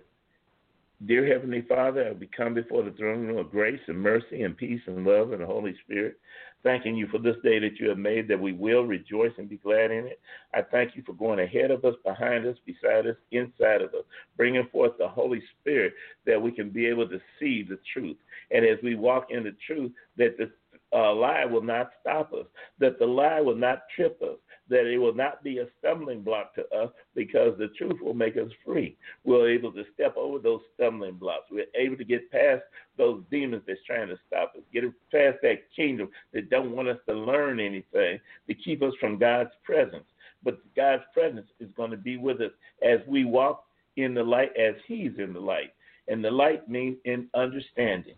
dear 1.06 1.26
Heavenly 1.26 1.61
Father, 1.68 2.15
we 2.19 2.28
come 2.28 2.53
before 2.53 2.84
the 2.84 2.91
throne 2.91 3.28
room 3.28 3.38
of 3.38 3.52
grace 3.52 3.80
and 3.88 3.98
mercy 3.98 4.44
and 4.44 4.56
peace 4.56 4.82
and 4.88 5.06
love 5.06 5.32
and 5.32 5.41
the 5.41 5.45
Holy 5.45 5.76
Spirit 5.86 6.18
thanking 6.64 6.95
you 6.95 7.07
for 7.07 7.18
this 7.18 7.36
day 7.44 7.60
that 7.60 7.80
you 7.80 7.90
have 7.90 7.98
made, 7.98 8.28
that 8.28 8.40
we 8.40 8.53
will 8.53 8.84
rejoice 8.84 9.32
and 9.38 9.49
be 9.49 9.57
glad 9.57 9.91
in 9.91 10.06
it. 10.06 10.19
I 10.53 10.61
thank 10.61 10.95
you 10.95 11.03
for 11.06 11.14
going 11.14 11.40
ahead 11.40 11.72
of 11.72 11.84
us, 11.86 11.95
behind 12.06 12.45
us, 12.45 12.57
beside 12.65 13.07
us, 13.07 13.15
inside 13.32 13.82
of 13.82 13.94
us, 13.94 14.03
bringing 14.38 14.68
forth 14.72 14.94
the 14.98 15.07
Holy 15.07 15.41
Spirit 15.60 15.94
that 16.26 16.41
we 16.41 16.52
can 16.52 16.69
be 16.69 16.86
able 16.86 17.07
to 17.10 17.19
see 17.40 17.64
the 17.64 17.80
truth. 17.94 18.18
And 18.52 18.65
as 18.65 18.78
we 18.84 18.95
walk 18.95 19.28
in 19.30 19.44
the 19.44 19.56
truth, 19.65 19.91
that 20.18 20.38
the 20.38 20.52
uh, 20.94 21.14
lie 21.14 21.45
will 21.45 21.64
not 21.64 21.91
stop 22.02 22.34
us, 22.34 22.45
that 22.80 22.99
the 22.99 23.06
lie 23.06 23.40
will 23.41 23.56
not 23.56 23.84
trip 23.95 24.22
us, 24.22 24.38
that 24.72 24.88
it 24.88 24.98
will 24.98 25.14
not 25.14 25.43
be 25.43 25.60
a 25.60 25.68
stumbling 25.77 26.22
block 26.22 26.56
to 26.56 26.61
us 26.76 26.89
because 27.14 27.57
the 27.57 27.68
truth 27.77 28.02
will 28.02 28.15
make 28.15 28.38
us 28.38 28.49
free. 28.65 28.98
We're 29.23 29.52
able 29.52 29.72
to 29.73 29.84
step 29.93 30.15
over 30.18 30.39
those 30.39 30.61
stumbling 30.73 31.15
blocks. 31.15 31.45
We're 31.52 31.65
able 31.76 31.98
to 31.98 32.03
get 32.03 32.31
past 32.31 32.64
those 32.98 33.22
demons 33.30 33.64
that's 33.68 33.84
trying 33.85 34.07
to 34.07 34.18
stop 34.27 34.53
us, 34.56 34.64
get 34.73 34.84
past 35.11 35.38
that 35.43 35.60
kingdom 35.76 36.10
that 36.34 36.49
don't 36.49 36.76
want 36.76 36.88
us 36.88 36.98
to 37.07 37.14
learn 37.14 37.60
anything 37.60 38.19
to 38.48 38.53
keep 38.56 38.81
us 38.81 38.93
from 38.99 39.19
God's 39.19 39.52
presence. 39.64 40.06
But 40.43 40.60
God's 40.76 41.03
presence 41.14 41.48
is 41.60 41.69
going 41.77 41.91
to 41.91 41.98
be 41.98 42.18
with 42.18 42.41
us 42.41 42.52
as 42.81 42.99
we 43.07 43.26
walk 43.26 43.65
in 43.98 44.14
the 44.14 44.23
light 44.23 44.52
as 44.57 44.73
He's 44.88 45.11
in 45.19 45.34
the 45.34 45.39
light. 45.39 45.73
And 46.07 46.23
the 46.23 46.31
light 46.31 46.68
means 46.68 46.98
in 47.06 47.27
understanding 47.35 48.15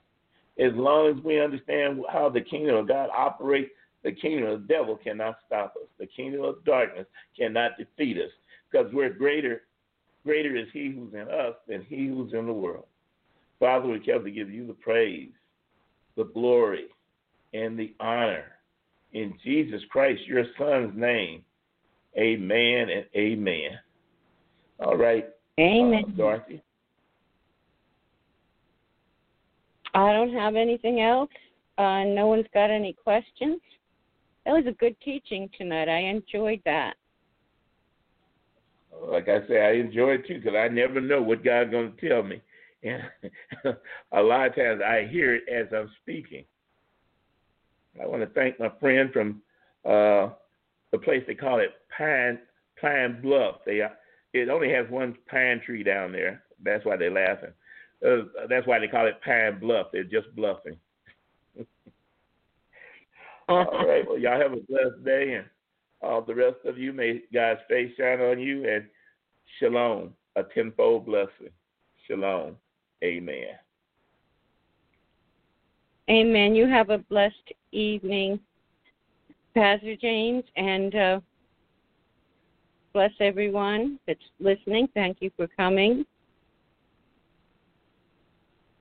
as 0.60 0.72
long 0.76 1.10
as 1.10 1.24
we 1.24 1.42
understand 1.42 2.04
how 2.12 2.30
the 2.30 2.42
kingdom 2.42 2.76
of 2.76 2.88
God 2.88 3.10
operates, 3.16 3.72
the 4.04 4.12
kingdom 4.12 4.50
of 4.50 4.62
the 4.62 4.74
devil 4.74 4.98
cannot 4.98 5.38
stop 5.46 5.76
us. 5.82 5.88
The 6.00 6.08
kingdom 6.08 6.44
of 6.44 6.64
darkness 6.66 7.08
cannot 7.38 7.72
defeat 7.78 8.18
us 8.18 8.32
because 8.72 8.92
we're 8.94 9.14
greater. 9.14 9.64
Greater 10.26 10.56
is 10.56 10.68
He 10.74 10.92
who's 10.92 11.14
in 11.14 11.30
us 11.30 11.56
than 11.68 11.84
He 11.84 12.08
who's 12.08 12.34
in 12.34 12.46
the 12.46 12.54
world. 12.54 12.86
Father, 13.60 13.88
we 13.88 14.00
come 14.00 14.24
to 14.24 14.32
give 14.32 14.50
you 14.50 14.68
the 14.68 14.74
praise, 14.74 15.32
the 16.18 16.26
glory, 16.26 16.88
and 17.54 17.78
the 17.78 17.94
honor 18.00 18.46
in 19.14 19.34
Jesus 19.44 19.82
Christ, 19.90 20.22
your 20.26 20.46
Son's 20.58 20.92
name. 20.96 21.44
Amen 22.18 22.90
and 22.90 23.06
amen. 23.16 23.72
All 24.80 24.98
right. 24.98 25.30
Amen. 25.60 26.04
Uh, 26.08 26.18
Dorothy. 26.18 26.62
I 29.94 30.12
don't 30.12 30.34
have 30.34 30.56
anything 30.56 31.02
else. 31.02 31.30
Uh, 31.78 32.04
no 32.04 32.28
one's 32.28 32.48
got 32.54 32.70
any 32.70 32.94
questions. 32.94 33.62
That 34.46 34.52
was 34.54 34.66
a 34.68 34.74
good 34.74 34.96
teaching 35.04 35.50
tonight. 35.58 35.90
I 35.90 36.00
enjoyed 36.00 36.62
that. 36.66 36.96
Like 39.08 39.28
I 39.28 39.48
say, 39.48 39.62
I 39.62 39.74
enjoy 39.74 40.12
it 40.12 40.28
too 40.28 40.40
because 40.40 40.56
I 40.56 40.68
never 40.68 41.02
know 41.02 41.22
what 41.22 41.44
God's 41.44 41.72
going 41.72 41.94
to 41.94 42.10
tell 42.10 42.24
me, 42.24 42.42
and 42.84 43.02
a 44.12 44.22
lot 44.22 44.48
of 44.48 44.56
times 44.56 44.82
I 44.86 45.08
hear 45.10 45.36
it 45.36 45.44
as 45.52 45.68
I'm 45.76 45.90
speaking. 46.02 46.46
I 48.02 48.06
want 48.08 48.22
to 48.22 48.30
thank 48.30 48.60
my 48.60 48.72
friend 48.80 49.12
from 49.12 49.42
uh, 49.86 50.30
the 50.92 51.00
place 51.04 51.24
they 51.28 51.36
call 51.36 51.60
it 51.60 51.72
Pine 51.98 52.40
Pine 52.80 53.20
Bluff. 53.22 53.56
They 53.66 53.82
uh, 53.82 53.90
it 54.34 54.50
only 54.50 54.72
has 54.72 54.90
one 54.90 55.16
pine 55.30 55.62
tree 55.66 55.84
down 55.84 56.12
there. 56.12 56.44
That's 56.64 56.86
why 56.86 56.98
they're 56.98 57.12
laughing. 57.12 57.54
Uh, 58.06 58.46
that's 58.50 58.68
why 58.68 58.80
they 58.80 58.88
call 58.88 59.08
it 59.08 59.22
Pine 59.24 59.60
Bluff. 59.60 59.88
They're 59.92 60.04
just 60.04 60.36
bluffing. 60.36 60.78
All 63.50 63.66
right. 63.88 64.08
Well, 64.08 64.18
y'all 64.18 64.40
have 64.40 64.54
a 64.54 64.62
blessed 64.70 65.04
day, 65.04 65.34
and 65.34 65.46
all 66.02 66.22
the 66.22 66.36
rest 66.36 66.58
of 66.66 66.78
you 66.78 66.94
may 66.94 67.22
God's 67.34 67.60
face 67.70 67.92
shine 67.98 68.22
on 68.22 68.40
you, 68.40 68.68
and 68.70 68.86
shalom, 69.60 70.14
a 70.36 70.44
tenfold 70.44 71.06
blessing. 71.06 71.50
Shalom. 72.08 72.58
Amen. 73.04 73.56
Amen. 76.10 76.56
You 76.56 76.68
have 76.68 76.90
a 76.90 76.98
blessed 76.98 77.54
evening, 77.72 78.40
Pastor 79.54 79.96
James, 79.96 80.44
and 80.56 80.96
uh, 80.96 81.20
bless 82.94 83.12
everyone 83.20 84.00
that's 84.06 84.20
listening. 84.40 84.88
Thank 84.94 85.18
you 85.22 85.32
for 85.38 85.48
coming. 85.48 86.06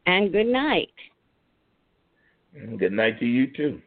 And 0.07 0.33
good 0.33 0.49
night. 0.49 0.93
Good 2.77 2.93
night 2.93 3.21
to 3.21 3.27
you, 3.27 3.47
too. 3.47 3.81